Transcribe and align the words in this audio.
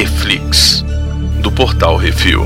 Reflix, 0.00 0.82
do 1.42 1.52
Portal 1.52 1.94
Refil. 1.98 2.40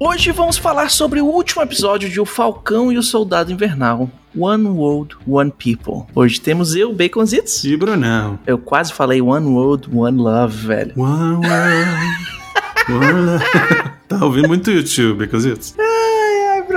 Hoje 0.00 0.32
vamos 0.32 0.56
falar 0.56 0.90
sobre 0.90 1.20
o 1.20 1.26
último 1.26 1.60
episódio 1.60 2.08
de 2.08 2.18
O 2.18 2.24
Falcão 2.24 2.90
e 2.90 2.96
o 2.96 3.02
Soldado 3.02 3.52
Invernal. 3.52 4.10
One 4.34 4.68
World, 4.68 5.14
One 5.28 5.50
People. 5.52 6.06
Hoje 6.14 6.40
temos 6.40 6.74
eu, 6.74 6.94
Baconzitos. 6.94 7.62
E 7.62 7.76
Brunão. 7.76 8.38
Eu 8.46 8.56
quase 8.56 8.90
falei 8.90 9.20
One 9.20 9.48
World, 9.48 9.90
One 9.94 10.16
Love, 10.16 10.66
velho. 10.66 10.92
One 10.96 11.46
World, 11.46 11.46
One 12.88 13.20
Love. 13.26 13.44
tá 14.08 14.24
ouvindo 14.24 14.48
muito 14.48 14.70
YouTube, 14.70 15.26
Baconzitos? 15.26 15.74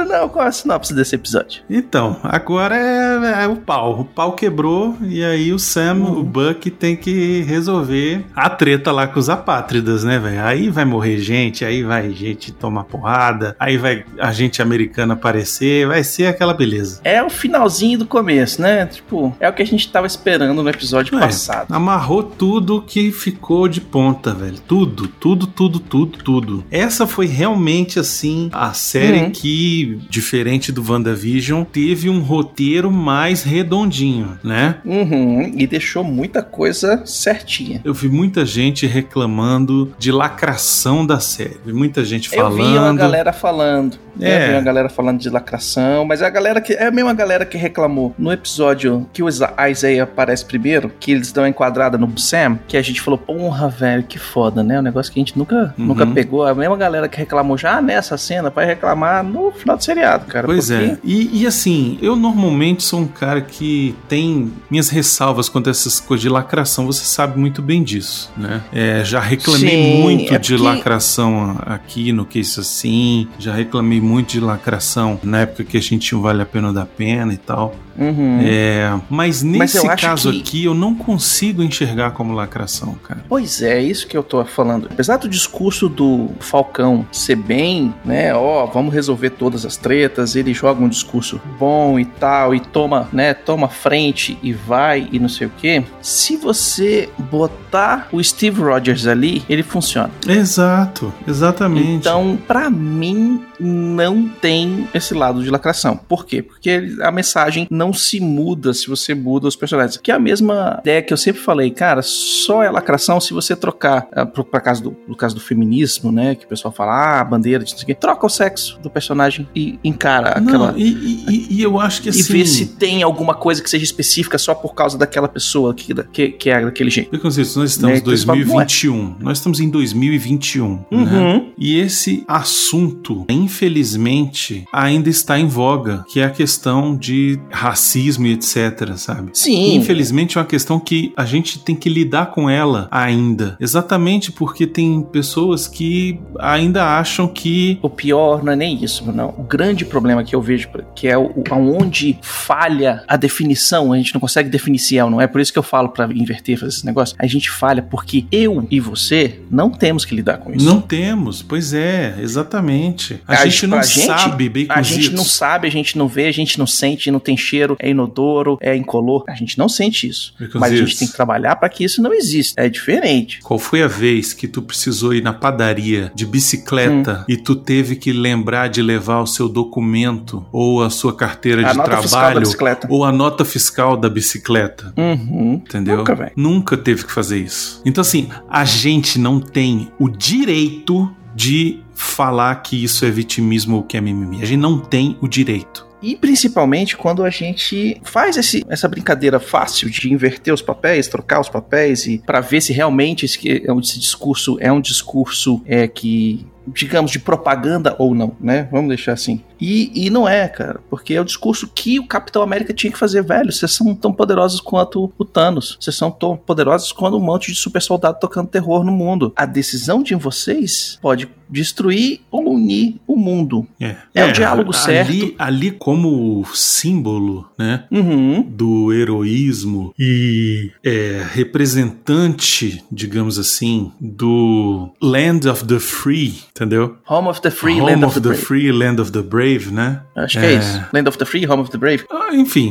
Brunão, 0.06 0.30
qual 0.30 0.46
é 0.46 0.50
a 0.50 0.52
sinopse 0.52 0.94
desse 0.94 1.16
episódio? 1.16 1.64
Então, 1.68 2.20
agora 2.22 2.76
é, 2.76 3.15
é, 3.26 3.48
o 3.48 3.56
pau. 3.56 4.02
O 4.02 4.06
pau 4.06 4.34
quebrou 4.34 4.98
e 5.02 5.24
aí 5.24 5.52
o 5.52 5.60
Sam, 5.60 5.96
uhum. 5.96 6.20
o 6.20 6.24
Buck, 6.24 6.70
tem 6.70 6.96
que 6.96 7.42
resolver 7.42 8.26
a 8.36 8.50
treta 8.50 8.92
lá 8.92 9.08
com 9.08 9.20
os 9.20 9.30
apátridas, 9.30 10.04
né, 10.04 10.20
velho? 10.20 10.44
Aí 10.44 10.70
vai 10.70 10.86
morrer 10.86 11.18
gente, 11.20 11.66
aí 11.66 11.84
vai 11.84 12.12
gente 12.12 12.52
tomar 12.52 12.84
porrada, 12.84 13.56
aí 13.60 13.78
vai 13.78 14.06
a 14.20 14.32
gente 14.32 14.62
americana 14.62 15.14
aparecer, 15.14 15.88
vai 15.88 16.04
ser 16.04 16.28
aquela 16.28 16.54
beleza. 16.54 17.02
É 17.04 17.22
o 17.24 17.30
finalzinho 17.30 18.00
do 18.00 18.06
começo, 18.06 18.62
né? 18.62 18.86
Tipo, 18.86 19.36
é 19.40 19.50
o 19.50 19.54
que 19.54 19.62
a 19.62 19.66
gente 19.66 19.92
tava 19.92 20.08
esperando 20.08 20.62
no 20.62 20.70
episódio 20.70 21.18
é, 21.18 21.20
passado. 21.20 21.74
Amarrou 21.74 22.24
tudo 22.24 22.82
que 22.82 23.12
ficou 23.12 23.68
de 23.68 23.82
ponta, 23.82 24.34
velho. 24.34 24.60
Tudo, 24.68 25.08
tudo, 25.08 25.48
tudo, 25.48 25.80
tudo, 25.80 26.18
tudo. 26.18 26.64
Essa 26.70 27.08
foi 27.08 27.26
realmente, 27.26 28.00
assim, 28.00 28.50
a 28.52 28.74
série 28.74 29.20
uhum. 29.20 29.32
que 29.32 30.00
diferente 30.10 30.72
do 30.72 30.84
WandaVision, 30.88 31.64
teve 31.64 32.10
um 32.10 32.20
roteiro 32.20 32.92
mais 32.92 33.15
redondinho, 33.44 34.38
né? 34.44 34.76
Uhum, 34.86 35.52
e 35.56 35.68
deixou 35.68 36.04
muita 36.04 36.42
coisa 36.42 37.02
certinha. 37.06 37.82
Eu 37.84 37.94
vi 37.94 38.10
muita 38.10 38.46
gente 38.46 38.86
reclamando 38.86 39.94
de 39.98 40.12
lacração 40.12 41.06
da 41.06 41.20
série. 41.20 41.58
Muita 41.66 42.04
gente 42.04 42.30
falando. 42.30 42.60
Eu 42.60 42.72
vi 42.72 42.78
uma 42.78 42.94
galera 42.94 43.34
falando. 43.34 43.98
É. 44.20 44.44
Eu 44.44 44.48
vi 44.48 44.54
uma 44.54 44.62
galera 44.62 44.90
falando 44.90 45.20
de 45.20 45.30
lacração, 45.30 46.06
mas 46.06 46.22
é 46.22 46.26
a 46.26 46.30
galera 46.30 46.62
que 46.62 46.74
é 46.74 46.88
a 46.88 46.92
mesma 46.92 47.14
galera 47.14 47.46
que 47.46 47.58
reclamou 47.58 48.14
no 48.18 48.32
episódio 48.32 49.08
que 49.12 49.22
o 49.22 49.28
Isaiah 49.28 50.04
aparece 50.04 50.46
primeiro, 50.46 50.92
que 51.00 51.12
eles 51.12 51.32
dão 51.32 51.46
enquadrada 51.46 51.98
no 51.98 52.18
Sam, 52.18 52.60
que 52.68 52.78
a 52.78 52.82
gente 52.82 53.02
falou, 53.02 53.18
porra, 53.18 53.68
velho, 53.68 54.04
que 54.04 54.18
foda, 54.18 54.64
né? 54.64 54.80
Um 54.80 54.84
negócio 54.84 55.12
que 55.12 55.20
a 55.20 55.22
gente 55.22 55.38
nunca, 55.38 55.74
uhum. 55.78 55.88
nunca 55.88 56.08
pegou. 56.08 56.46
A 56.46 56.56
mesma 56.56 56.78
galera 56.78 57.10
que 57.10 57.18
reclamou 57.18 57.58
já 57.58 57.82
nessa 57.82 58.18
cena 58.18 58.50
vai 58.50 58.66
reclamar 58.66 59.24
no 59.24 59.52
final 59.52 59.78
de 59.78 59.84
seriado, 59.84 60.26
cara. 60.26 60.48
Pois 60.48 60.70
porque... 60.70 60.84
é. 60.84 60.98
E, 61.04 61.42
e, 61.42 61.48
assim, 61.48 61.98
eu 62.02 62.16
normalmente 62.16 62.84
sou 62.84 62.95
um 62.96 63.08
cara 63.08 63.42
que 63.42 63.96
tem 64.08 64.52
minhas 64.70 64.90
ressalvas 64.90 65.50
quanto 65.50 65.68
a 65.68 65.72
essas 65.72 66.00
coisas 66.00 66.22
de 66.22 66.30
lacração, 66.30 66.86
você 66.86 67.04
sabe 67.06 67.40
muito 67.40 67.62
bem 67.62 67.84
disso, 67.84 68.32
né? 68.38 68.64
É, 68.72 69.04
já 69.04 69.20
reclamei 69.20 69.70
Sim, 69.70 70.02
muito 70.02 70.34
é 70.34 70.38
de 70.38 70.58
lacração 70.58 71.58
aqui 71.66 72.12
no 72.12 72.26
Que 72.26 72.40
Isso 72.40 72.60
Assim, 72.60 73.28
já 73.38 73.54
reclamei 73.54 74.02
muito 74.02 74.32
de 74.32 74.40
lacração 74.40 75.20
na 75.24 75.42
época 75.42 75.64
que 75.64 75.78
a 75.78 75.82
gente 75.82 76.08
tinha 76.08 76.18
o 76.18 76.22
Vale 76.22 76.42
a 76.42 76.46
Pena 76.46 76.72
da 76.72 76.86
Pena 76.86 77.34
e 77.34 77.38
tal. 77.38 77.76
Uhum. 77.98 78.40
É, 78.44 79.00
mas 79.10 79.44
nesse 79.44 79.86
mas 79.86 80.02
caso 80.02 80.32
que... 80.32 80.40
aqui 80.40 80.66
eu 80.66 80.74
não 80.74 80.96
consigo 80.96 81.62
enxergar 81.62 82.12
como 82.12 82.34
lacração, 82.34 82.96
cara. 83.04 83.24
Pois 83.30 83.62
é, 83.62 83.76
é, 83.76 83.82
isso 83.82 84.08
que 84.08 84.16
eu 84.16 84.24
tô 84.24 84.44
falando. 84.46 84.88
Apesar 84.90 85.18
do 85.18 85.28
discurso 85.28 85.90
do 85.90 86.30
Falcão 86.40 87.06
ser 87.12 87.36
bem, 87.36 87.94
né, 88.06 88.34
ó, 88.34 88.66
vamos 88.66 88.94
resolver 88.94 89.32
todas 89.32 89.66
as 89.66 89.76
tretas, 89.76 90.36
ele 90.36 90.54
joga 90.54 90.82
um 90.82 90.88
discurso 90.88 91.42
bom 91.60 92.00
e 92.00 92.06
tal, 92.06 92.56
e 92.56 92.60
toma, 92.60 93.10
né, 93.12 93.34
toma 93.34 93.68
frente 93.68 94.38
e 94.42 94.54
vai 94.54 95.10
e 95.12 95.20
não 95.20 95.28
sei 95.28 95.48
o 95.48 95.50
que. 95.50 95.84
Se 96.02 96.38
você 96.38 97.10
botar 97.18 98.08
o 98.12 98.24
Steve 98.24 98.62
Rogers 98.62 99.08
ali, 99.08 99.44
ele 99.50 99.64
funciona. 99.64 100.12
Exato, 100.26 101.14
exatamente. 101.28 101.92
Então, 101.92 102.38
para 102.48 102.70
mim, 102.70 103.44
não 103.60 104.28
tem 104.28 104.88
esse 104.94 105.14
lado 105.14 105.44
de 105.44 105.50
lacração. 105.50 105.98
Por 105.98 106.26
quê? 106.26 106.42
Porque 106.42 106.96
a 107.02 107.12
mensagem 107.12 107.68
não 107.70 107.85
se 107.94 108.20
muda 108.20 108.74
se 108.74 108.88
você 108.88 109.14
muda 109.14 109.48
os 109.48 109.56
personagens. 109.56 109.98
Que 109.98 110.12
é 110.12 110.16
a 110.16 110.20
mesma 110.20 110.78
ideia 110.82 111.02
que 111.02 111.14
eu 111.14 111.18
sempre 111.18 111.42
falei, 111.42 111.72
cara, 111.72 112.02
só 112.02 112.64
é 112.64 112.70
lacração 112.70 113.20
se 113.20 113.34
você 113.34 113.56
trocar, 113.56 114.08
pro, 114.34 114.44
pra 114.44 114.60
caso 114.60 114.84
do, 114.84 114.98
no 115.08 115.16
caso 115.16 115.36
do 115.36 115.42
feminismo, 115.42 116.12
né, 116.12 116.36
que 116.36 116.46
o 116.46 116.48
pessoal 116.48 116.74
fala, 116.74 117.20
ah, 117.20 117.24
bandeira, 117.24 117.64
de 117.64 117.72
não 117.72 117.78
sei 117.78 117.84
o 117.84 117.88
quê, 117.88 117.96
troca 117.96 118.26
o 118.26 118.30
sexo 118.30 118.80
do 118.82 118.90
personagem 118.90 119.48
e 119.56 119.80
encara 119.84 120.40
não, 120.40 120.48
aquela... 120.48 120.74
E, 120.78 120.84
e, 120.84 121.48
e, 121.56 121.62
eu 121.62 121.80
acho 121.80 122.02
que 122.02 122.10
assim... 122.10 122.20
E 122.20 122.24
vê 122.24 122.46
se 122.46 122.66
tem 122.66 123.04
alguma 123.04 123.34
coisa 123.34 123.62
que 123.62 123.70
seja 123.70 123.84
específica 123.84 124.38
só 124.38 124.54
por 124.54 124.74
causa 124.74 124.98
daquela 124.98 125.28
pessoa 125.28 125.74
que, 125.74 125.94
que, 126.12 126.30
que 126.30 126.50
é 126.50 126.64
daquele 126.64 126.90
jeito. 126.90 127.10
Porque, 127.10 127.24
nós 127.24 127.38
estamos 127.38 127.78
em 127.78 127.82
né? 127.82 128.00
2021. 128.02 129.16
Nós 129.20 129.38
estamos 129.38 129.60
em 129.60 129.70
2021, 129.70 130.70
né? 130.70 130.82
uhum. 130.92 131.06
né? 131.06 131.46
E 131.58 131.80
esse 131.80 132.24
assunto, 132.28 133.26
infelizmente, 133.30 134.66
ainda 134.72 135.10
está 135.10 135.40
em 135.40 135.48
voga, 135.48 136.06
que 136.10 136.20
é 136.20 136.26
a 136.26 136.30
questão 136.30 136.96
de 136.96 137.40
racismo 137.50 137.75
e 137.76 138.34
etc, 138.34 138.96
sabe? 138.96 139.32
Sim. 139.34 139.76
Infelizmente 139.76 140.38
é 140.38 140.42
uma 140.42 140.48
questão 140.48 140.80
que 140.80 141.14
a 141.16 141.26
gente 141.26 141.60
tem 141.60 141.76
que 141.76 141.90
lidar 141.90 142.28
com 142.28 142.50
ela 142.50 142.88
ainda. 142.92 143.58
Exatamente 143.60 144.32
porque 144.32 144.68
tem 144.68 145.02
pessoas 145.02 145.68
que 145.68 146.20
ainda 146.40 146.98
acham 146.98 147.28
que. 147.28 147.80
O 147.82 147.90
pior 147.90 148.44
não 148.44 148.54
é 148.54 148.56
nem 148.56 148.84
isso, 148.84 149.12
não. 149.12 149.30
O 149.38 149.44
grande 149.44 149.86
problema 149.86 150.24
que 150.24 150.36
eu 150.36 150.42
vejo, 150.42 150.70
que 150.96 151.08
é 151.08 151.18
o, 151.18 151.34
onde 151.52 152.18
falha 152.22 153.04
a 153.08 153.16
definição, 153.16 153.94
a 153.94 153.98
gente 153.98 154.14
não 154.14 154.22
consegue 154.22 154.50
definir 154.50 154.80
se 154.80 154.98
é 154.98 155.04
ou 155.04 155.10
não 155.10 155.22
é. 155.22 155.28
Por 155.28 155.42
isso 155.42 155.52
que 155.52 155.60
eu 155.60 155.64
falo 155.64 155.90
para 155.90 156.06
inverter, 156.14 156.58
fazer 156.58 156.74
esse 156.74 156.86
negócio. 156.86 157.16
A 157.20 157.28
gente 157.28 157.50
falha 157.50 157.82
porque 157.82 158.26
eu 158.32 158.68
e 158.70 158.80
você 158.80 159.40
não 159.50 159.70
temos 159.70 160.06
que 160.06 160.16
lidar 160.16 160.38
com 160.38 160.54
isso. 160.54 160.66
Não 160.66 160.82
temos, 160.82 161.42
pois 161.42 161.74
é, 161.74 162.16
exatamente. 162.20 163.22
A, 163.28 163.34
a 163.34 163.46
gente 163.46 163.68
não 163.68 163.84
sabe, 163.84 164.50
bem 164.50 164.66
A 164.70 164.82
gente 164.82 165.12
não 165.12 165.24
sabe, 165.24 165.68
a 165.68 165.72
gente 165.72 165.98
não 165.98 166.08
vê, 166.08 166.28
a 166.28 166.32
gente 166.32 166.60
não 166.60 166.68
sente, 166.68 167.10
não 167.10 167.20
tem 167.20 167.38
cheiro, 167.38 167.65
é 167.80 167.90
inodoro, 167.90 168.58
é 168.62 168.76
incolor. 168.76 169.24
A 169.28 169.34
gente 169.34 169.58
não 169.58 169.70
sente 169.70 170.08
isso. 170.08 170.34
Mas 170.54 170.74
a 170.74 170.76
gente 170.76 170.98
tem 170.98 171.08
que 171.08 171.14
trabalhar 171.14 171.56
para 171.56 171.70
que 171.70 171.84
isso 171.84 172.02
não 172.02 172.14
exista. 172.14 172.62
É 172.62 172.70
diferente. 172.70 173.40
Qual 173.42 173.60
foi 173.60 173.82
a 173.82 173.88
vez 173.88 174.34
que 174.34 174.48
tu 174.48 174.62
precisou 174.62 175.14
ir 175.14 175.22
na 175.22 175.34
padaria 175.34 176.12
de 176.14 176.26
bicicleta 176.26 177.22
hum. 177.22 177.26
e 177.28 177.38
tu 177.38 177.56
teve 177.56 177.96
que 177.96 178.12
lembrar 178.12 178.68
de 178.68 178.82
levar 178.82 179.22
o 179.22 179.28
seu 179.28 179.48
documento 179.48 180.46
ou 180.52 180.84
a 180.84 180.90
sua 180.90 181.16
carteira 181.16 181.68
a 181.68 181.74
de 181.74 181.84
trabalho 181.84 182.44
ou 182.90 183.04
a 183.04 183.12
nota 183.12 183.46
fiscal 183.46 183.98
da 183.98 184.10
bicicleta? 184.10 184.94
Uhum. 184.98 185.54
Entendeu? 185.56 185.98
Nunca, 185.98 186.16
véio. 186.16 186.32
Nunca 186.36 186.78
teve 186.78 187.06
que 187.06 187.12
fazer 187.12 187.40
isso. 187.40 187.82
Então, 187.86 188.02
assim, 188.02 188.30
a 188.50 188.66
gente 188.66 189.18
não 189.18 189.40
tem 189.40 189.92
o 190.00 190.10
direito 190.10 191.10
de 191.36 191.80
falar 191.94 192.56
que 192.56 192.82
isso 192.82 193.06
é 193.06 193.12
vitimismo 193.12 193.78
ou 193.78 193.84
que 193.84 193.98
é 193.98 194.02
mimimi. 194.02 194.42
A 194.42 194.46
gente 194.46 194.60
não 194.60 194.80
tem 194.80 195.18
o 195.22 195.28
direito. 195.28 195.86
E 196.06 196.16
principalmente 196.16 196.96
quando 196.96 197.24
a 197.24 197.32
gente 197.32 198.00
faz 198.04 198.38
esse, 198.38 198.64
essa 198.70 198.88
brincadeira 198.88 199.40
fácil 199.40 199.90
de 199.90 200.14
inverter 200.14 200.54
os 200.54 200.62
papéis, 200.62 201.08
trocar 201.08 201.40
os 201.42 201.50
papéis 201.50 202.06
e 202.06 202.20
para 202.20 202.42
ver 202.42 202.62
se 202.62 202.72
realmente 202.72 203.26
esse, 203.26 203.40
esse, 203.48 204.00
discurso 204.00 204.56
é 204.60 204.72
um 204.72 204.80
discurso 204.80 205.64
é, 205.66 205.88
que 205.88 206.46
digamos, 206.68 207.12
de 207.12 207.20
propaganda 207.20 207.96
ou 207.98 208.16
não, 208.16 208.36
né? 208.40 208.68
Vamos 208.72 208.90
deixar 208.90 209.14
assim. 209.14 209.42
E, 209.60 209.92
e 210.06 210.10
não 210.10 210.28
é, 210.28 210.48
cara, 210.48 210.80
porque 210.90 211.14
é 211.14 211.22
o 211.22 211.26
discurso 211.26 211.70
que 211.74 212.00
o 212.00 212.08
Capitão 212.08 212.42
América 212.42 212.74
tinha 212.74 212.92
que 212.92 212.98
fazer, 212.98 213.24
velho. 213.24 213.52
Vocês 213.52 213.72
são 213.72 213.96
tão 213.96 214.12
poderosos 214.12 214.60
quanto 214.60 215.12
o 215.18 215.26
Thanos. 215.26 215.78
Vocês 215.80 215.96
são 215.96 216.12
tão 216.12 216.36
poderosos 216.36 216.92
quanto 216.92 217.18
um 217.18 217.22
monte 217.22 217.52
de 217.52 217.58
super 217.58 217.82
soldado 217.82 218.20
tocando 218.20 218.50
terror 218.50 218.84
no 218.84 218.92
mundo. 218.92 219.34
A 219.36 219.46
decisão 219.46 220.04
de 220.04 220.16
vocês 220.16 221.00
pode 221.02 221.30
destruir 221.50 222.22
ou 222.32 222.54
unir 222.54 222.96
o 223.08 223.16
mundo. 223.16 223.68
É, 223.80 223.96
é, 224.14 224.22
é 224.22 224.26
o 224.26 224.34
diálogo 224.34 224.72
ali, 224.74 224.84
certo. 224.84 225.36
Ali, 225.38 225.72
como 225.72 226.46
símbolo, 226.54 227.48
né, 227.58 227.86
uhum. 227.92 228.42
do 228.42 228.92
heroísmo 228.94 229.94
e 229.98 230.72
é, 230.84 231.26
representante, 231.32 232.84
digamos 232.92 233.38
assim, 233.38 233.92
do 234.00 234.92
Land 235.02 235.48
of 235.48 235.66
the 235.66 235.80
Free, 235.80 236.36
entendeu? 236.56 236.96
Home 237.10 237.28
of 237.28 237.42
the 237.42 237.52
Free, 237.52 237.82
Home 237.82 237.92
Land 237.92 238.06
of, 238.06 238.18
of 238.18 238.22
the, 238.22 238.30
the 238.30 238.42
Free, 238.42 238.72
Land 238.72 239.02
of 239.02 239.12
the 239.12 239.22
Brave, 239.22 239.72
né? 239.72 240.02
Acho 240.16 240.40
que 240.40 240.46
é, 240.46 240.54
é 240.54 240.58
isso. 240.58 240.86
Land 240.94 241.10
of 241.10 241.18
the 241.18 241.26
Free, 241.26 241.46
Home 241.46 241.62
of 241.62 241.70
the 241.70 241.78
Brave. 241.78 242.06
Ah, 242.10 242.34
enfim. 242.34 242.70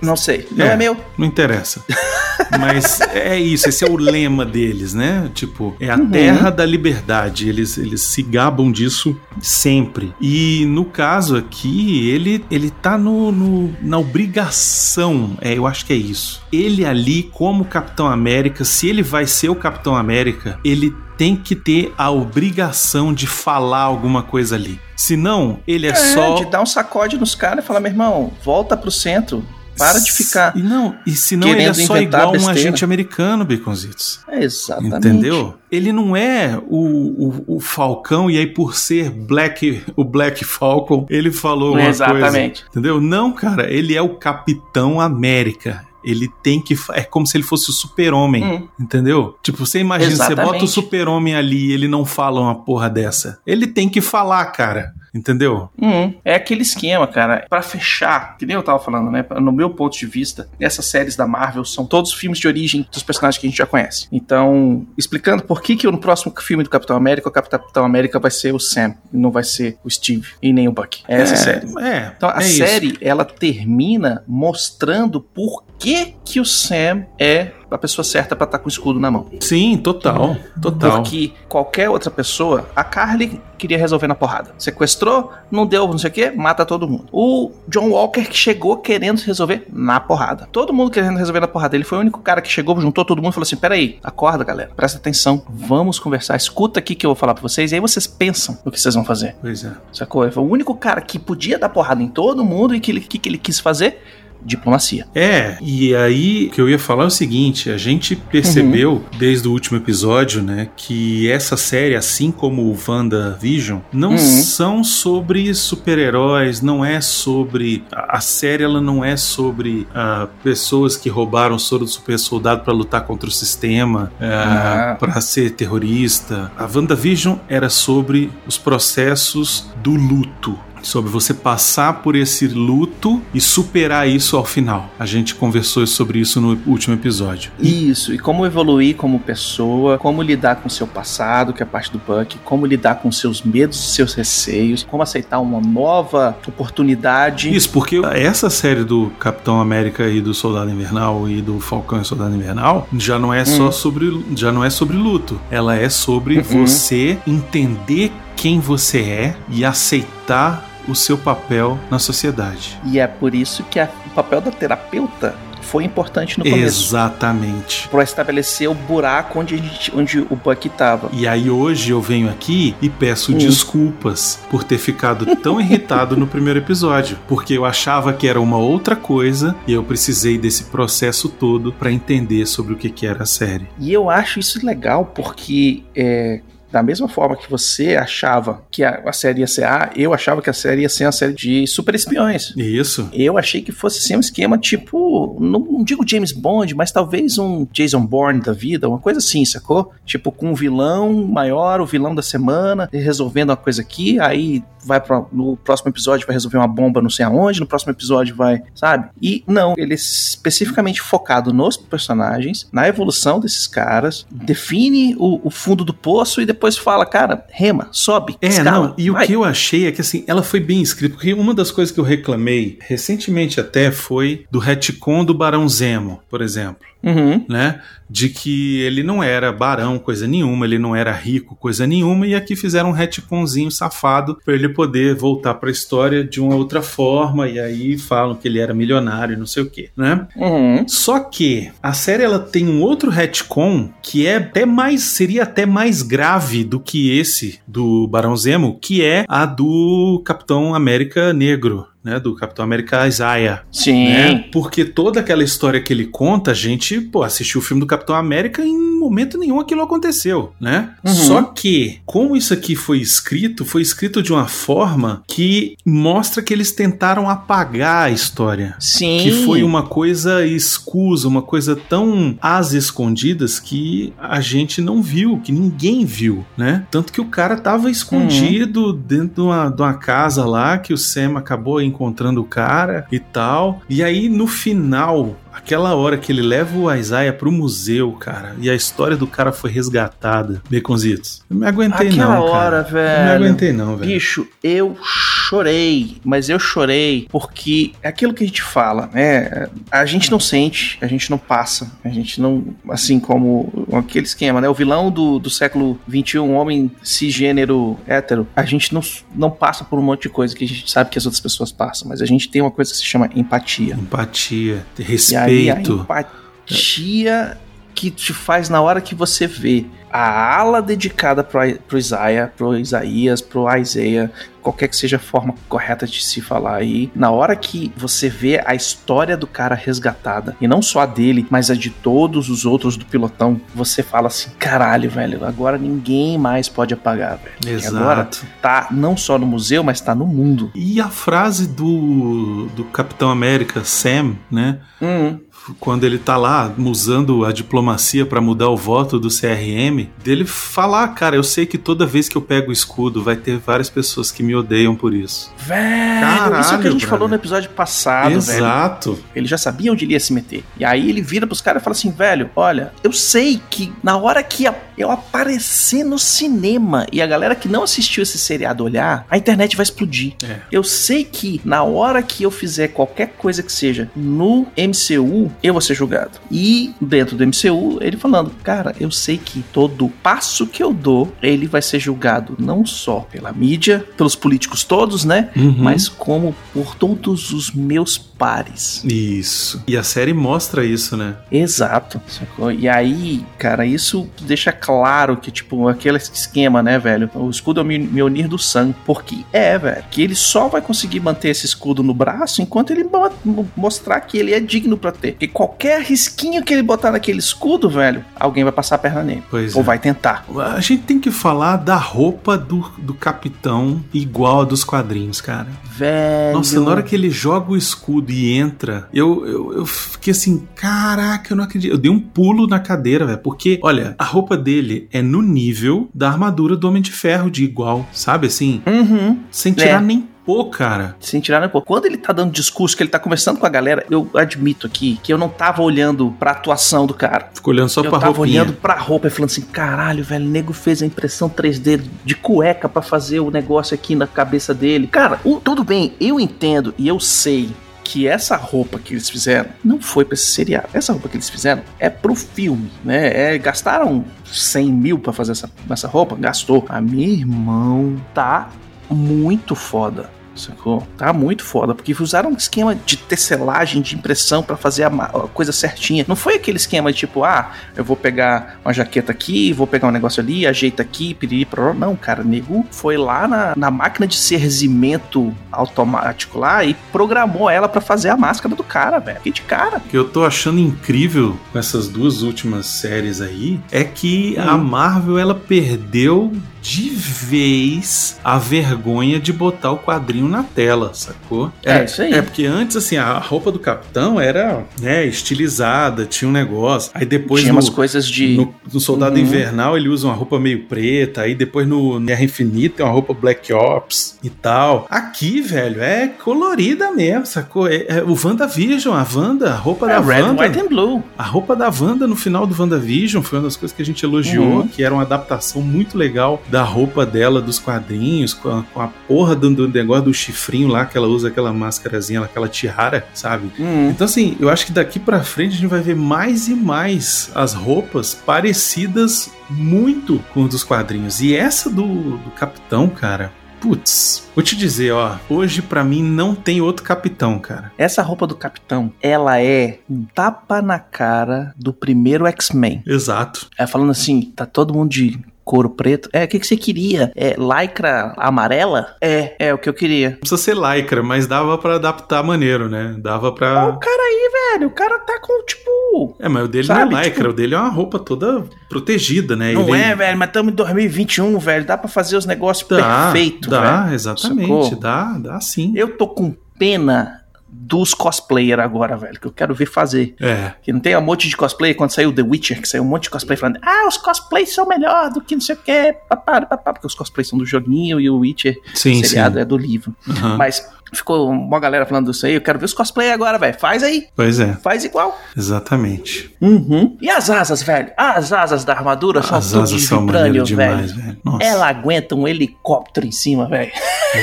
Não 0.00 0.16
sei. 0.16 0.48
Não 0.50 0.64
é, 0.64 0.72
é 0.72 0.76
meu. 0.76 0.96
Não 1.18 1.26
interessa. 1.26 1.84
Mas 2.58 3.00
é 3.00 3.38
isso, 3.38 3.68
esse 3.68 3.84
é 3.84 3.90
o 3.90 3.96
lema 3.96 4.46
deles, 4.46 4.94
né? 4.94 5.30
Tipo, 5.34 5.76
é 5.78 5.90
a 5.90 5.96
uhum. 5.96 6.08
terra 6.08 6.48
da 6.48 6.64
liberdade. 6.64 7.48
Eles, 7.48 7.76
eles 7.76 8.00
se 8.00 8.22
gabam 8.22 8.72
disso 8.72 9.20
sempre. 9.40 10.14
E 10.18 10.64
no 10.66 10.86
caso 10.86 11.36
aqui, 11.36 12.08
ele, 12.08 12.42
ele 12.50 12.70
tá 12.70 12.96
no, 12.96 13.30
no, 13.30 13.76
na 13.82 13.98
obrigação, 13.98 15.36
é, 15.42 15.58
eu 15.58 15.66
acho 15.66 15.84
que 15.84 15.92
é 15.92 15.96
isso. 15.96 16.42
Ele 16.50 16.86
ali, 16.86 17.24
como 17.34 17.66
Capitão 17.66 18.06
América, 18.06 18.64
se 18.64 18.88
ele 18.88 19.02
vai 19.02 19.26
ser 19.26 19.50
o 19.50 19.56
Capitão 19.56 19.94
América, 19.94 20.58
ele 20.64 20.94
tem 21.18 21.36
que 21.36 21.56
ter 21.56 21.92
a 21.98 22.10
obrigação 22.10 23.12
de 23.12 23.26
falar 23.26 23.80
alguma 23.80 24.22
coisa 24.22 24.54
ali. 24.54 24.80
Senão, 24.96 25.58
ele 25.66 25.86
é, 25.86 25.90
é 25.90 25.94
só. 25.94 26.36
De 26.36 26.46
dar 26.46 26.62
um 26.62 26.66
sacode 26.66 27.18
nos 27.18 27.34
caras 27.34 27.62
e 27.62 27.66
falar, 27.66 27.80
meu 27.80 27.90
irmão, 27.90 28.32
volta 28.42 28.76
pro 28.76 28.90
centro. 28.90 29.44
Para 29.76 30.00
de 30.00 30.10
ficar. 30.10 30.56
E 30.56 30.62
não, 30.62 30.96
e 31.06 31.12
senão 31.12 31.48
ele 31.48 31.62
é 31.62 31.72
só 31.72 31.98
igual 31.98 32.36
um 32.36 32.48
agente 32.48 32.84
americano, 32.84 33.44
Baconzitos. 33.44 34.20
É 34.28 34.42
exatamente. 34.42 34.96
Entendeu? 34.96 35.54
Ele 35.70 35.92
não 35.92 36.16
é 36.16 36.58
o, 36.66 37.46
o, 37.46 37.56
o, 37.56 37.60
Falcão, 37.60 38.28
e 38.28 38.36
aí 38.36 38.46
por 38.46 38.74
ser 38.74 39.10
Black, 39.10 39.84
o 39.94 40.02
Black 40.02 40.44
Falcon, 40.44 41.06
ele 41.08 41.30
falou 41.30 41.74
uma 41.74 41.88
Exatamente. 41.88 42.62
coisa. 42.62 42.70
Entendeu? 42.70 43.00
Não, 43.00 43.30
cara, 43.30 43.72
ele 43.72 43.94
é 43.94 44.02
o 44.02 44.16
Capitão 44.16 45.00
América. 45.00 45.86
Ele 46.08 46.28
tem 46.42 46.60
que. 46.60 46.74
É 46.92 47.02
como 47.02 47.26
se 47.26 47.36
ele 47.36 47.44
fosse 47.44 47.68
o 47.70 47.72
super-homem. 47.72 48.44
Hum. 48.44 48.68
Entendeu? 48.80 49.36
Tipo, 49.42 49.66
você 49.66 49.80
imagina, 49.80 50.12
Exatamente. 50.12 50.46
você 50.46 50.52
bota 50.52 50.64
o 50.64 50.68
super-homem 50.68 51.34
ali 51.34 51.66
e 51.66 51.72
ele 51.72 51.88
não 51.88 52.04
fala 52.04 52.40
uma 52.40 52.54
porra 52.54 52.88
dessa. 52.88 53.40
Ele 53.46 53.66
tem 53.66 53.88
que 53.88 54.00
falar, 54.00 54.46
cara. 54.46 54.94
Entendeu? 55.18 55.68
Hum, 55.80 56.14
é 56.24 56.36
aquele 56.36 56.62
esquema, 56.62 57.06
cara. 57.06 57.44
Para 57.50 57.60
fechar, 57.60 58.36
que 58.36 58.46
nem 58.46 58.54
eu 58.54 58.62
tava 58.62 58.78
falando, 58.78 59.10
né? 59.10 59.24
No 59.40 59.50
meu 59.50 59.70
ponto 59.70 59.98
de 59.98 60.06
vista, 60.06 60.48
essas 60.60 60.86
séries 60.86 61.16
da 61.16 61.26
Marvel 61.26 61.64
são 61.64 61.84
todos 61.84 62.12
filmes 62.12 62.38
de 62.38 62.46
origem 62.46 62.86
dos 62.92 63.02
personagens 63.02 63.40
que 63.40 63.46
a 63.46 63.50
gente 63.50 63.58
já 63.58 63.66
conhece. 63.66 64.06
Então, 64.12 64.86
explicando 64.96 65.42
por 65.42 65.60
que, 65.60 65.76
que 65.76 65.90
no 65.90 65.98
próximo 65.98 66.32
filme 66.40 66.62
do 66.62 66.70
Capitão 66.70 66.96
América, 66.96 67.28
o 67.28 67.32
Capitão 67.32 67.84
América 67.84 68.20
vai 68.20 68.30
ser 68.30 68.54
o 68.54 68.60
Sam, 68.60 68.94
e 69.12 69.16
não 69.16 69.32
vai 69.32 69.42
ser 69.42 69.76
o 69.82 69.90
Steve 69.90 70.28
e 70.40 70.52
nem 70.52 70.68
o 70.68 70.72
Bucky. 70.72 71.02
É 71.08 71.20
essa 71.20 71.34
é, 71.34 71.36
série. 71.36 71.66
É, 71.80 72.12
então, 72.16 72.28
a 72.28 72.38
é 72.38 72.42
série, 72.42 72.86
isso. 72.88 72.98
ela 73.00 73.24
termina 73.24 74.22
mostrando 74.26 75.20
por 75.20 75.64
que 75.78 76.14
que 76.24 76.40
o 76.40 76.44
Sam 76.44 77.06
é 77.18 77.52
a 77.70 77.78
pessoa 77.78 78.04
certa 78.04 78.34
para 78.34 78.44
estar 78.44 78.58
tá 78.58 78.62
com 78.62 78.68
o 78.68 78.72
escudo 78.72 78.98
na 78.98 79.10
mão. 79.10 79.26
Sim, 79.40 79.76
total, 79.76 80.36
total. 80.60 81.02
Porque 81.02 81.32
qualquer 81.48 81.90
outra 81.90 82.10
pessoa, 82.10 82.68
a 82.74 82.84
Carly 82.84 83.40
queria 83.56 83.76
resolver 83.76 84.06
na 84.06 84.14
porrada. 84.14 84.54
Sequestrou, 84.58 85.32
não 85.50 85.66
deu 85.66 85.88
não 85.88 85.98
sei 85.98 86.10
o 86.10 86.12
que, 86.12 86.30
mata 86.30 86.64
todo 86.64 86.88
mundo. 86.88 87.06
O 87.12 87.50
John 87.66 87.90
Walker 87.90 88.24
que 88.24 88.36
chegou 88.36 88.76
querendo 88.76 89.20
resolver 89.20 89.66
na 89.72 89.98
porrada. 89.98 90.48
Todo 90.52 90.72
mundo 90.72 90.90
querendo 90.90 91.16
resolver 91.16 91.40
na 91.40 91.48
porrada. 91.48 91.76
Ele 91.76 91.84
foi 91.84 91.98
o 91.98 92.00
único 92.00 92.20
cara 92.20 92.40
que 92.40 92.48
chegou, 92.48 92.80
juntou 92.80 93.04
todo 93.04 93.20
mundo 93.20 93.32
e 93.32 93.34
falou 93.34 93.44
assim: 93.44 93.56
peraí, 93.56 93.98
acorda 94.02 94.44
galera, 94.44 94.70
presta 94.74 94.98
atenção, 94.98 95.42
vamos 95.48 95.98
conversar, 95.98 96.36
escuta 96.36 96.78
aqui 96.78 96.94
que 96.94 97.04
eu 97.04 97.10
vou 97.10 97.16
falar 97.16 97.34
pra 97.34 97.42
vocês, 97.42 97.72
e 97.72 97.74
aí 97.74 97.80
vocês 97.80 98.06
pensam 98.06 98.58
no 98.64 98.70
que 98.70 98.80
vocês 98.80 98.94
vão 98.94 99.04
fazer. 99.04 99.34
Pois 99.40 99.64
é. 99.64 99.72
Sacou? 99.92 100.22
Ele 100.22 100.32
foi 100.32 100.42
o 100.42 100.46
único 100.46 100.74
cara 100.74 101.00
que 101.00 101.18
podia 101.18 101.58
dar 101.58 101.68
porrada 101.68 102.02
em 102.02 102.08
todo 102.08 102.44
mundo 102.44 102.74
e 102.74 102.80
que 102.80 102.98
que, 103.00 103.18
que 103.18 103.28
ele 103.28 103.38
quis 103.38 103.58
fazer 103.58 104.02
diplomacia. 104.44 105.06
É, 105.14 105.56
e 105.60 105.94
aí 105.94 106.46
o 106.46 106.50
que 106.50 106.60
eu 106.60 106.68
ia 106.68 106.78
falar 106.78 107.04
é 107.04 107.06
o 107.06 107.10
seguinte: 107.10 107.70
a 107.70 107.76
gente 107.76 108.16
percebeu 108.16 108.92
uhum. 108.92 109.04
desde 109.18 109.48
o 109.48 109.52
último 109.52 109.78
episódio, 109.78 110.42
né, 110.42 110.68
que 110.76 111.30
essa 111.30 111.56
série, 111.56 111.94
assim 111.94 112.30
como 112.30 112.62
o 112.62 112.78
WandaVision, 112.88 113.80
não 113.92 114.12
uhum. 114.12 114.18
são 114.18 114.84
sobre 114.84 115.52
super-heróis, 115.54 116.60
não 116.60 116.84
é 116.84 117.00
sobre. 117.00 117.84
A 117.92 118.20
série 118.20 118.64
ela 118.64 118.80
não 118.80 119.04
é 119.04 119.16
sobre 119.16 119.86
uh, 119.90 120.28
pessoas 120.42 120.96
que 120.96 121.08
roubaram 121.08 121.56
o 121.56 121.58
soro 121.58 121.84
do 121.84 121.90
super 121.90 122.18
soldado 122.18 122.62
para 122.62 122.72
lutar 122.72 123.04
contra 123.04 123.28
o 123.28 123.32
sistema, 123.32 124.12
uh, 124.14 124.24
ah. 124.24 124.96
para 124.98 125.20
ser 125.20 125.50
terrorista. 125.50 126.50
A 126.56 126.64
WandaVision 126.64 127.36
era 127.48 127.68
sobre 127.68 128.30
os 128.46 128.58
processos 128.58 129.70
do 129.82 129.92
luto 129.92 130.58
sobre 130.82 131.10
você 131.10 131.34
passar 131.34 131.94
por 132.02 132.16
esse 132.16 132.46
luto 132.46 133.20
e 133.32 133.40
superar 133.40 134.08
isso 134.08 134.36
ao 134.36 134.44
final. 134.44 134.90
A 134.98 135.06
gente 135.06 135.34
conversou 135.34 135.86
sobre 135.86 136.18
isso 136.18 136.40
no 136.40 136.58
último 136.66 136.94
episódio. 136.94 137.52
Isso, 137.58 138.12
e 138.12 138.18
como 138.18 138.44
evoluir 138.44 138.96
como 138.96 139.18
pessoa, 139.18 139.98
como 139.98 140.22
lidar 140.22 140.56
com 140.56 140.68
seu 140.68 140.86
passado, 140.86 141.52
que 141.52 141.62
é 141.62 141.66
parte 141.66 141.90
do 141.90 141.98
Buck, 141.98 142.38
como 142.44 142.66
lidar 142.66 142.96
com 142.96 143.10
seus 143.10 143.42
medos, 143.42 143.94
seus 143.94 144.14
receios, 144.14 144.84
como 144.88 145.02
aceitar 145.02 145.40
uma 145.40 145.60
nova 145.60 146.36
oportunidade. 146.46 147.54
Isso, 147.54 147.70
porque 147.70 148.00
essa 148.12 148.50
série 148.50 148.84
do 148.84 149.10
Capitão 149.18 149.60
América 149.60 150.08
e 150.08 150.20
do 150.20 150.34
Soldado 150.34 150.70
Invernal 150.70 151.28
e 151.28 151.40
do 151.40 151.60
Falcão 151.60 152.00
e 152.00 152.04
Soldado 152.04 152.34
Invernal 152.34 152.88
já 152.96 153.18
não 153.18 153.32
é 153.32 153.44
só 153.44 153.68
hum. 153.68 153.72
sobre 153.72 154.24
já 154.34 154.52
não 154.52 154.64
é 154.64 154.70
sobre 154.70 154.96
luto, 154.96 155.40
ela 155.50 155.76
é 155.76 155.88
sobre 155.88 156.38
uhum. 156.38 156.42
você 156.42 157.18
entender 157.26 158.12
quem 158.36 158.60
você 158.60 159.00
é 159.00 159.36
e 159.50 159.64
aceitar 159.64 160.67
o 160.88 160.94
seu 160.94 161.18
papel 161.18 161.78
na 161.90 161.98
sociedade. 161.98 162.78
E 162.84 162.98
é 162.98 163.06
por 163.06 163.34
isso 163.34 163.62
que 163.64 163.78
a, 163.78 163.88
o 164.06 164.10
papel 164.10 164.40
da 164.40 164.50
terapeuta 164.50 165.34
foi 165.68 165.84
importante 165.84 166.38
no 166.38 166.44
começo. 166.44 166.88
Exatamente. 166.88 167.88
Para 167.88 168.02
estabelecer 168.02 168.68
o 168.70 168.74
buraco 168.74 169.38
onde, 169.38 169.58
gente, 169.58 169.94
onde 169.94 170.18
o 170.18 170.34
Buck 170.34 170.66
estava. 170.66 171.10
E 171.12 171.28
aí 171.28 171.50
hoje 171.50 171.90
eu 171.90 172.00
venho 172.00 172.30
aqui 172.30 172.74
e 172.80 172.88
peço 172.88 173.32
hum. 173.32 173.38
desculpas 173.38 174.40
por 174.50 174.64
ter 174.64 174.78
ficado 174.78 175.36
tão 175.36 175.60
irritado 175.60 176.16
no 176.16 176.26
primeiro 176.26 176.58
episódio, 176.58 177.18
porque 177.28 177.52
eu 177.54 177.64
achava 177.64 178.12
que 178.12 178.26
era 178.26 178.40
uma 178.40 178.56
outra 178.56 178.96
coisa 178.96 179.54
e 179.66 179.72
eu 179.72 179.84
precisei 179.84 180.38
desse 180.38 180.64
processo 180.64 181.28
todo 181.28 181.72
para 181.72 181.92
entender 181.92 182.46
sobre 182.46 182.72
o 182.72 182.76
que, 182.76 182.88
que 182.88 183.06
era 183.06 183.24
a 183.24 183.26
série. 183.26 183.68
E 183.78 183.92
eu 183.92 184.08
acho 184.08 184.40
isso 184.40 184.64
legal 184.64 185.04
porque 185.04 185.82
é, 185.94 186.40
da 186.70 186.82
mesma 186.82 187.08
forma 187.08 187.36
que 187.36 187.50
você 187.50 187.96
achava 187.96 188.62
que 188.70 188.84
a, 188.84 189.02
a, 189.06 189.12
série 189.12 189.40
ia 189.40 189.46
ser 189.46 189.64
A, 189.64 189.90
eu 189.96 190.12
achava 190.12 190.42
que 190.42 190.50
a 190.50 190.52
série 190.52 190.82
ia 190.82 190.88
ser 190.88 191.04
uma 191.04 191.12
série 191.12 191.32
de 191.32 191.66
super 191.66 191.94
espiões. 191.94 192.54
Isso. 192.56 193.08
Eu 193.12 193.38
achei 193.38 193.62
que 193.62 193.72
fosse 193.72 194.00
ser 194.00 194.16
um 194.16 194.20
esquema 194.20 194.58
tipo, 194.58 195.36
não, 195.40 195.60
não, 195.60 195.84
digo 195.84 196.06
James 196.06 196.32
Bond, 196.32 196.74
mas 196.74 196.92
talvez 196.92 197.38
um 197.38 197.66
Jason 197.72 198.04
Bourne 198.04 198.40
da 198.40 198.52
vida, 198.52 198.88
uma 198.88 198.98
coisa 198.98 199.18
assim, 199.18 199.44
sacou? 199.44 199.92
Tipo, 200.04 200.30
com 200.30 200.50
um 200.50 200.54
vilão 200.54 201.26
maior, 201.26 201.80
o 201.80 201.86
vilão 201.86 202.14
da 202.14 202.22
semana, 202.22 202.88
resolvendo 202.92 203.50
uma 203.50 203.56
coisa 203.56 203.82
aqui, 203.82 204.18
aí 204.20 204.62
vai 204.84 205.00
pra, 205.00 205.24
no 205.32 205.56
próximo 205.56 205.90
episódio 205.90 206.26
vai 206.26 206.34
resolver 206.34 206.56
uma 206.56 206.66
bomba 206.66 207.02
não 207.02 207.10
sei 207.10 207.24
aonde, 207.24 207.60
no 207.60 207.66
próximo 207.66 207.92
episódio 207.92 208.34
vai, 208.34 208.62
sabe? 208.74 209.10
E 209.20 209.42
não, 209.46 209.74
ele 209.76 209.92
é 209.92 209.96
especificamente 209.96 211.00
focado 211.00 211.52
nos 211.52 211.76
personagens, 211.76 212.68
na 212.72 212.88
evolução 212.88 213.40
desses 213.40 213.66
caras, 213.66 214.26
define 214.30 215.14
o, 215.18 215.46
o 215.46 215.50
fundo 215.50 215.84
do 215.84 215.92
poço 215.92 216.40
e 216.40 216.46
depois 216.46 216.57
depois 216.58 216.76
fala, 216.76 217.06
cara, 217.06 217.46
rema, 217.50 217.88
sobe. 217.92 218.36
É, 218.42 218.48
escala, 218.48 218.88
não, 218.88 218.94
e 218.98 219.10
vai. 219.10 219.24
o 219.24 219.26
que 219.26 219.32
eu 219.32 219.44
achei 219.44 219.86
é 219.86 219.92
que 219.92 220.00
assim, 220.00 220.24
ela 220.26 220.42
foi 220.42 220.58
bem 220.58 220.82
escrita, 220.82 221.14
porque 221.14 221.32
uma 221.32 221.54
das 221.54 221.70
coisas 221.70 221.94
que 221.94 222.00
eu 222.00 222.04
reclamei 222.04 222.78
recentemente 222.80 223.60
até 223.60 223.92
foi 223.92 224.44
do 224.50 224.58
retcon 224.58 225.24
do 225.24 225.32
Barão 225.32 225.68
Zemo, 225.68 226.20
por 226.28 226.42
exemplo. 226.42 226.86
Uhum. 227.02 227.44
Né? 227.48 227.80
De 228.10 228.28
que 228.28 228.80
ele 228.80 229.02
não 229.02 229.22
era 229.22 229.52
barão, 229.52 229.98
coisa 229.98 230.26
nenhuma, 230.26 230.66
ele 230.66 230.78
não 230.78 230.96
era 230.96 231.12
rico, 231.12 231.54
coisa 231.54 231.86
nenhuma, 231.86 232.26
e 232.26 232.34
aqui 232.34 232.56
fizeram 232.56 232.90
um 232.90 232.92
retconzinho 232.92 233.70
safado 233.70 234.38
para 234.44 234.54
ele 234.54 234.68
poder 234.68 235.14
voltar 235.14 235.54
para 235.54 235.68
a 235.68 235.72
história 235.72 236.24
de 236.24 236.40
uma 236.40 236.56
outra 236.56 236.82
forma, 236.82 237.48
e 237.48 237.60
aí 237.60 237.98
falam 237.98 238.34
que 238.34 238.48
ele 238.48 238.58
era 238.58 238.74
milionário, 238.74 239.38
não 239.38 239.46
sei 239.46 239.62
o 239.62 239.70
que, 239.70 239.90
né? 239.96 240.26
Uhum. 240.36 240.88
Só 240.88 241.20
que 241.20 241.70
a 241.82 241.92
série 241.92 242.22
ela 242.22 242.38
tem 242.38 242.68
um 242.68 242.80
outro 242.80 243.10
retcon 243.10 243.90
que 244.02 244.26
é 244.26 244.36
até 244.36 244.64
mais, 244.64 245.02
seria 245.02 245.42
até 245.42 245.66
mais 245.66 246.02
grave 246.02 246.64
do 246.64 246.80
que 246.80 247.16
esse 247.18 247.60
do 247.66 248.08
Barão 248.08 248.36
Zemo, 248.36 248.78
que 248.80 249.04
é 249.04 249.24
a 249.28 249.44
do 249.44 250.22
Capitão 250.24 250.74
América 250.74 251.32
Negro, 251.32 251.86
né, 252.02 252.18
do 252.18 252.34
Capitão 252.34 252.64
América 252.64 253.06
Isaiah. 253.06 253.62
Sim. 253.70 254.08
Né? 254.08 254.44
Porque 254.52 254.84
toda 254.84 255.20
aquela 255.20 255.44
história 255.44 255.80
que 255.80 255.92
ele 255.92 256.06
conta, 256.06 256.52
a 256.52 256.54
gente, 256.54 257.00
pô, 257.00 257.22
assistiu 257.22 257.60
o 257.60 257.64
filme 257.64 257.80
do 257.80 257.86
Capitão 257.86 258.14
América 258.14 258.64
e 258.64 258.68
em 258.68 258.88
momento 258.98 259.38
nenhum 259.38 259.60
aquilo 259.60 259.82
aconteceu, 259.82 260.52
né? 260.60 260.90
Uhum. 261.04 261.14
Só 261.14 261.42
que, 261.42 262.00
como 262.04 262.36
isso 262.36 262.52
aqui 262.52 262.74
foi 262.74 262.98
escrito, 262.98 263.64
foi 263.64 263.80
escrito 263.80 264.22
de 264.22 264.32
uma 264.32 264.46
forma 264.46 265.22
que 265.26 265.76
mostra 265.84 266.42
que 266.42 266.52
eles 266.52 266.72
tentaram 266.72 267.28
apagar 267.30 268.06
a 268.06 268.10
história. 268.10 268.76
Sim. 268.78 269.20
Que 269.22 269.30
foi 269.44 269.62
uma 269.62 269.84
coisa 269.84 270.44
escusa, 270.44 271.28
uma 271.28 271.42
coisa 271.42 271.76
tão 271.76 272.36
às 272.40 272.72
escondidas 272.72 273.60
que 273.60 274.12
a 274.18 274.40
gente 274.40 274.80
não 274.80 275.00
viu, 275.00 275.40
que 275.40 275.52
ninguém 275.52 276.04
viu, 276.04 276.44
né? 276.56 276.86
Tanto 276.90 277.12
que 277.12 277.20
o 277.20 277.26
cara 277.26 277.56
tava 277.56 277.90
escondido 277.90 278.86
uhum. 278.86 278.92
dentro 278.92 279.34
de 279.36 279.40
uma, 279.40 279.68
de 279.70 279.82
uma 279.82 279.94
casa 279.94 280.44
lá 280.44 280.78
que 280.78 280.92
o 280.92 280.98
Sam 280.98 281.38
acabou 281.38 281.80
encontrando 281.88 282.40
o 282.40 282.44
cara 282.44 283.06
e 283.10 283.18
tal. 283.18 283.80
E 283.88 284.02
aí 284.02 284.28
no 284.28 284.46
final 284.46 285.36
Aquela 285.58 285.94
hora 285.94 286.16
que 286.16 286.32
ele 286.32 286.40
leva 286.40 286.78
o 286.78 286.92
Isaiah 286.94 287.32
pro 287.32 287.50
museu, 287.50 288.12
cara, 288.12 288.54
e 288.60 288.70
a 288.70 288.74
história 288.74 289.16
do 289.16 289.26
cara 289.26 289.52
foi 289.52 289.70
resgatada. 289.70 290.62
Baconzitos. 290.70 291.42
Não 291.50 291.58
me 291.58 291.66
aguentei 291.66 292.08
Aquela 292.08 292.36
não, 292.36 292.42
hora, 292.42 292.82
cara. 292.82 292.82
velho. 292.82 293.18
Não 293.18 293.24
me 293.26 293.46
aguentei 293.46 293.72
não, 293.72 293.96
velho. 293.96 294.12
Bicho, 294.12 294.46
eu 294.62 294.96
chorei, 295.02 296.16
mas 296.24 296.48
eu 296.48 296.58
chorei 296.58 297.26
porque 297.30 297.92
é 298.02 298.08
aquilo 298.08 298.32
que 298.32 298.44
a 298.44 298.46
gente 298.46 298.62
fala, 298.62 299.10
né? 299.12 299.68
A 299.90 300.06
gente 300.06 300.30
não 300.30 300.38
sente, 300.38 300.96
a 301.00 301.06
gente 301.06 301.30
não 301.30 301.38
passa, 301.38 301.90
a 302.04 302.08
gente 302.08 302.40
não, 302.40 302.64
assim 302.88 303.18
como 303.18 303.86
aquele 303.92 304.26
esquema, 304.26 304.60
né? 304.60 304.68
O 304.68 304.74
vilão 304.74 305.10
do, 305.10 305.38
do 305.38 305.50
século 305.50 305.98
XXI, 306.08 306.38
um 306.38 306.54
homem 306.54 306.90
cisgênero 307.02 307.98
hétero, 308.06 308.46
a 308.54 308.64
gente 308.64 308.94
não, 308.94 309.00
não 309.34 309.50
passa 309.50 309.84
por 309.84 309.98
um 309.98 310.02
monte 310.02 310.22
de 310.22 310.28
coisa 310.28 310.54
que 310.54 310.64
a 310.64 310.68
gente 310.68 310.90
sabe 310.90 311.10
que 311.10 311.18
as 311.18 311.26
outras 311.26 311.40
pessoas 311.40 311.72
passam, 311.72 312.08
mas 312.08 312.22
a 312.22 312.26
gente 312.26 312.48
tem 312.48 312.62
uma 312.62 312.70
coisa 312.70 312.90
que 312.90 312.96
se 312.96 313.04
chama 313.04 313.28
empatia. 313.34 313.94
Empatia, 313.94 314.86
respeito. 314.98 315.47
Aí 315.48 315.70
a 315.70 315.80
empatia 315.80 317.58
que 317.94 318.10
te 318.10 318.32
faz 318.32 318.68
na 318.68 318.80
hora 318.80 319.00
que 319.00 319.14
você 319.14 319.46
vê 319.46 319.86
a 320.12 320.58
ala 320.58 320.80
dedicada 320.82 321.44
pro, 321.44 321.60
pro 321.86 321.98
Isaiah, 321.98 322.52
pro 322.56 322.76
Isaías, 322.76 323.40
pro 323.40 323.66
Isaiah, 323.76 324.30
qualquer 324.62 324.88
que 324.88 324.96
seja 324.96 325.16
a 325.16 325.20
forma 325.20 325.54
correta 325.68 326.06
de 326.06 326.22
se 326.22 326.40
falar 326.40 326.76
aí, 326.76 327.10
na 327.14 327.30
hora 327.30 327.56
que 327.56 327.92
você 327.96 328.28
vê 328.28 328.62
a 328.66 328.74
história 328.74 329.36
do 329.36 329.46
cara 329.46 329.74
resgatada, 329.74 330.56
e 330.60 330.68
não 330.68 330.82
só 330.82 331.00
a 331.00 331.06
dele, 331.06 331.46
mas 331.50 331.70
a 331.70 331.74
de 331.74 331.90
todos 331.90 332.50
os 332.50 332.66
outros 332.66 332.96
do 332.96 333.06
pilotão, 333.06 333.60
você 333.74 334.02
fala 334.02 334.28
assim: 334.28 334.50
caralho, 334.58 335.08
velho, 335.10 335.44
agora 335.44 335.78
ninguém 335.78 336.36
mais 336.36 336.68
pode 336.68 336.92
apagar, 336.92 337.38
velho. 337.38 337.76
Exato. 337.76 337.94
E 337.94 337.98
agora 337.98 338.28
tá 338.60 338.88
não 338.90 339.16
só 339.16 339.38
no 339.38 339.46
museu, 339.46 339.82
mas 339.82 340.00
tá 340.00 340.14
no 340.14 340.26
mundo. 340.26 340.70
E 340.74 341.00
a 341.00 341.08
frase 341.08 341.66
do, 341.66 342.66
do 342.74 342.84
Capitão 342.84 343.30
América, 343.30 343.82
Sam, 343.84 344.36
né? 344.50 344.80
Hum 345.00 345.38
quando 345.78 346.04
ele 346.04 346.18
tá 346.18 346.36
lá 346.36 346.72
usando 346.78 347.44
a 347.44 347.52
diplomacia 347.52 348.24
para 348.26 348.40
mudar 348.40 348.68
o 348.68 348.76
voto 348.76 349.18
do 349.18 349.28
CRM, 349.28 350.08
dele 350.22 350.44
falar, 350.44 351.08
cara, 351.08 351.36
eu 351.36 351.42
sei 351.42 351.66
que 351.66 351.78
toda 351.78 352.06
vez 352.06 352.28
que 352.28 352.36
eu 352.36 352.42
pego 352.42 352.70
o 352.70 352.72
escudo 352.72 353.22
vai 353.22 353.36
ter 353.36 353.58
várias 353.58 353.90
pessoas 353.90 354.30
que 354.30 354.42
me 354.42 354.54
odeiam 354.54 354.94
por 354.94 355.14
isso. 355.14 355.52
Velho, 355.58 356.20
Caralho, 356.20 356.60
isso 356.60 356.74
é 356.74 356.76
o 356.76 356.80
que 356.80 356.88
a 356.88 356.90
gente 356.90 357.00
brother. 357.00 357.08
falou 357.08 357.28
no 357.28 357.34
episódio 357.34 357.70
passado, 357.70 358.28
velho. 358.28 358.58
Exato. 358.58 359.18
Ele 359.34 359.46
já 359.46 359.58
sabia 359.58 359.92
onde 359.92 360.04
ele 360.04 360.12
ia 360.14 360.20
se 360.20 360.32
meter. 360.32 360.64
E 360.78 360.84
aí 360.84 361.08
ele 361.08 361.20
vira 361.22 361.46
pros 361.46 361.60
caras 361.60 361.82
e 361.82 361.84
fala 361.84 361.96
assim, 361.96 362.10
velho, 362.10 362.50
olha, 362.56 362.92
eu 363.02 363.12
sei 363.12 363.60
que 363.70 363.92
na 364.02 364.16
hora 364.16 364.42
que 364.42 364.68
eu 364.96 365.10
aparecer 365.10 366.04
no 366.04 366.18
cinema 366.18 367.06
e 367.12 367.22
a 367.22 367.26
galera 367.26 367.54
que 367.54 367.68
não 367.68 367.82
assistiu 367.82 368.22
esse 368.22 368.38
seriado 368.38 368.84
olhar, 368.84 369.26
a 369.30 369.36
internet 369.38 369.76
vai 369.76 369.84
explodir. 369.84 370.34
É. 370.42 370.58
Eu 370.70 370.82
sei 370.82 371.24
que 371.24 371.60
na 371.64 371.82
hora 371.82 372.22
que 372.22 372.42
eu 372.42 372.50
fizer 372.50 372.88
qualquer 372.88 373.28
coisa 373.38 373.62
que 373.62 373.72
seja 373.72 374.10
no 374.16 374.66
MCU, 374.76 375.50
eu 375.62 375.72
vou 375.72 375.80
ser 375.80 375.94
julgado. 375.94 376.38
E 376.50 376.94
dentro 377.00 377.36
do 377.36 377.44
MCU, 377.46 377.98
ele 378.00 378.16
falando, 378.16 378.50
cara, 378.62 378.94
eu 379.00 379.10
sei 379.10 379.38
que 379.38 379.62
todo 379.72 380.08
passo 380.22 380.66
que 380.66 380.82
eu 380.82 380.92
dou, 380.92 381.32
ele 381.42 381.66
vai 381.66 381.82
ser 381.82 381.98
julgado 381.98 382.54
não 382.58 382.84
só 382.86 383.20
pela 383.30 383.52
mídia, 383.52 384.04
pelos 384.16 384.34
políticos 384.36 384.84
todos, 384.84 385.24
né? 385.24 385.50
Uhum. 385.56 385.76
Mas 385.78 386.08
como 386.08 386.54
por 386.72 386.94
todos 386.94 387.52
os 387.52 387.70
meus 387.72 388.16
pares. 388.18 389.02
Isso. 389.04 389.82
E 389.86 389.96
a 389.96 390.02
série 390.02 390.32
mostra 390.32 390.84
isso, 390.84 391.16
né? 391.16 391.34
Exato, 391.50 392.20
sacou? 392.28 392.70
E 392.70 392.88
aí, 392.88 393.44
cara, 393.58 393.84
isso 393.84 394.28
deixa 394.42 394.70
claro 394.70 395.36
que, 395.36 395.50
tipo, 395.50 395.88
aquele 395.88 396.18
esquema, 396.18 396.82
né, 396.82 396.98
velho? 396.98 397.28
O 397.34 397.50
escudo 397.50 397.80
é 397.80 397.82
o 397.82 397.86
Mjolnir 397.86 398.48
do 398.48 398.58
Sam. 398.58 398.94
Porque 399.04 399.38
é, 399.52 399.76
velho, 399.76 400.04
que 400.10 400.22
ele 400.22 400.34
só 400.36 400.68
vai 400.68 400.80
conseguir 400.80 401.18
manter 401.20 401.48
esse 401.48 401.66
escudo 401.66 402.02
no 402.02 402.14
braço 402.14 402.62
enquanto 402.62 402.90
ele 402.92 403.02
mo- 403.04 403.30
mo- 403.44 403.68
mostrar 403.76 404.20
que 404.20 404.38
ele 404.38 404.52
é 404.54 404.60
digno 404.60 404.96
pra 404.96 405.10
ter. 405.10 405.32
Porque 405.32 405.47
qualquer 405.48 406.02
risquinho 406.02 406.62
que 406.62 406.72
ele 406.72 406.82
botar 406.82 407.10
naquele 407.10 407.38
escudo, 407.38 407.88
velho, 407.88 408.24
alguém 408.38 408.64
vai 408.64 408.72
passar 408.72 408.94
a 408.96 408.98
perna 408.98 409.22
nele. 409.22 409.42
Pois 409.50 409.74
Ou 409.74 409.82
é. 409.82 409.84
vai 409.84 409.98
tentar. 409.98 410.44
A 410.74 410.80
gente 410.80 411.02
tem 411.02 411.18
que 411.18 411.30
falar 411.30 411.76
da 411.76 411.96
roupa 411.96 412.56
do, 412.56 412.90
do 412.98 413.14
capitão 413.14 414.02
igual 414.12 414.62
a 414.62 414.64
dos 414.64 414.84
quadrinhos, 414.84 415.40
cara. 415.40 415.68
Velho. 415.84 416.56
Nossa, 416.56 416.80
na 416.80 416.90
hora 416.90 417.02
que 417.02 417.14
ele 417.14 417.30
joga 417.30 417.72
o 417.72 417.76
escudo 417.76 418.30
e 418.30 418.52
entra, 418.52 419.08
eu, 419.12 419.46
eu, 419.46 419.72
eu 419.78 419.86
fiquei 419.86 420.30
assim, 420.32 420.66
caraca, 420.74 421.52
eu 421.52 421.56
não 421.56 421.64
acredito. 421.64 421.90
Eu 421.92 421.98
dei 421.98 422.10
um 422.10 422.20
pulo 422.20 422.66
na 422.66 422.78
cadeira, 422.78 423.26
velho. 423.26 423.38
Porque, 423.38 423.78
olha, 423.82 424.14
a 424.18 424.24
roupa 424.24 424.56
dele 424.56 425.08
é 425.12 425.20
no 425.22 425.42
nível 425.42 426.08
da 426.14 426.28
armadura 426.28 426.76
do 426.76 426.88
Homem 426.88 427.02
de 427.02 427.10
Ferro, 427.12 427.50
de 427.50 427.64
igual, 427.64 428.06
sabe 428.12 428.46
assim? 428.46 428.82
Uhum. 428.86 429.38
Sem 429.50 429.72
tirar 429.72 430.00
É. 430.02 430.04
nem 430.04 430.28
pô, 430.48 430.64
cara. 430.70 431.14
Sem 431.20 431.42
tirar 431.42 431.60
nem 431.60 431.68
pô. 431.68 431.82
Quando 431.82 432.06
ele 432.06 432.16
tá 432.16 432.32
dando 432.32 432.50
discurso, 432.50 432.96
que 432.96 433.02
ele 433.02 433.10
tá 433.10 433.18
conversando 433.18 433.58
com 433.60 433.66
a 433.66 433.68
galera, 433.68 434.06
eu 434.10 434.30
admito 434.34 434.86
aqui 434.86 435.20
que 435.22 435.30
eu 435.30 435.36
não 435.36 435.50
tava 435.50 435.82
olhando 435.82 436.34
pra 436.38 436.52
atuação 436.52 437.06
do 437.06 437.12
cara. 437.12 437.50
Ficou 437.52 437.74
olhando 437.74 437.90
só 437.90 438.00
eu 438.00 438.08
pra 438.08 438.18
tava 438.18 438.32
roupinha. 438.32 438.62
olhando 438.62 438.74
pra 438.76 438.94
roupa 438.94 439.26
e 439.26 439.30
falando 439.30 439.50
assim: 439.50 439.60
caralho, 439.60 440.24
velho, 440.24 440.46
o 440.46 440.48
nego 440.48 440.72
fez 440.72 441.02
a 441.02 441.06
impressão 441.06 441.50
3D 441.50 442.00
de 442.24 442.34
cueca 442.34 442.88
pra 442.88 443.02
fazer 443.02 443.40
o 443.40 443.50
negócio 443.50 443.94
aqui 443.94 444.14
na 444.16 444.26
cabeça 444.26 444.72
dele. 444.72 445.06
Cara, 445.08 445.38
o- 445.44 445.60
tudo 445.60 445.84
bem, 445.84 446.14
eu 446.18 446.40
entendo 446.40 446.94
e 446.96 447.06
eu 447.08 447.20
sei 447.20 447.68
que 448.02 448.26
essa 448.26 448.56
roupa 448.56 448.98
que 448.98 449.12
eles 449.12 449.28
fizeram 449.28 449.68
não 449.84 450.00
foi 450.00 450.24
pra 450.24 450.32
esse 450.32 450.46
seriado. 450.46 450.88
Essa 450.94 451.12
roupa 451.12 451.28
que 451.28 451.36
eles 451.36 451.50
fizeram 451.50 451.82
é 451.98 452.08
pro 452.08 452.34
filme, 452.34 452.90
né? 453.04 453.52
É, 453.54 453.58
gastaram 453.58 454.24
100 454.50 454.90
mil 454.90 455.18
pra 455.18 455.30
fazer 455.34 455.52
essa, 455.52 455.68
essa 455.90 456.08
roupa? 456.08 456.34
Gastou. 456.36 456.86
A 456.88 457.02
minha 457.02 457.28
irmão 457.28 458.16
tá 458.32 458.70
muito 459.10 459.74
foda. 459.74 460.30
Sacou? 460.58 461.06
Tá 461.16 461.32
muito 461.32 461.64
foda, 461.64 461.94
porque 461.94 462.14
usaram 462.18 462.50
um 462.50 462.54
esquema 462.54 462.94
de 462.94 463.16
tecelagem, 463.16 464.02
de 464.02 464.14
impressão 464.14 464.62
pra 464.62 464.76
fazer 464.76 465.04
a, 465.04 465.08
a 465.08 465.28
coisa 465.48 465.72
certinha. 465.72 466.24
Não 466.26 466.36
foi 466.36 466.54
aquele 466.56 466.76
esquema 466.76 467.12
de 467.12 467.18
tipo, 467.18 467.44
ah, 467.44 467.70
eu 467.96 468.04
vou 468.04 468.16
pegar 468.16 468.78
uma 468.84 468.92
jaqueta 468.92 469.32
aqui, 469.32 469.72
vou 469.72 469.86
pegar 469.86 470.08
um 470.08 470.10
negócio 470.10 470.42
ali, 470.42 470.66
ajeita 470.66 471.02
aqui, 471.02 471.34
piriri, 471.34 471.64
pororó. 471.64 471.94
Não, 471.94 472.16
cara, 472.16 472.42
nego 472.42 472.84
foi 472.90 473.16
lá 473.16 473.46
na, 473.46 473.74
na 473.76 473.90
máquina 473.90 474.26
de 474.26 474.36
serzimento 474.36 475.54
automático 475.70 476.58
lá 476.58 476.84
e 476.84 476.94
programou 477.12 477.70
ela 477.70 477.88
pra 477.88 478.00
fazer 478.00 478.28
a 478.30 478.36
máscara 478.36 478.74
do 478.74 478.84
cara, 478.84 479.18
velho. 479.18 479.40
Que 479.40 479.50
de 479.50 479.62
cara. 479.62 479.98
O 479.98 480.00
que 480.00 480.16
eu 480.16 480.28
tô 480.28 480.44
achando 480.44 480.78
incrível 480.80 481.58
com 481.72 481.78
essas 481.78 482.08
duas 482.08 482.42
últimas 482.42 482.86
séries 482.86 483.40
aí 483.40 483.80
é 483.90 484.04
que 484.04 484.56
a 484.58 484.74
Hum. 484.74 484.84
Marvel 484.84 485.38
ela 485.38 485.54
perdeu 485.54 486.52
de 486.80 487.10
vez 487.10 488.38
a 488.42 488.58
vergonha 488.58 489.38
de 489.40 489.52
botar 489.52 489.90
o 489.92 489.98
quadrinho 489.98 490.47
na 490.48 490.62
tela, 490.62 491.10
sacou? 491.14 491.70
É, 491.84 492.04
isso 492.04 492.22
aí. 492.22 492.32
É 492.32 492.42
porque 492.42 492.64
antes 492.66 492.96
assim 492.96 493.16
a 493.16 493.38
roupa 493.38 493.70
do 493.70 493.78
Capitão 493.78 494.40
era, 494.40 494.84
né, 495.00 495.26
estilizada, 495.26 496.24
tinha 496.26 496.48
um 496.48 496.52
negócio. 496.52 497.10
Aí 497.14 497.26
depois 497.26 497.62
Tinha 497.62 497.72
no, 497.72 497.78
umas 497.78 497.88
coisas 497.88 498.26
de. 498.28 498.56
no, 498.56 498.74
no 498.92 499.00
Soldado 499.00 499.36
Uhum. 499.36 499.42
Invernal 499.42 499.96
ele 499.96 500.08
usa 500.08 500.26
uma 500.26 500.34
roupa 500.34 500.58
meio 500.58 500.84
preta, 500.84 501.42
aí 501.42 501.54
depois 501.54 501.86
no 501.86 502.18
Guerra 502.20 502.44
Infinita 502.44 502.96
tem 502.98 503.06
uma 503.06 503.12
roupa 503.12 503.32
Black 503.34 503.72
Ops 503.72 504.38
e 504.42 504.48
tal. 504.50 505.06
Aqui, 505.10 505.60
velho, 505.60 506.02
é 506.02 506.28
colorida 506.28 507.10
mesmo, 507.12 507.46
sacou? 507.46 507.86
É, 507.88 508.04
é 508.08 508.22
o 508.24 508.34
WandaVision, 508.42 509.14
a 509.14 509.26
Wanda, 509.34 509.70
a 509.72 509.76
roupa 509.76 510.06
É, 510.06 510.08
da 510.14 510.20
Red, 510.20 510.42
Wanda. 510.42 510.62
White 510.64 510.80
and 510.80 510.86
Blue. 510.88 511.22
A 511.36 511.42
roupa 511.42 511.76
da 511.76 511.88
Wanda 511.88 512.26
no 512.26 512.34
final 512.36 512.66
do 512.66 512.74
WandaVision 512.80 513.42
foi 513.42 513.58
uma 513.58 513.64
das 513.66 513.76
coisas 513.76 513.94
que 513.94 514.02
a 514.02 514.04
gente 514.04 514.24
elogiou, 514.24 514.58
Uhum. 514.78 514.88
que 514.88 515.02
era 515.02 515.12
uma 515.14 515.22
adaptação 515.22 515.82
muito 515.82 516.16
legal 516.16 516.62
da 516.68 516.82
roupa 516.82 517.24
dela 517.26 517.60
dos 517.60 517.78
quadrinhos, 517.78 518.54
com 518.54 518.68
a, 518.70 518.82
com 518.94 519.00
a 519.02 519.08
porra 519.08 519.54
do, 519.54 519.70
do 519.70 519.88
negócio 519.88 520.24
do 520.28 520.34
chifrinho 520.34 520.88
lá, 520.88 521.06
que 521.06 521.16
ela 521.16 521.26
usa 521.26 521.48
aquela 521.48 521.72
máscarazinha, 521.72 522.40
aquela 522.42 522.68
tiara, 522.68 523.26
sabe? 523.32 523.72
Hum. 523.78 524.10
Então, 524.10 524.26
assim, 524.26 524.56
eu 524.60 524.68
acho 524.68 524.86
que 524.86 524.92
daqui 524.92 525.18
pra 525.18 525.42
frente 525.42 525.72
a 525.72 525.76
gente 525.76 525.86
vai 525.86 526.00
ver 526.00 526.14
mais 526.14 526.68
e 526.68 526.74
mais 526.74 527.50
as 527.54 527.72
roupas 527.72 528.34
parecidas 528.34 529.50
muito 529.70 530.38
com 530.52 530.64
os 530.64 530.70
dos 530.70 530.84
quadrinhos. 530.84 531.40
E 531.40 531.56
essa 531.56 531.88
do, 531.88 532.36
do 532.36 532.50
Capitão, 532.50 533.08
cara. 533.08 533.52
Putz, 533.80 534.48
vou 534.56 534.64
te 534.64 534.76
dizer, 534.76 535.12
ó. 535.12 535.36
Hoje 535.48 535.80
pra 535.80 536.02
mim 536.02 536.20
não 536.20 536.52
tem 536.52 536.80
outro 536.80 537.04
capitão, 537.04 537.60
cara. 537.60 537.92
Essa 537.96 538.22
roupa 538.22 538.44
do 538.44 538.56
capitão, 538.56 539.12
ela 539.22 539.62
é 539.62 540.00
um 540.10 540.24
tapa 540.24 540.82
na 540.82 540.98
cara 540.98 541.72
do 541.76 541.92
primeiro 541.92 542.44
X-Men. 542.44 543.04
Exato. 543.06 543.68
É 543.78 543.86
falando 543.86 544.10
assim, 544.10 544.52
tá 544.56 544.66
todo 544.66 544.92
mundo 544.92 545.10
de 545.10 545.38
couro 545.68 545.90
preto. 545.90 546.30
É, 546.32 546.44
o 546.44 546.48
que, 546.48 546.58
que 546.58 546.66
você 546.66 546.76
queria? 546.78 547.30
É 547.36 547.54
lycra 547.58 548.32
amarela? 548.38 549.14
É, 549.20 549.54
é 549.58 549.74
o 549.74 549.78
que 549.78 549.86
eu 549.88 549.92
queria. 549.92 550.30
Não 550.30 550.36
precisa 550.38 550.56
ser 550.62 550.74
lycra, 550.74 551.22
mas 551.22 551.46
dava 551.46 551.76
pra 551.76 551.96
adaptar 551.96 552.42
maneiro, 552.42 552.88
né? 552.88 553.14
Dava 553.18 553.52
pra. 553.52 553.86
o 553.88 553.98
cara 553.98 554.22
aí, 554.22 554.50
velho, 554.72 554.88
o 554.88 554.90
cara 554.94 555.18
tá 555.18 555.38
com, 555.40 555.64
tipo... 555.66 556.36
É, 556.40 556.48
mas 556.48 556.64
o 556.64 556.68
dele 556.68 556.86
Sabe, 556.86 557.12
não 557.12 557.18
é 557.18 557.24
lycra, 557.24 557.38
tipo- 557.42 557.50
o 557.50 557.52
dele 557.52 557.74
é 557.74 557.78
uma 557.78 557.90
roupa 557.90 558.18
toda 558.18 558.64
protegida, 558.88 559.54
né? 559.54 559.72
Não 559.72 559.82
Ele- 559.94 560.02
é, 560.02 560.14
velho, 560.14 560.38
mas 560.38 560.48
estamos 560.48 560.72
em 560.72 560.76
2021, 560.76 561.58
velho. 561.58 561.84
Dá 561.84 561.98
pra 561.98 562.08
fazer 562.08 562.36
os 562.36 562.46
negócios 562.46 562.88
Dá, 562.88 563.30
perfeitos, 563.32 563.68
dá, 563.68 564.02
velho. 564.04 564.14
exatamente, 564.14 564.84
Sacou? 564.84 565.00
dá, 565.00 565.38
dá 565.38 565.60
sim. 565.60 565.92
Eu 565.94 566.16
tô 566.16 566.28
com 566.28 566.54
pena 566.78 567.42
dos 567.70 568.14
cosplayer 568.14 568.80
agora, 568.80 569.16
velho, 569.16 569.38
que 569.38 569.46
eu 569.46 569.52
quero 569.52 569.74
ver 569.74 569.86
fazer. 569.86 570.34
É, 570.40 570.72
Que 570.82 570.92
não 570.92 571.00
tem 571.00 571.16
um 571.16 571.20
monte 571.20 571.48
de 571.48 571.56
cosplay, 571.56 571.94
quando 571.94 572.10
saiu 572.10 572.32
The 572.32 572.42
Witcher, 572.42 572.80
que 572.80 572.88
saiu 572.88 573.02
um 573.02 573.06
monte 573.06 573.24
de 573.24 573.30
cosplay 573.30 573.56
falando, 573.56 573.78
ah, 573.82 574.06
os 574.08 574.16
cosplays 574.16 574.74
são 574.74 574.86
melhor 574.86 575.30
do 575.30 575.40
que 575.40 575.54
não 575.54 575.60
sei 575.60 575.74
o 575.74 575.78
que, 575.78 576.14
papá, 576.28 576.62
papá, 576.62 576.92
porque 576.94 577.06
os 577.06 577.14
cosplays 577.14 577.48
são 577.48 577.58
do 577.58 577.66
joguinho 577.66 578.18
e 578.20 578.30
o 578.30 578.38
Witcher, 578.38 578.76
sim, 578.94 579.22
seriado 579.22 579.56
sim. 579.56 579.60
é 579.60 579.64
do 579.64 579.76
livro. 579.76 580.14
Aham. 580.28 580.56
Mas 580.56 580.88
ficou 581.12 581.48
uma 581.50 581.80
galera 581.80 582.06
falando 582.06 582.30
disso 582.30 582.46
aí, 582.46 582.54
eu 582.54 582.60
quero 582.60 582.78
ver 582.78 582.84
os 582.86 582.94
cosplay 582.94 583.30
agora, 583.32 583.58
velho, 583.58 583.78
faz 583.78 584.02
aí, 584.02 584.26
Pois 584.36 584.58
é, 584.60 584.74
faz 584.74 585.04
igual. 585.04 585.38
exatamente. 585.56 586.54
Uhum. 586.60 587.16
E 587.20 587.30
as 587.30 587.48
asas, 587.50 587.82
velho? 587.82 588.10
As 588.16 588.52
asas 588.52 588.84
da 588.84 588.92
armadura 588.94 589.42
são 589.42 589.58
As 589.58 589.70
tudo 589.70 589.82
asas 589.82 590.00
de 590.00 590.06
são 590.06 590.20
vibrânio, 590.20 590.62
demais, 590.64 591.12
velho. 591.12 591.36
Nossa. 591.44 591.62
Ela 591.64 591.88
aguenta 591.88 592.34
um 592.34 592.46
helicóptero 592.48 593.26
em 593.26 593.32
cima, 593.32 593.68
velho. 593.68 593.92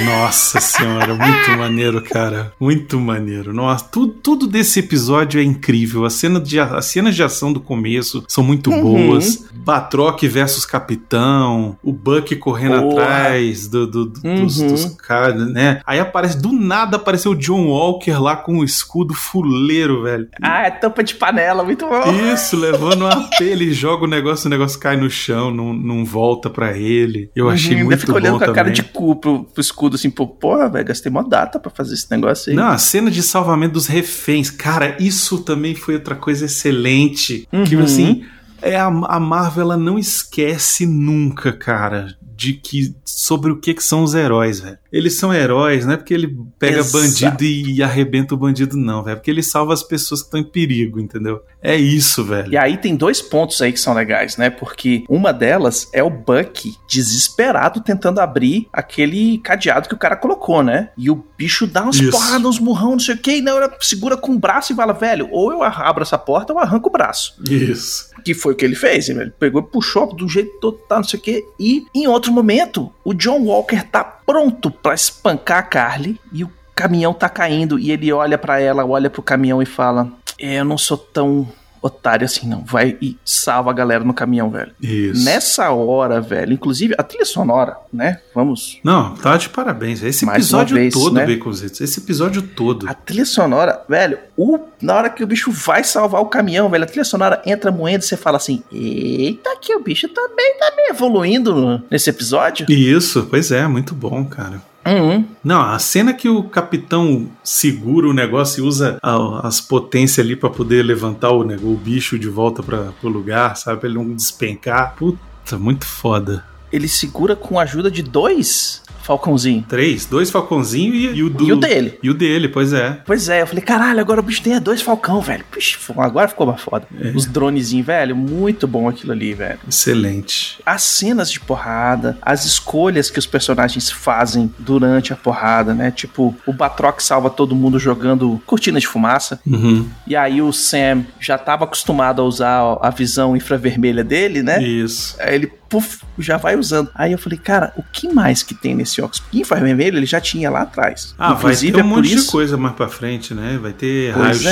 Nossa 0.05 0.59
senhora, 0.59 1.13
muito 1.13 1.51
maneiro, 1.57 2.01
cara. 2.01 2.51
Muito 2.59 2.99
maneiro. 2.99 3.53
Nossa, 3.53 3.85
tudo, 3.85 4.13
tudo 4.13 4.47
desse 4.47 4.79
episódio 4.79 5.39
é 5.39 5.43
incrível. 5.43 6.05
A 6.05 6.09
cena 6.09 6.39
de, 6.39 6.59
as 6.59 6.85
cenas 6.85 7.15
de 7.15 7.23
ação 7.23 7.51
do 7.53 7.59
começo 7.59 8.23
são 8.27 8.43
muito 8.43 8.71
Uhum. 8.71 8.81
boas. 8.81 9.45
Batroc 9.53 10.21
versus 10.23 10.65
Capitão, 10.65 11.77
o 11.83 11.91
Buck 11.93 12.35
correndo 12.37 12.81
Porra. 12.81 13.03
atrás 13.03 13.67
do, 13.67 13.85
do- 13.87 14.05
do- 14.05 14.21
dos, 14.21 14.59
Uhum. 14.59 14.67
dos 14.67 14.85
caras, 14.95 15.47
né? 15.51 15.81
Aí 15.85 15.99
aparece 15.99 16.37
do 16.37 16.51
nada 16.55 16.97
apareceu 16.97 17.31
o 17.31 17.35
John 17.35 17.67
Walker 17.67 18.13
lá 18.13 18.35
com 18.35 18.59
o 18.59 18.63
escudo 18.63 19.13
fuleiro, 19.13 20.03
velho. 20.03 20.27
Ah, 20.41 20.63
é 20.63 20.71
tampa 20.71 21.03
de 21.03 21.15
panela, 21.15 21.63
muito 21.63 21.87
bom. 21.87 22.33
Isso, 22.33 22.57
levando 22.57 23.01
uma 23.01 23.13
AP, 23.25 23.41
ele 23.41 23.73
joga 23.73 24.05
o 24.05 24.07
negócio, 24.07 24.47
o 24.47 24.49
negócio 24.49 24.79
cai 24.79 24.97
no 24.97 25.09
chão, 25.09 25.51
não, 25.51 25.73
não 25.73 26.05
volta 26.05 26.49
pra 26.49 26.77
ele. 26.77 27.29
Eu 27.35 27.49
achei 27.49 27.77
uhum, 27.77 27.85
muito 27.85 27.99
fica 27.99 28.13
bom 28.13 28.19
olhando 28.19 28.39
com 28.39 28.45
a 28.45 28.53
cara 28.53 28.71
de 28.71 28.83
cu 28.83 29.15
pro, 29.15 29.43
pro 29.43 29.61
escudo, 29.61 29.95
assim, 29.95 30.09
pô, 30.09 30.27
porra, 30.27 30.69
velho, 30.69 30.85
gastei 30.85 31.11
uma 31.11 31.23
data 31.23 31.59
pra 31.59 31.69
fazer 31.69 31.93
esse 31.93 32.09
negócio 32.09 32.49
aí. 32.49 32.55
Não, 32.55 32.67
a 32.67 32.77
cena 32.77 33.11
de 33.11 33.21
salvamento 33.21 33.73
dos 33.73 33.87
reféns, 33.87 34.49
cara, 34.49 34.95
isso 34.99 35.39
também 35.39 35.75
foi 35.75 35.95
outra 35.95 36.15
coisa 36.15 36.45
excelente. 36.45 37.47
Uhum. 37.51 37.63
Que, 37.63 37.75
assim, 37.75 38.25
é 38.61 38.75
a, 38.75 38.87
a 38.87 39.19
Marvel 39.19 39.63
ela 39.63 39.77
não 39.77 39.99
esquece 39.99 40.85
nunca, 40.85 41.53
cara, 41.53 42.15
de 42.35 42.53
que 42.53 42.95
sobre 43.05 43.51
o 43.51 43.57
que, 43.57 43.73
que 43.73 43.83
são 43.83 44.03
os 44.03 44.13
heróis, 44.13 44.59
velho. 44.59 44.77
Eles 44.95 45.17
são 45.17 45.33
heróis, 45.33 45.85
não 45.85 45.95
é 45.95 45.97
porque 45.97 46.13
ele 46.13 46.33
pega 46.57 46.77
Exato. 46.77 47.03
bandido 47.03 47.43
e, 47.43 47.83
arrebenta 47.83 48.33
o 48.33 48.37
bandido, 48.37 48.77
não, 48.77 49.03
velho. 49.03 49.11
É 49.11 49.15
porque 49.17 49.29
ele 49.29 49.43
salva 49.43 49.73
as 49.73 49.83
pessoas 49.83 50.21
que 50.21 50.27
estão 50.27 50.39
em 50.39 50.43
perigo, 50.45 51.01
entendeu? 51.01 51.41
É 51.61 51.75
isso, 51.75 52.23
velho. 52.23 52.49
E 52.53 52.55
aí 52.55 52.77
tem 52.77 52.95
dois 52.95 53.21
pontos 53.21 53.61
aí 53.61 53.73
que 53.73 53.79
são 53.79 53.93
legais, 53.93 54.37
né? 54.37 54.49
Porque 54.49 55.03
uma 55.09 55.33
delas 55.33 55.89
é 55.91 56.01
o 56.01 56.09
Buck 56.09 56.73
desesperado 56.89 57.81
tentando 57.81 58.21
abrir 58.21 58.69
aquele 58.71 59.37
cadeado 59.39 59.89
que 59.89 59.95
o 59.95 59.97
cara 59.97 60.15
colocou, 60.15 60.63
né? 60.63 60.91
E 60.97 61.11
o 61.11 61.25
bicho 61.37 61.67
dá 61.67 61.83
uns 61.83 61.99
porradas, 62.09 62.45
uns 62.45 62.59
murrão, 62.59 62.91
não 62.91 62.99
sei 62.99 63.15
o 63.15 63.17
que, 63.17 63.31
e 63.31 63.41
na 63.41 63.53
hora 63.53 63.75
segura 63.81 64.15
com 64.15 64.31
o 64.31 64.39
braço 64.39 64.71
e 64.71 64.75
fala, 64.77 64.93
velho, 64.93 65.27
ou 65.29 65.51
eu 65.51 65.61
abro 65.61 66.03
essa 66.03 66.17
porta 66.17 66.53
ou 66.53 66.59
arranco 66.59 66.87
o 66.87 66.91
braço. 66.91 67.35
Isso. 67.49 68.11
Que 68.23 68.33
foi 68.33 68.53
o 68.53 68.55
que 68.55 68.63
ele 68.63 68.75
fez, 68.75 69.07
velho. 69.09 69.33
Pegou 69.37 69.61
e 69.61 69.65
puxou 69.65 70.15
do 70.15 70.29
jeito 70.29 70.57
todo, 70.61 70.77
tá, 70.87 70.95
não 70.95 71.03
sei 71.03 71.19
o 71.19 71.21
que. 71.21 71.43
E 71.59 71.85
em 71.93 72.07
outro 72.07 72.31
momento, 72.31 72.89
o 73.05 73.13
John 73.13 73.43
Walker 73.43 73.83
tá 73.83 74.03
pronto 74.03 74.71
para 74.71 74.95
espancar 74.95 75.59
a 75.59 75.63
Carly 75.63 76.19
e 76.33 76.43
o 76.43 76.51
caminhão 76.73 77.13
tá 77.13 77.29
caindo 77.29 77.77
e 77.77 77.91
ele 77.91 78.11
olha 78.11 78.35
para 78.35 78.59
ela, 78.59 78.83
olha 78.83 79.11
pro 79.11 79.21
caminhão 79.21 79.61
e 79.61 79.65
fala: 79.65 80.11
é, 80.39 80.55
"Eu 80.55 80.65
não 80.65 80.77
sou 80.77 80.97
tão 80.97 81.47
otário 81.85 82.25
assim, 82.25 82.47
não. 82.47 82.63
Vai 82.63 82.97
e 82.99 83.17
salva 83.23 83.69
a 83.69 83.73
galera 83.73 84.03
no 84.03 84.13
caminhão, 84.13 84.49
velho. 84.49 84.71
Isso. 84.81 85.23
Nessa 85.23 85.69
hora, 85.71 86.19
velho, 86.19 86.53
inclusive 86.53 86.95
a 86.97 87.03
trilha 87.03 87.25
sonora, 87.25 87.77
né? 87.93 88.19
Vamos. 88.33 88.79
Não, 88.83 89.15
tá 89.15 89.37
de 89.37 89.49
parabéns. 89.49 90.01
Esse 90.01 90.25
Mais 90.25 90.37
episódio 90.37 90.75
vez, 90.75 90.93
todo, 90.93 91.13
né? 91.13 91.25
Baconzitos. 91.25 91.81
Esse 91.81 91.99
episódio 91.99 92.41
todo. 92.41 92.89
A 92.89 92.93
trilha 92.93 93.25
sonora, 93.25 93.83
velho, 93.87 94.17
o, 94.35 94.59
na 94.81 94.95
hora 94.95 95.09
que 95.09 95.23
o 95.23 95.27
bicho 95.27 95.51
vai 95.51 95.83
salvar 95.83 96.21
o 96.21 96.25
caminhão, 96.25 96.69
velho, 96.69 96.83
a 96.83 96.87
trilha 96.87 97.05
sonora 97.05 97.41
entra 97.45 97.71
moendo 97.71 98.03
e 98.03 98.07
você 98.07 98.17
fala 98.17 98.37
assim: 98.37 98.63
Eita, 98.71 99.55
que 99.61 99.75
o 99.75 99.83
bicho 99.83 100.07
também 100.09 100.57
tá 100.57 100.73
meio 100.75 100.89
evoluindo 100.89 101.83
nesse 101.89 102.09
episódio. 102.09 102.65
Isso, 102.69 103.27
pois 103.29 103.51
é, 103.51 103.67
muito 103.67 103.93
bom, 103.93 104.25
cara. 104.25 104.61
Uhum. 104.85 105.25
Não, 105.43 105.61
a 105.61 105.79
cena 105.79 106.13
que 106.13 106.29
o 106.29 106.43
capitão 106.43 107.27
segura 107.43 108.07
o 108.07 108.13
negócio 108.13 108.63
e 108.63 108.67
usa 108.67 108.99
a, 109.01 109.47
as 109.47 109.59
potências 109.59 110.23
ali 110.23 110.35
para 110.35 110.49
poder 110.49 110.83
levantar 110.83 111.31
o, 111.31 111.43
né, 111.43 111.57
o 111.61 111.75
bicho 111.75 112.19
de 112.19 112.29
volta 112.29 112.61
para 112.61 112.93
o 113.01 113.07
lugar, 113.07 113.57
sabe? 113.57 113.79
Pra 113.79 113.89
ele 113.89 113.97
não 113.97 114.13
despencar. 114.13 114.95
Puta, 114.95 115.57
muito 115.57 115.85
foda. 115.85 116.43
Ele 116.71 116.87
segura 116.87 117.35
com 117.35 117.59
a 117.59 117.63
ajuda 117.63 117.89
de 117.89 118.01
dois 118.01 118.83
Falcãozinho. 119.05 119.63
Três, 119.69 120.07
dois 120.07 120.31
Falcãozinho 120.31 120.95
e, 120.95 121.17
e, 121.17 121.23
o 121.23 121.29
do. 121.29 121.47
E 121.47 121.53
o 121.53 121.55
dele. 121.57 121.99
E 122.01 122.09
o 122.09 122.13
dele, 122.13 122.49
pois 122.49 122.73
é. 122.73 123.01
Pois 123.05 123.29
é, 123.29 123.43
eu 123.43 123.47
falei, 123.47 123.63
caralho, 123.63 123.99
agora 123.99 124.19
o 124.19 124.23
bicho 124.23 124.41
tem 124.41 124.59
dois 124.59 124.81
Falcão, 124.81 125.21
velho. 125.21 125.45
Puxa, 125.51 125.77
agora 125.97 126.27
ficou 126.27 126.47
mais 126.47 126.59
foda. 126.59 126.87
É. 126.99 127.09
Os 127.09 127.27
dronezinhos, 127.27 127.85
velho, 127.85 128.15
muito 128.15 128.67
bom 128.67 128.89
aquilo 128.89 129.11
ali, 129.11 129.35
velho. 129.35 129.59
Excelente. 129.69 130.59
As 130.65 130.81
cenas 130.81 131.31
de 131.31 131.39
porrada, 131.39 132.17
as 132.19 132.45
escolhas 132.45 133.11
que 133.11 133.19
os 133.19 133.27
personagens 133.27 133.91
fazem 133.91 134.51
durante 134.57 135.13
a 135.13 135.15
porrada, 135.15 135.75
né? 135.75 135.91
Tipo, 135.91 136.35
o 136.43 136.51
Batroc 136.51 136.99
salva 136.99 137.29
todo 137.29 137.55
mundo 137.55 137.77
jogando 137.77 138.41
cortina 138.43 138.79
de 138.79 138.87
fumaça. 138.87 139.39
Uhum. 139.45 139.87
E 140.07 140.15
aí 140.15 140.41
o 140.41 140.51
Sam 140.51 141.05
já 141.19 141.37
tava 141.37 141.65
acostumado 141.65 142.23
a 142.23 142.25
usar 142.25 142.79
a 142.81 142.89
visão 142.89 143.37
infravermelha 143.37 144.03
dele, 144.03 144.41
né? 144.41 144.63
Isso. 144.63 145.15
Aí 145.19 145.35
ele 145.35 145.51
puf, 145.69 146.01
já 146.19 146.37
vai 146.37 146.55
usando. 146.55 146.89
Aí 146.95 147.11
eu 147.11 147.17
falei, 147.17 147.37
cara, 147.37 147.73
o 147.75 147.83
que 147.83 148.07
mais 148.07 148.43
que 148.43 148.53
tem 148.53 148.75
nesse 148.75 149.01
óculos? 149.01 149.19
Porque 149.19 149.43
vermelho 149.43 149.97
ele 149.97 150.05
já 150.05 150.19
tinha 150.19 150.49
lá 150.49 150.61
atrás. 150.61 151.15
Ah, 151.17 151.33
Inclusive, 151.33 151.71
vai 151.71 151.81
ter 151.81 151.87
um 151.87 151.91
é 151.91 151.95
monte 151.95 152.13
isso... 152.13 152.25
de 152.25 152.31
coisa 152.31 152.57
mais 152.57 152.75
pra 152.75 152.87
frente, 152.87 153.33
né? 153.33 153.59
Vai 153.61 153.73
ter 153.73 154.11
raio-x, 154.11 154.45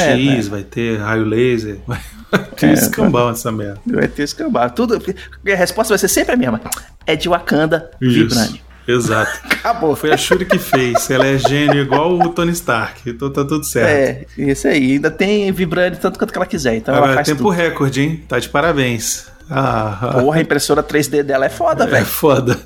é, 0.47 0.49
vai 0.49 0.63
ter 0.63 0.97
raio 0.99 1.25
laser, 1.25 1.79
vai 1.87 2.43
ter 2.55 2.67
é, 2.67 2.73
escambau 2.73 3.29
essa 3.29 3.51
merda. 3.51 3.79
Vai 3.85 4.07
ter 4.07 4.23
escambau. 4.23 4.69
Tudo, 4.69 4.95
a 4.95 5.55
resposta 5.55 5.93
vai 5.93 5.99
ser 5.99 6.07
sempre 6.07 6.33
a 6.33 6.37
mesma. 6.37 6.61
É 7.05 7.15
de 7.15 7.29
Wakanda 7.29 7.91
Vibranium. 7.99 8.59
Exato. 8.87 9.31
Acabou. 9.49 9.95
Foi 9.95 10.11
a 10.11 10.17
Shuri 10.17 10.45
que 10.45 10.59
fez. 10.59 11.09
Ela 11.09 11.27
é 11.27 11.37
gênio 11.37 11.81
igual 11.81 12.19
o 12.19 12.29
Tony 12.29 12.51
Stark. 12.51 13.09
Então 13.09 13.31
tá 13.31 13.43
tudo 13.45 13.63
certo. 13.63 13.89
É, 13.89 14.25
isso 14.37 14.67
aí. 14.67 14.93
Ainda 14.93 15.09
tem 15.09 15.51
vibrante 15.51 15.99
tanto 15.99 16.19
quanto 16.19 16.31
que 16.31 16.37
ela 16.37 16.45
quiser. 16.45 16.75
Então 16.75 16.93
Agora, 16.93 17.11
ela 17.11 17.15
faz 17.15 17.27
tempo 17.27 17.43
tudo. 17.43 17.51
recorde, 17.51 18.01
hein? 18.01 18.23
Tá 18.27 18.39
de 18.39 18.49
parabéns. 18.49 19.31
Ah, 19.49 20.17
Porra, 20.19 20.39
a 20.39 20.41
impressora 20.41 20.81
3D 20.83 21.23
dela 21.23 21.45
é 21.45 21.49
foda, 21.49 21.83
é 21.83 21.87
velho. 21.87 22.01
É 22.01 22.05
foda. 22.05 22.59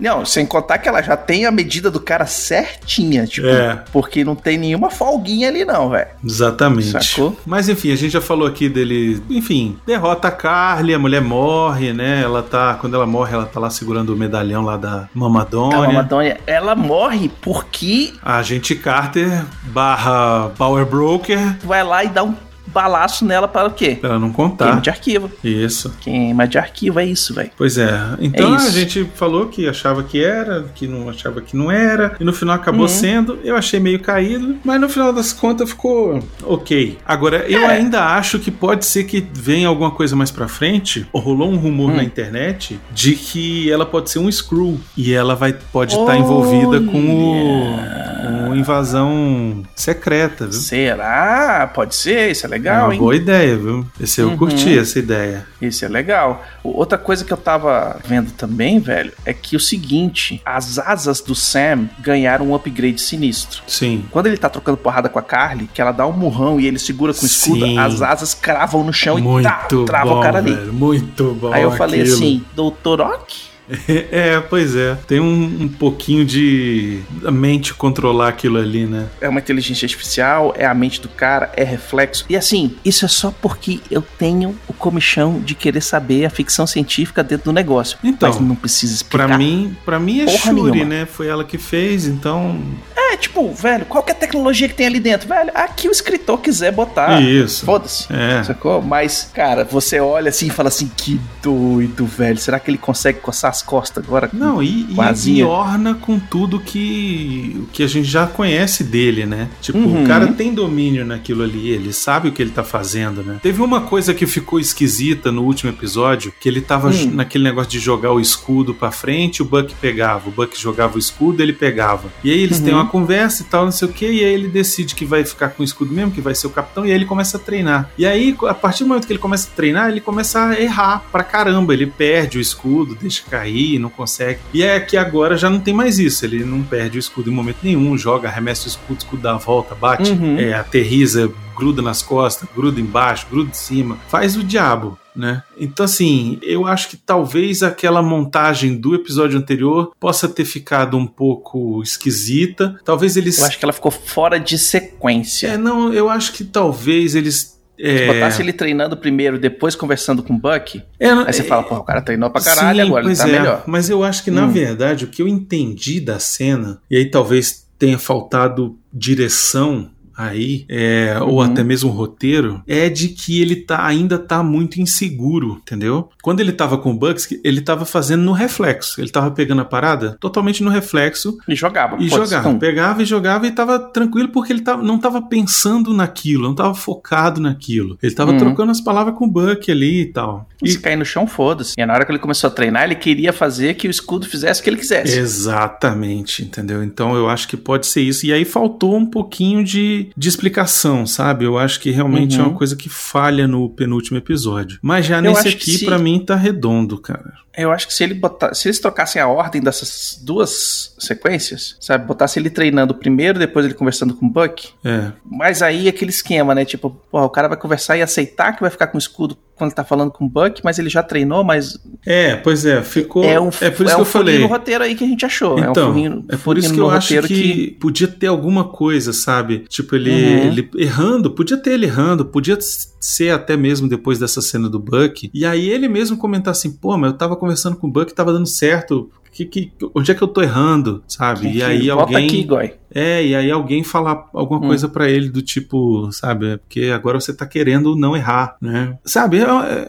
não, 0.00 0.24
sem 0.24 0.46
contar 0.46 0.78
que 0.78 0.88
ela 0.88 1.02
já 1.02 1.16
tem 1.16 1.46
a 1.46 1.50
medida 1.50 1.90
do 1.90 2.00
cara 2.00 2.26
certinha, 2.26 3.26
tipo, 3.26 3.46
é. 3.46 3.82
porque 3.92 4.24
não 4.24 4.34
tem 4.34 4.58
nenhuma 4.58 4.90
folguinha 4.90 5.48
ali 5.48 5.64
não, 5.64 5.90
velho. 5.90 6.08
Exatamente. 6.24 7.04
Sacou? 7.04 7.36
Mas 7.46 7.68
enfim, 7.68 7.92
a 7.92 7.96
gente 7.96 8.12
já 8.12 8.20
falou 8.20 8.46
aqui 8.46 8.68
dele, 8.68 9.22
enfim, 9.30 9.78
derrota 9.86 10.28
a 10.28 10.30
Carly, 10.30 10.94
a 10.94 10.98
mulher 10.98 11.20
morre, 11.20 11.92
né? 11.92 12.22
Ela 12.22 12.42
tá, 12.42 12.74
quando 12.74 12.94
ela 12.94 13.06
morre, 13.06 13.34
ela 13.34 13.46
tá 13.46 13.60
lá 13.60 13.70
segurando 13.70 14.14
o 14.14 14.16
medalhão 14.16 14.62
lá 14.62 14.76
da 14.76 15.08
Mamadônia. 15.14 15.78
A 15.78 15.86
Mamadônia, 15.86 16.40
ela 16.46 16.74
morre 16.74 17.30
porque 17.40 18.12
a 18.22 18.42
gente 18.42 18.74
Carter 18.74 19.44
barra 19.64 20.50
Power 20.56 20.84
Broker 20.86 21.56
vai 21.64 21.82
lá 21.84 22.04
e 22.04 22.08
dá 22.08 22.22
um 22.22 22.34
balaço 22.78 23.24
nela 23.24 23.48
para 23.48 23.66
o 23.66 23.72
quê? 23.72 23.98
Pra 24.00 24.10
ela 24.10 24.18
não 24.20 24.32
contar. 24.32 24.66
Queima 24.66 24.80
de 24.80 24.90
arquivo. 24.90 25.30
Isso. 25.42 25.92
Queima 26.00 26.46
de 26.46 26.58
arquivo, 26.58 27.00
é 27.00 27.04
isso, 27.04 27.34
velho. 27.34 27.50
Pois 27.56 27.76
é. 27.76 27.90
Então 28.20 28.54
é 28.54 28.56
a 28.56 28.70
gente 28.70 29.04
falou 29.16 29.48
que 29.48 29.68
achava 29.68 30.04
que 30.04 30.22
era, 30.22 30.66
que 30.76 30.86
não 30.86 31.08
achava 31.08 31.40
que 31.40 31.56
não 31.56 31.72
era, 31.72 32.14
e 32.20 32.24
no 32.24 32.32
final 32.32 32.54
acabou 32.54 32.82
uhum. 32.82 32.88
sendo. 32.88 33.38
Eu 33.42 33.56
achei 33.56 33.80
meio 33.80 33.98
caído, 33.98 34.56
mas 34.64 34.80
no 34.80 34.88
final 34.88 35.12
das 35.12 35.32
contas 35.32 35.70
ficou 35.70 36.22
ok. 36.44 36.98
Agora, 37.04 37.44
eu 37.48 37.62
é. 37.62 37.66
ainda 37.66 38.04
acho 38.14 38.38
que 38.38 38.50
pode 38.50 38.86
ser 38.86 39.04
que 39.04 39.26
venha 39.32 39.66
alguma 39.66 39.90
coisa 39.90 40.14
mais 40.14 40.30
pra 40.30 40.46
frente. 40.46 41.04
Rolou 41.12 41.50
um 41.50 41.56
rumor 41.56 41.90
hum. 41.90 41.96
na 41.96 42.04
internet 42.04 42.78
de 42.92 43.16
que 43.16 43.70
ela 43.72 43.84
pode 43.84 44.08
ser 44.08 44.20
um 44.20 44.30
Screw 44.30 44.78
e 44.96 45.12
ela 45.12 45.34
vai 45.34 45.52
pode 45.72 45.94
estar 45.94 46.06
tá 46.06 46.16
envolvida 46.16 46.80
com 46.80 46.98
o, 47.10 48.46
com 48.46 48.54
invasão 48.54 49.64
secreta, 49.74 50.44
viu? 50.44 50.60
Será? 50.60 51.68
Pode 51.74 51.96
ser, 51.96 52.30
isso 52.30 52.46
é 52.46 52.48
legal 52.48 52.67
legal, 52.68 52.80
é 52.80 52.84
uma 52.84 52.94
hein? 52.94 53.00
Boa 53.00 53.16
ideia, 53.16 53.56
viu? 53.56 53.86
Esse 54.00 54.20
eu 54.20 54.28
uhum. 54.28 54.36
curti 54.36 54.78
essa 54.78 54.98
ideia. 54.98 55.46
Isso 55.60 55.84
é 55.84 55.88
legal. 55.88 56.44
Outra 56.62 56.98
coisa 56.98 57.24
que 57.24 57.32
eu 57.32 57.36
tava 57.36 58.00
vendo 58.04 58.30
também, 58.32 58.78
velho, 58.78 59.12
é 59.24 59.32
que 59.32 59.56
o 59.56 59.60
seguinte: 59.60 60.40
as 60.44 60.78
asas 60.78 61.20
do 61.20 61.34
Sam 61.34 61.88
ganharam 62.00 62.48
um 62.48 62.54
upgrade 62.54 63.00
sinistro. 63.00 63.62
Sim. 63.66 64.04
Quando 64.10 64.26
ele 64.26 64.36
tá 64.36 64.48
trocando 64.48 64.76
porrada 64.76 65.08
com 65.08 65.18
a 65.18 65.22
Carly, 65.22 65.68
que 65.72 65.80
ela 65.80 65.92
dá 65.92 66.06
um 66.06 66.12
murrão 66.12 66.60
e 66.60 66.66
ele 66.66 66.78
segura 66.78 67.12
com 67.12 67.22
o 67.22 67.26
escudo, 67.26 67.64
Sim. 67.64 67.78
as 67.78 68.02
asas 68.02 68.34
cravam 68.34 68.84
no 68.84 68.92
chão 68.92 69.18
Muito 69.18 69.46
e 69.46 69.50
tá, 69.50 69.68
trava 69.86 70.10
bom, 70.10 70.20
o 70.20 70.22
cara 70.22 70.38
ali. 70.38 70.54
Velho, 70.54 70.72
muito 70.72 71.34
bom. 71.34 71.52
Aí 71.52 71.62
eu 71.62 71.72
falei 71.72 72.00
aquilo. 72.00 72.16
assim, 72.16 72.44
Doutor 72.54 73.00
Ock? 73.00 73.47
É, 74.10 74.40
pois 74.40 74.74
é. 74.74 74.96
Tem 75.06 75.20
um, 75.20 75.62
um, 75.62 75.68
pouquinho 75.68 76.24
de 76.24 77.00
a 77.24 77.30
mente 77.30 77.74
controlar 77.74 78.28
aquilo 78.28 78.58
ali, 78.58 78.86
né? 78.86 79.06
É 79.20 79.28
uma 79.28 79.40
inteligência 79.40 79.86
artificial, 79.86 80.54
é 80.56 80.64
a 80.64 80.74
mente 80.74 81.00
do 81.00 81.08
cara, 81.08 81.50
é 81.56 81.64
reflexo. 81.64 82.24
E 82.28 82.36
assim, 82.36 82.76
isso 82.84 83.04
é 83.04 83.08
só 83.08 83.32
porque 83.42 83.80
eu 83.90 84.02
tenho 84.02 84.56
o 84.66 84.72
comichão 84.72 85.40
de 85.40 85.54
querer 85.54 85.80
saber 85.80 86.24
a 86.24 86.30
ficção 86.30 86.66
científica 86.66 87.22
dentro 87.22 87.46
do 87.46 87.52
negócio. 87.52 87.98
Então, 88.02 88.28
mas 88.28 88.40
não 88.40 88.54
precisa 88.54 88.94
explicar. 88.94 89.26
Pra 89.26 89.38
mim, 89.38 89.76
pra 89.84 89.98
mim 89.98 90.20
é 90.20 90.28
Shuri, 90.28 90.54
nenhuma. 90.54 90.84
né? 90.84 91.06
Foi 91.06 91.26
ela 91.26 91.44
que 91.44 91.58
fez, 91.58 92.06
então. 92.06 92.60
É, 92.96 93.16
tipo, 93.16 93.52
velho, 93.52 93.86
qual 93.86 94.02
que 94.02 94.12
é 94.12 94.14
a 94.14 94.18
tecnologia 94.18 94.68
que 94.68 94.74
tem 94.74 94.86
ali 94.86 95.00
dentro? 95.00 95.28
Velho, 95.28 95.50
aqui 95.54 95.88
o 95.88 95.92
escritor 95.92 96.40
quiser 96.40 96.72
botar. 96.72 97.20
Isso. 97.22 97.64
Foda-se. 97.64 98.06
É. 98.12 98.42
Sacou? 98.44 98.82
Mas, 98.82 99.30
cara, 99.34 99.64
você 99.64 100.00
olha 100.00 100.28
assim 100.28 100.46
e 100.48 100.50
fala 100.50 100.68
assim, 100.68 100.90
que 100.96 101.20
doido, 101.42 102.06
velho. 102.06 102.38
Será 102.38 102.58
que 102.60 102.70
ele 102.70 102.78
consegue 102.78 103.20
coçar 103.20 103.50
as 103.58 103.62
costas 103.62 104.04
agora? 104.04 104.30
Não, 104.32 104.62
e, 104.62 104.86
e, 104.88 105.30
e 105.30 105.42
orna 105.42 105.94
com 105.94 106.18
tudo 106.18 106.60
que, 106.60 107.66
que 107.72 107.82
a 107.82 107.86
gente 107.86 108.08
já 108.08 108.26
conhece 108.26 108.84
dele, 108.84 109.26
né? 109.26 109.48
Tipo, 109.60 109.78
uhum. 109.78 110.04
o 110.04 110.06
cara 110.06 110.28
tem 110.28 110.54
domínio 110.54 111.04
naquilo 111.04 111.42
ali, 111.42 111.68
ele 111.68 111.92
sabe 111.92 112.28
o 112.28 112.32
que 112.32 112.40
ele 112.40 112.50
tá 112.50 112.62
fazendo, 112.62 113.22
né? 113.22 113.38
Teve 113.42 113.62
uma 113.62 113.82
coisa 113.82 114.14
que 114.14 114.26
ficou 114.26 114.60
esquisita 114.60 115.32
no 115.32 115.42
último 115.42 115.70
episódio, 115.70 116.32
que 116.38 116.48
ele 116.48 116.60
tava 116.60 116.88
hum. 116.88 117.10
naquele 117.12 117.44
negócio 117.44 117.70
de 117.70 117.78
jogar 117.78 118.12
o 118.12 118.20
escudo 118.20 118.74
pra 118.74 118.90
frente, 118.90 119.42
o 119.42 119.44
Buck 119.44 119.74
pegava, 119.80 120.28
o 120.28 120.32
Buck 120.32 120.58
jogava 120.60 120.96
o 120.96 120.98
escudo, 120.98 121.42
ele 121.42 121.52
pegava. 121.52 122.08
E 122.22 122.30
aí 122.30 122.40
eles 122.40 122.58
uhum. 122.58 122.64
têm 122.64 122.74
uma 122.74 122.86
conversa 122.86 123.42
e 123.42 123.46
tal, 123.46 123.64
não 123.64 123.72
sei 123.72 123.88
o 123.88 123.92
que, 123.92 124.06
e 124.06 124.24
aí 124.24 124.32
ele 124.32 124.48
decide 124.48 124.94
que 124.94 125.04
vai 125.04 125.24
ficar 125.24 125.50
com 125.50 125.62
o 125.62 125.64
escudo 125.64 125.92
mesmo, 125.92 126.12
que 126.12 126.20
vai 126.20 126.34
ser 126.34 126.46
o 126.46 126.50
capitão, 126.50 126.86
e 126.86 126.90
aí 126.90 126.94
ele 126.94 127.04
começa 127.04 127.36
a 127.36 127.40
treinar. 127.40 127.90
E 127.98 128.06
aí, 128.06 128.36
a 128.46 128.54
partir 128.54 128.84
do 128.84 128.88
momento 128.88 129.06
que 129.06 129.12
ele 129.12 129.20
começa 129.20 129.48
a 129.48 129.56
treinar, 129.56 129.90
ele 129.90 130.00
começa 130.00 130.46
a 130.46 130.60
errar 130.60 131.04
pra 131.10 131.24
caramba. 131.24 131.72
Ele 131.72 131.86
perde 131.86 132.38
o 132.38 132.40
escudo, 132.40 132.94
deixa 132.94 133.22
cair, 133.48 133.78
não 133.78 133.90
consegue. 133.90 134.40
E 134.52 134.62
é 134.62 134.78
que 134.78 134.96
agora 134.96 135.36
já 135.36 135.48
não 135.48 135.60
tem 135.60 135.74
mais 135.74 135.98
isso. 135.98 136.24
Ele 136.24 136.44
não 136.44 136.62
perde 136.62 136.98
o 136.98 137.00
escudo 137.00 137.30
em 137.30 137.32
momento 137.34 137.58
nenhum, 137.62 137.96
joga, 137.96 138.28
arremessa 138.28 138.64
o 138.66 138.68
escudo, 138.68 138.94
o 138.94 138.98
escudo 138.98 139.22
dá 139.22 139.34
a 139.34 139.38
volta, 139.38 139.74
bate, 139.74 140.10
Uhum. 140.10 140.38
é, 140.38 140.54
aterriza, 140.54 141.30
gruda 141.56 141.82
nas 141.82 142.02
costas, 142.02 142.48
gruda 142.54 142.80
embaixo, 142.80 143.26
gruda 143.30 143.50
em 143.50 143.54
cima. 143.54 143.98
Faz 144.08 144.36
o 144.36 144.42
diabo. 144.44 144.98
Né? 145.16 145.42
Então, 145.58 145.84
assim, 145.84 146.38
eu 146.42 146.64
acho 146.64 146.88
que 146.90 146.96
talvez 146.96 147.64
aquela 147.64 148.00
montagem 148.00 148.76
do 148.76 148.94
episódio 148.94 149.36
anterior 149.36 149.90
possa 149.98 150.28
ter 150.28 150.44
ficado 150.44 150.96
um 150.96 151.04
pouco 151.08 151.82
esquisita. 151.82 152.78
Talvez 152.84 153.16
eles. 153.16 153.36
Eu 153.38 153.46
acho 153.46 153.58
que 153.58 153.64
ela 153.64 153.72
ficou 153.72 153.90
fora 153.90 154.38
de 154.38 154.56
sequência. 154.56 155.48
É, 155.48 155.56
não, 155.56 155.92
eu 155.92 156.08
acho 156.08 156.32
que 156.32 156.44
talvez 156.44 157.16
eles. 157.16 157.57
Se 157.78 157.84
É, 157.86 158.12
botasse 158.12 158.42
ele 158.42 158.52
treinando 158.52 158.96
primeiro, 158.96 159.38
depois 159.38 159.76
conversando 159.76 160.22
com 160.22 160.34
o 160.34 160.38
Buck, 160.38 160.82
é, 160.98 161.10
aí 161.10 161.32
você 161.32 161.44
fala, 161.44 161.62
pô, 161.62 161.76
o 161.76 161.84
cara 161.84 162.02
treinou 162.02 162.28
pra 162.28 162.40
caralho, 162.42 162.80
Sim, 162.80 162.86
agora 162.88 163.06
ele 163.06 163.16
tá 163.16 163.28
é, 163.28 163.32
melhor. 163.32 163.62
Mas 163.66 163.88
eu 163.88 164.02
acho 164.02 164.24
que, 164.24 164.30
na 164.32 164.44
Hum. 164.46 164.50
verdade, 164.50 165.04
o 165.04 165.08
que 165.08 165.22
eu 165.22 165.28
entendi 165.28 166.00
da 166.00 166.18
cena, 166.18 166.80
e 166.90 166.96
aí 166.96 167.06
talvez 167.08 167.66
tenha 167.78 167.96
faltado 167.98 168.76
direção 168.92 169.90
aí, 170.18 170.66
é, 170.68 171.16
ou 171.20 171.34
Uhum. 171.36 171.40
até 171.42 171.62
mesmo 171.62 171.90
roteiro, 171.90 172.60
é 172.66 172.88
de 172.88 173.08
que 173.08 173.40
ele 173.40 173.54
tá, 173.56 173.86
ainda 173.86 174.18
tá 174.18 174.42
muito 174.42 174.80
inseguro, 174.80 175.58
entendeu? 175.62 176.10
Quando 176.22 176.40
ele 176.40 176.50
tava 176.52 176.76
com 176.76 176.90
o 176.90 176.94
Bucks, 176.94 177.28
ele 177.44 177.60
tava 177.60 177.84
fazendo 177.84 178.22
no 178.24 178.32
reflexo. 178.32 179.00
Ele 179.00 179.10
tava 179.10 179.30
pegando 179.30 179.60
a 179.62 179.64
parada 179.64 180.16
totalmente 180.20 180.62
no 180.62 180.70
reflexo 180.70 181.38
E 181.48 181.54
jogava. 181.54 181.96
e 182.00 182.08
jogava. 182.08 182.52
Pegava 182.54 183.02
e 183.02 183.06
jogava 183.06 183.46
e 183.46 183.50
tava 183.52 183.78
tranquilo 183.78 184.28
porque 184.30 184.52
ele 184.52 184.60
tava, 184.62 184.82
não 184.82 184.98
tava 184.98 185.22
pensando 185.22 185.94
naquilo, 185.94 186.42
não 186.44 186.54
tava 186.54 186.74
focado 186.74 187.40
naquilo. 187.40 187.96
Ele 188.02 188.14
tava 188.14 188.32
Uhum. 188.32 188.38
trocando 188.38 188.72
as 188.72 188.80
palavras 188.80 189.14
com 189.14 189.24
o 189.26 189.30
Buck 189.30 189.70
ali 189.70 190.00
e 190.02 190.06
tal. 190.06 190.48
E 190.62 190.70
Se 190.70 190.80
cair 190.80 190.96
no 190.96 191.04
chão, 191.04 191.26
foda-se. 191.26 191.74
E 191.78 191.86
na 191.86 191.94
hora 191.94 192.04
que 192.04 192.10
ele 192.10 192.18
começou 192.18 192.48
a 192.48 192.50
treinar, 192.50 192.82
ele 192.84 192.96
queria 192.96 193.32
fazer 193.32 193.74
que 193.74 193.86
o 193.86 193.90
escudo 193.90 194.26
fizesse 194.26 194.60
o 194.60 194.64
que 194.64 194.70
ele 194.70 194.76
quisesse. 194.78 195.16
Exatamente, 195.18 196.42
entendeu? 196.42 196.82
Então 196.82 197.14
eu 197.14 197.28
acho 197.28 197.46
que 197.48 197.56
pode 197.56 197.86
ser 197.86 198.02
isso. 198.02 198.26
E 198.26 198.32
aí 198.32 198.44
faltou 198.44 198.96
um 198.96 199.06
pouquinho 199.06 199.62
de, 199.62 200.07
de 200.16 200.28
explicação, 200.28 201.06
sabe? 201.06 201.44
Eu 201.44 201.58
acho 201.58 201.80
que 201.80 201.90
realmente 201.90 202.36
Uhum. 202.38 202.44
é 202.44 202.48
uma 202.48 202.56
coisa 202.56 202.76
que 202.76 202.88
falha 202.88 203.46
no 203.46 203.68
penúltimo 203.70 204.18
episódio. 204.18 204.78
Mas 204.82 205.06
já 205.06 205.16
Eu 205.18 205.22
nesse 205.22 205.42
que 205.42 205.48
aqui, 205.48 205.78
se- 205.78 205.84
pra 205.84 205.98
mim, 205.98 206.18
tá 206.24 206.34
redondo, 206.36 206.98
cara. 206.98 207.32
Eu 207.56 207.72
acho 207.72 207.88
que 207.88 207.92
se 207.94 208.04
ele 208.04 208.14
botar, 208.14 208.54
se 208.54 208.68
eles 208.68 208.78
trocassem 208.78 209.20
a 209.20 209.26
ordem 209.26 209.60
dessas 209.60 210.20
duas 210.22 210.94
sequências, 210.96 211.76
sabe? 211.80 212.06
Botasse 212.06 212.38
ele 212.38 212.50
treinando 212.50 212.94
primeiro, 212.94 213.36
depois 213.36 213.64
ele 213.64 213.74
conversando 213.74 214.14
com 214.14 214.26
o 214.26 214.30
Buck. 214.30 214.68
É. 214.84 215.10
Mas 215.24 215.60
aí 215.60 215.88
aquele 215.88 216.10
esquema, 216.12 216.54
né? 216.54 216.64
Tipo, 216.64 216.90
porra, 217.10 217.24
o 217.24 217.30
cara 217.30 217.48
vai 217.48 217.56
conversar 217.56 217.96
e 217.96 218.02
aceitar 218.02 218.52
que 218.54 218.60
vai 218.60 218.70
ficar 218.70 218.86
com 218.86 218.96
o 218.96 219.00
escudo 219.00 219.36
quando 219.56 219.70
ele 219.70 219.74
tá 219.76 219.82
falando 219.82 220.12
com 220.12 220.24
o 220.24 220.28
Buck, 220.28 220.60
mas 220.62 220.78
ele 220.78 220.88
já 220.88 221.02
treinou, 221.02 221.42
mas 221.42 221.76
É, 222.06 222.36
pois 222.36 222.64
é, 222.64 222.80
ficou. 222.80 223.24
é 223.24 223.40
um, 223.40 223.48
é 223.60 223.70
por 223.70 223.84
isso 223.86 223.92
é 223.92 223.94
que 223.96 223.96
um 223.96 223.98
eu 223.98 224.04
falei. 224.04 224.38
no 224.38 224.46
roteiro 224.46 224.84
aí 224.84 224.94
que 224.94 225.02
a 225.02 225.06
gente 225.08 225.26
achou. 225.26 225.58
é 225.58 225.66
um 225.66 225.70
Então, 225.72 225.88
furinho, 225.88 226.24
é 226.28 226.36
por 226.36 226.56
isso 226.58 226.72
que 226.72 226.78
eu 226.78 226.88
acho 226.88 227.12
roteiro 227.12 227.26
que, 227.26 227.76
podia 227.80 228.06
ter 228.06 228.28
alguma 228.28 228.62
coisa, 228.68 229.12
sabe? 229.12 229.64
Tipo, 229.68 229.96
ele, 229.98 230.10
Uhum. 230.10 230.46
ele 230.48 230.70
errando, 230.76 231.30
podia 231.30 231.56
ter 231.56 231.72
ele 231.72 231.86
errando, 231.86 232.24
podia 232.24 232.56
ser 232.60 233.30
até 233.30 233.56
mesmo 233.56 233.88
depois 233.88 234.18
dessa 234.18 234.40
cena 234.40 234.68
do 234.68 234.78
Buck. 234.78 235.30
E 235.34 235.44
aí 235.44 235.68
ele 235.68 235.88
mesmo 235.88 236.16
comentar 236.16 236.52
assim, 236.52 236.72
pô, 236.72 236.96
mas 236.96 237.12
eu 237.12 237.18
tava 237.18 237.36
conversando 237.36 237.76
com 237.76 237.86
o 237.86 237.90
Buck 237.90 238.10
e 238.10 238.14
tava 238.14 238.32
dando 238.32 238.46
certo. 238.46 239.10
Que, 239.32 239.44
que, 239.44 239.72
onde 239.94 240.10
é 240.10 240.14
que 240.14 240.22
eu 240.22 240.28
tô 240.28 240.42
errando, 240.42 241.02
sabe? 241.06 241.50
E 241.52 241.62
aí 241.62 241.88
alguém. 241.90 242.26
aqui, 242.26 242.42
Goi. 242.44 242.74
É, 242.94 243.22
e 243.22 243.34
aí 243.36 243.50
alguém 243.50 243.84
falar 243.84 244.24
alguma 244.32 244.60
Hum. 244.64 244.68
coisa 244.68 244.88
pra 244.88 245.08
ele 245.10 245.28
do 245.28 245.42
tipo, 245.42 246.10
sabe? 246.10 246.52
É 246.52 246.56
porque 246.56 246.84
agora 246.92 247.20
você 247.20 247.34
tá 247.34 247.44
querendo 247.46 247.94
não 247.94 248.16
errar, 248.16 248.56
né? 248.62 248.96
Sabe? 249.04 249.38
É- 249.40 249.42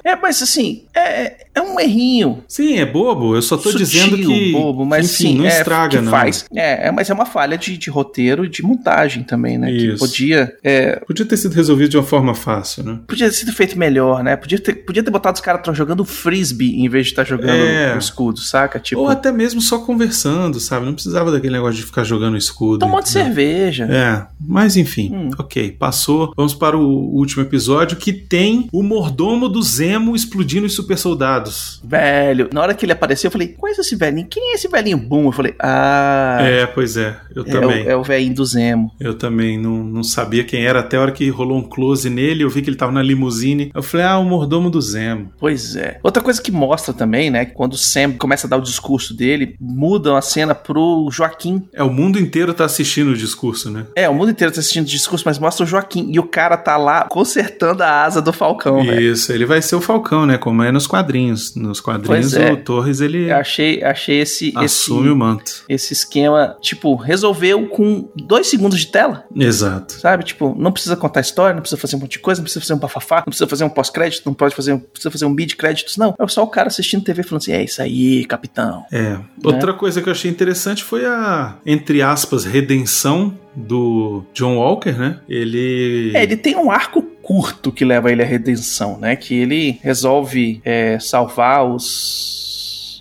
é- 0.04 0.12
É, 0.12 0.16
mas 0.18 0.42
assim, 0.42 0.84
é, 0.94 1.46
é 1.56 1.62
um 1.62 1.80
errinho. 1.80 2.44
sim, 2.48 2.78
é 2.78 2.86
bobo. 2.86 3.36
Eu 3.36 3.42
só 3.42 3.56
tô 3.56 3.72
sutil, 3.72 3.78
dizendo 3.80 4.18
que. 4.18 4.52
bobo, 4.52 4.86
mas 4.86 5.16
que, 5.16 5.24
enfim, 5.24 5.34
sim, 5.34 5.38
não 5.40 5.46
é, 5.46 5.58
estraga, 5.60 5.98
que 5.98 6.04
não. 6.04 6.12
faz. 6.12 6.46
É, 6.54 6.88
é, 6.88 6.92
mas 6.92 7.10
é 7.10 7.14
uma 7.14 7.26
falha 7.26 7.58
de, 7.58 7.78
de 7.78 7.90
roteiro 7.90 8.44
e 8.44 8.50
de 8.50 8.62
montagem 8.62 9.24
também, 9.24 9.58
né? 9.58 9.72
Que 9.72 9.88
Isso. 9.94 10.00
podia, 10.00 10.54
é, 10.62 10.98
Podia 11.08 11.26
ter 11.26 11.38
sido 11.38 11.54
resolvido 11.54 11.90
de 11.92 11.98
uma 11.98 12.04
forma 12.04 12.36
fácil, 12.36 12.84
né? 12.84 13.00
podia 13.08 13.28
ter 13.30 13.36
sido 13.36 13.54
feito 13.54 13.80
melhor, 13.80 14.22
né? 14.24 14.36
Podia 14.36 14.60
ter, 14.60 14.74
podia 14.74 15.02
ter 15.02 15.10
botado 15.12 15.36
os 15.36 15.42
caras 15.42 15.62
tão 15.64 15.74
jogando 15.74 16.04
frisbee 16.04 16.82
em 16.84 16.90
vez 16.90 17.06
de 17.06 17.14
estar 17.14 17.24
jogando 17.24 17.50
É. 17.52 17.96
o 17.96 17.98
escudo, 17.98 18.40
saca? 18.42 18.78
Tipo, 18.78 19.02
Ou 19.02 19.08
até 19.08 19.29
mesmo 19.32 19.62
só 19.62 19.80
conversando, 19.80 20.60
sabe? 20.60 20.86
Não 20.86 20.94
precisava 20.94 21.32
daquele 21.32 21.54
negócio 21.54 21.76
de 21.76 21.84
ficar 21.86 22.04
jogando 22.04 22.38
escudo. 22.38 22.80
tomou 22.80 23.02
de 23.02 23.10
entendeu? 23.10 23.26
cerveja. 23.26 23.86
É, 23.90 24.26
mas 24.40 24.78
enfim, 24.78 25.12
Hum. 25.14 25.30
ok, 25.38 25.72
passou. 25.72 26.34
Vamos 26.36 26.54
para 26.54 26.78
o 26.78 26.82
último 27.16 27.44
episódio 27.44 27.98
que 27.98 28.12
tem 28.14 28.68
o 28.72 28.82
mordomo 28.84 29.48
do 29.50 29.62
Zemo 29.62 30.16
explodindo 30.16 30.66
os 30.66 30.74
super 30.74 30.98
soldados. 30.98 31.82
Velho, 31.84 32.50
na 32.54 32.62
hora 32.62 32.74
que 32.74 32.86
ele 32.86 32.92
apareceu, 32.94 33.28
eu 33.28 33.32
falei, 33.32 33.50
conheço 33.50 33.82
esse 33.82 33.96
velhinho? 33.96 34.28
Quem 34.30 34.52
é 34.52 34.56
esse 34.56 34.68
velhinho 34.68 34.98
boom? 34.98 35.26
Eu 35.28 35.32
falei, 35.32 35.54
ah, 35.60 36.38
É, 36.42 36.66
pois 36.66 36.98
é, 36.98 37.18
eu 37.36 37.44
é, 37.44 37.46
também. 37.52 37.86
o, 37.86 37.90
é 37.90 37.96
o 37.96 38.04
velhinho 38.04 38.34
do 38.36 38.46
Zemo. 38.46 38.92
Eu 39.00 39.14
também 39.16 39.58
não, 39.58 39.84
não 39.84 40.04
sabia 40.04 40.44
quem 40.44 40.66
era, 40.66 40.80
até 40.80 40.98
a 40.98 41.02
hora 41.02 41.12
que 41.12 41.30
rolou 41.30 41.58
um 41.58 41.64
close 41.64 42.10
nele, 42.10 42.44
eu 42.44 42.50
vi 42.50 42.62
que 42.62 42.70
ele 42.70 42.78
tava 42.78 42.92
na 42.92 43.02
limusine. 43.02 43.72
Eu 43.74 43.84
falei, 43.84 44.06
ah, 44.06 44.18
o 44.18 44.26
mordomo 44.26 44.70
do 44.70 44.82
Zemo. 44.82 45.32
Pois 45.40 45.76
é. 45.76 46.00
Outra 46.04 46.22
coisa 46.24 46.42
que 46.42 46.52
mostra 46.52 46.94
também, 46.94 47.30
né? 47.30 47.46
Quando 47.46 47.74
o 47.74 47.78
Sam 47.78 48.14
começa 48.14 48.48
a 48.48 48.50
dar 48.50 48.58
o 48.58 48.62
discurso 48.62 49.14
dele, 49.20 49.56
mudam 49.60 50.16
a 50.16 50.22
cena 50.22 50.56
pro 50.56 51.10
Joaquim. 51.12 51.68
É, 51.74 51.84
o 51.84 51.92
mundo 51.92 52.18
inteiro 52.18 52.54
tá 52.54 52.66
assistindo 52.66 53.10
o 53.10 53.18
discurso, 53.18 53.70
né? 53.70 53.86
É, 53.96 54.10
o 54.10 54.14
mundo 54.14 54.32
inteiro 54.32 54.54
tá 54.54 54.60
assistindo 54.60 54.86
o 54.86 54.90
discurso, 54.90 55.24
mas 55.26 55.38
mostra 55.38 55.66
o 55.66 55.68
Joaquim. 55.68 56.10
E 56.12 56.20
o 56.20 56.24
cara 56.24 56.56
tá 56.56 56.78
lá 56.78 57.04
consertando 57.10 57.84
a 57.84 58.04
asa 58.04 58.22
do 58.22 58.32
Falcão, 58.32 58.84
velho. 58.84 59.02
Isso, 59.02 59.32
ele 59.34 59.46
vai 59.46 59.62
ser 59.62 59.76
o 59.76 59.82
Falcão, 59.82 60.26
né? 60.26 60.38
Como 60.38 60.64
é 60.64 60.72
nos 60.72 60.88
quadrinhos. 60.88 61.54
Nos 61.56 61.82
quadrinhos, 61.82 62.34
é. 62.34 62.52
o 62.54 62.58
Torres, 62.58 63.02
ele 63.02 63.30
Eu 63.30 63.36
achei, 63.36 63.84
achei 63.84 64.22
esse, 64.22 64.54
assume 64.56 65.02
esse, 65.02 65.10
o 65.10 65.16
manto. 65.16 65.64
esse 65.68 65.94
esquema, 65.94 66.56
tipo, 66.62 66.96
resolveu 66.96 67.68
com 67.68 68.10
dois 68.16 68.48
segundos 68.48 68.80
de 68.80 68.88
tela. 68.88 69.26
Exato. 69.36 69.94
Sabe? 69.94 70.24
Tipo, 70.24 70.56
não 70.58 70.72
precisa 70.72 70.96
contar 70.96 71.20
história, 71.20 71.54
não 71.54 71.62
precisa 71.62 71.80
fazer 71.80 71.96
um 71.98 72.00
monte 72.00 72.14
de 72.14 72.20
coisa, 72.20 72.40
não 72.40 72.44
precisa 72.44 72.62
fazer 72.62 72.74
um 72.74 72.80
bafafá, 72.80 73.18
não 73.18 73.26
precisa 73.26 73.48
fazer 73.48 73.64
um 73.66 73.70
pós-crédito, 73.70 74.24
não 74.26 74.34
pode 74.34 74.56
fazer, 74.56 74.72
não 74.72 74.80
precisa 74.80 75.12
fazer 75.12 75.26
um 75.26 75.30
mid-créditos, 75.30 75.98
não. 75.98 76.16
É 76.18 76.28
só 76.28 76.44
o 76.44 76.48
cara 76.48 76.68
assistindo 76.68 77.04
TV 77.04 77.24
falando 77.24 77.42
assim: 77.42 77.52
é 77.52 77.64
isso 77.64 77.82
aí, 77.82 78.26
capitão. 78.26 78.86
É. 78.92 79.09
Outra 79.44 79.74
coisa 79.74 80.02
que 80.02 80.10
eu 80.10 80.12
achei 80.12 80.30
interessante 80.30 80.84
foi 80.84 81.06
a, 81.06 81.58
entre 81.66 82.02
aspas, 82.02 82.46
redenção 82.46 83.38
do 83.56 84.24
John 84.34 84.58
Walker, 84.58 84.92
né? 84.92 85.20
Ele. 85.28 86.12
É, 86.16 86.24
ele 86.24 86.38
tem 86.38 86.56
um 86.56 86.72
arco 86.72 87.02
curto 87.22 87.72
que 87.72 87.86
leva 87.86 88.12
ele 88.12 88.24
à 88.24 88.26
redenção, 88.26 88.98
né? 89.00 89.16
Que 89.16 89.36
ele 89.36 89.80
resolve 89.84 90.62
é, 90.66 90.98
salvar 91.00 91.66
os 91.66 92.49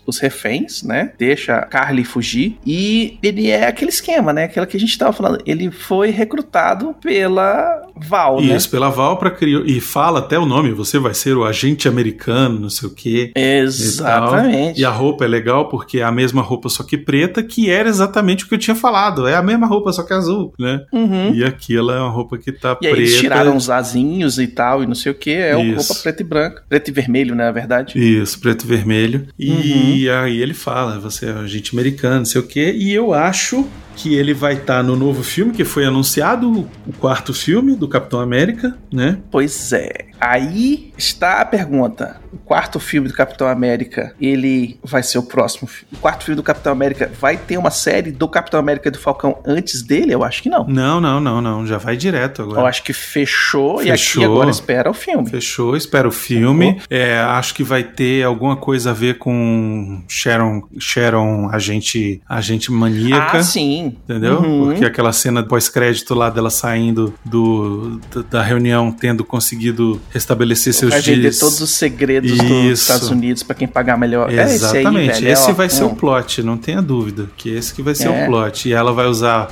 os 0.08 0.18
reféns, 0.18 0.82
né? 0.82 1.12
Deixa 1.18 1.56
a 1.56 1.66
Carly 1.66 2.02
fugir 2.02 2.56
e 2.66 3.18
ele 3.22 3.50
é 3.50 3.66
aquele 3.66 3.90
esquema, 3.90 4.32
né? 4.32 4.44
Aquela 4.44 4.66
que 4.66 4.76
a 4.76 4.80
gente 4.80 4.96
tava 4.96 5.12
falando. 5.12 5.42
Ele 5.44 5.70
foi 5.70 6.10
recrutado 6.10 6.94
pela 7.00 7.86
Val, 7.94 8.40
né? 8.40 8.56
Isso, 8.56 8.70
pela 8.70 8.88
Val 8.88 9.18
pra 9.18 9.30
criar. 9.30 9.60
E 9.66 9.80
fala 9.80 10.20
até 10.20 10.38
o 10.38 10.46
nome, 10.46 10.72
você 10.72 10.98
vai 10.98 11.12
ser 11.12 11.36
o 11.36 11.44
agente 11.44 11.86
americano, 11.86 12.58
não 12.58 12.70
sei 12.70 12.88
o 12.88 12.94
quê. 12.94 13.32
Exatamente. 13.36 14.80
E 14.80 14.84
a 14.84 14.90
roupa 14.90 15.24
é 15.24 15.28
legal 15.28 15.68
porque 15.68 15.98
é 16.00 16.04
a 16.04 16.10
mesma 16.12 16.40
roupa, 16.40 16.68
só 16.70 16.82
que 16.82 16.96
preta, 16.96 17.42
que 17.42 17.68
era 17.70 17.88
exatamente 17.88 18.44
o 18.44 18.48
que 18.48 18.54
eu 18.54 18.58
tinha 18.58 18.74
falado. 18.74 19.26
É 19.26 19.34
a 19.36 19.42
mesma 19.42 19.66
roupa, 19.66 19.92
só 19.92 20.02
que 20.02 20.14
azul, 20.14 20.54
né? 20.58 20.80
Uhum. 20.92 21.34
E 21.34 21.44
aqui 21.44 21.76
ela 21.76 21.94
é 21.94 22.00
uma 22.00 22.10
roupa 22.10 22.38
que 22.38 22.50
tá 22.50 22.72
E 22.72 22.76
preta. 22.76 22.96
eles 22.96 23.18
tiraram 23.18 23.56
os 23.56 23.68
asinhos 23.68 24.38
e 24.38 24.46
tal, 24.46 24.82
e 24.82 24.86
não 24.86 24.94
sei 24.94 25.12
o 25.12 25.14
que. 25.14 25.32
É 25.32 25.60
Isso. 25.60 25.76
roupa 25.76 26.02
preta 26.02 26.22
e 26.22 26.24
branca. 26.24 26.62
Preto 26.68 26.88
e 26.88 26.92
vermelho, 26.92 27.34
né, 27.34 27.44
na 27.44 27.52
verdade. 27.52 27.98
Isso, 27.98 28.40
preto 28.40 28.64
e 28.64 28.68
vermelho. 28.68 29.26
Uhum. 29.38 29.97
E 29.98 30.08
aí 30.08 30.40
ele 30.40 30.54
fala, 30.54 31.00
você 31.00 31.26
é 31.26 31.32
agente 31.32 31.74
americano, 31.74 32.18
não 32.18 32.24
sei 32.24 32.40
o 32.40 32.46
quê. 32.46 32.72
E 32.76 32.94
eu 32.94 33.12
acho 33.12 33.68
que 33.98 34.14
ele 34.14 34.32
vai 34.32 34.54
estar 34.54 34.82
no 34.82 34.94
novo 34.94 35.24
filme 35.24 35.52
que 35.52 35.64
foi 35.64 35.84
anunciado, 35.84 36.68
o 36.86 36.92
quarto 36.98 37.34
filme 37.34 37.74
do 37.74 37.88
Capitão 37.88 38.20
América, 38.20 38.78
né? 38.92 39.18
Pois 39.28 39.72
é. 39.72 40.06
Aí 40.20 40.92
está 40.98 41.40
a 41.40 41.44
pergunta. 41.44 42.20
O 42.32 42.38
quarto 42.38 42.80
filme 42.80 43.08
do 43.08 43.14
Capitão 43.14 43.46
América, 43.46 44.14
ele 44.20 44.78
vai 44.82 45.02
ser 45.02 45.18
o 45.18 45.22
próximo 45.22 45.68
filme. 45.68 45.88
O 45.94 45.98
quarto 45.98 46.24
filme 46.24 46.36
do 46.36 46.42
Capitão 46.42 46.72
América 46.72 47.10
vai 47.20 47.36
ter 47.36 47.56
uma 47.56 47.70
série 47.70 48.10
do 48.10 48.28
Capitão 48.28 48.58
América 48.58 48.88
e 48.88 48.90
do 48.90 48.98
Falcão 48.98 49.38
antes 49.46 49.82
dele? 49.82 50.12
Eu 50.12 50.24
acho 50.24 50.42
que 50.42 50.48
não. 50.48 50.66
Não, 50.66 51.00
não, 51.00 51.20
não, 51.20 51.40
não. 51.40 51.66
Já 51.66 51.78
vai 51.78 51.96
direto 51.96 52.42
agora. 52.42 52.60
Eu 52.60 52.66
acho 52.66 52.82
que 52.82 52.92
fechou, 52.92 53.80
e 53.80 53.86
Fechou. 53.86 54.22
aqui 54.22 54.32
agora 54.32 54.50
espera 54.50 54.90
o 54.90 54.94
filme. 54.94 55.28
Fechou, 55.30 55.76
espero 55.76 56.08
o 56.08 56.12
filme. 56.12 56.80
É, 56.90 57.18
acho 57.18 57.54
que 57.54 57.62
vai 57.62 57.84
ter 57.84 58.24
alguma 58.24 58.56
coisa 58.56 58.90
a 58.90 58.94
ver 58.94 59.18
com 59.18 60.02
Sharon, 60.08 60.62
Sharon 60.78 61.48
agente, 61.50 62.20
agente 62.28 62.72
maníaca. 62.72 63.38
Ah, 63.38 63.42
sim. 63.42 63.87
Entendeu? 63.88 64.40
Uhum. 64.40 64.66
Porque 64.66 64.84
aquela 64.84 65.12
cena 65.12 65.42
pós-crédito 65.42 66.14
lá 66.14 66.30
dela 66.30 66.50
saindo 66.50 67.14
do, 67.24 68.00
da 68.30 68.42
reunião, 68.42 68.90
tendo 68.92 69.24
conseguido 69.24 70.00
restabelecer 70.10 70.72
seus 70.74 70.92
Vai 70.92 71.02
dias. 71.02 71.16
vender 71.16 71.38
todos 71.38 71.60
os 71.60 71.70
segredos 71.70 72.30
Isso. 72.30 72.42
dos 72.42 72.80
Estados 72.80 73.10
Unidos 73.10 73.42
para 73.42 73.54
quem 73.54 73.68
pagar 73.68 73.98
melhor. 73.98 74.30
Exatamente. 74.32 75.10
É 75.10 75.12
esse, 75.12 75.26
aí, 75.26 75.32
esse 75.32 75.52
vai 75.52 75.68
ser 75.68 75.84
o 75.84 75.94
plot, 75.94 76.42
não 76.42 76.56
tenha 76.56 76.82
dúvida. 76.82 77.28
Que 77.36 77.50
esse 77.50 77.74
que 77.74 77.82
vai 77.82 77.94
ser 77.94 78.08
é. 78.08 78.24
o 78.24 78.26
plot. 78.26 78.68
E 78.68 78.72
ela 78.72 78.92
vai 78.92 79.06
usar 79.06 79.48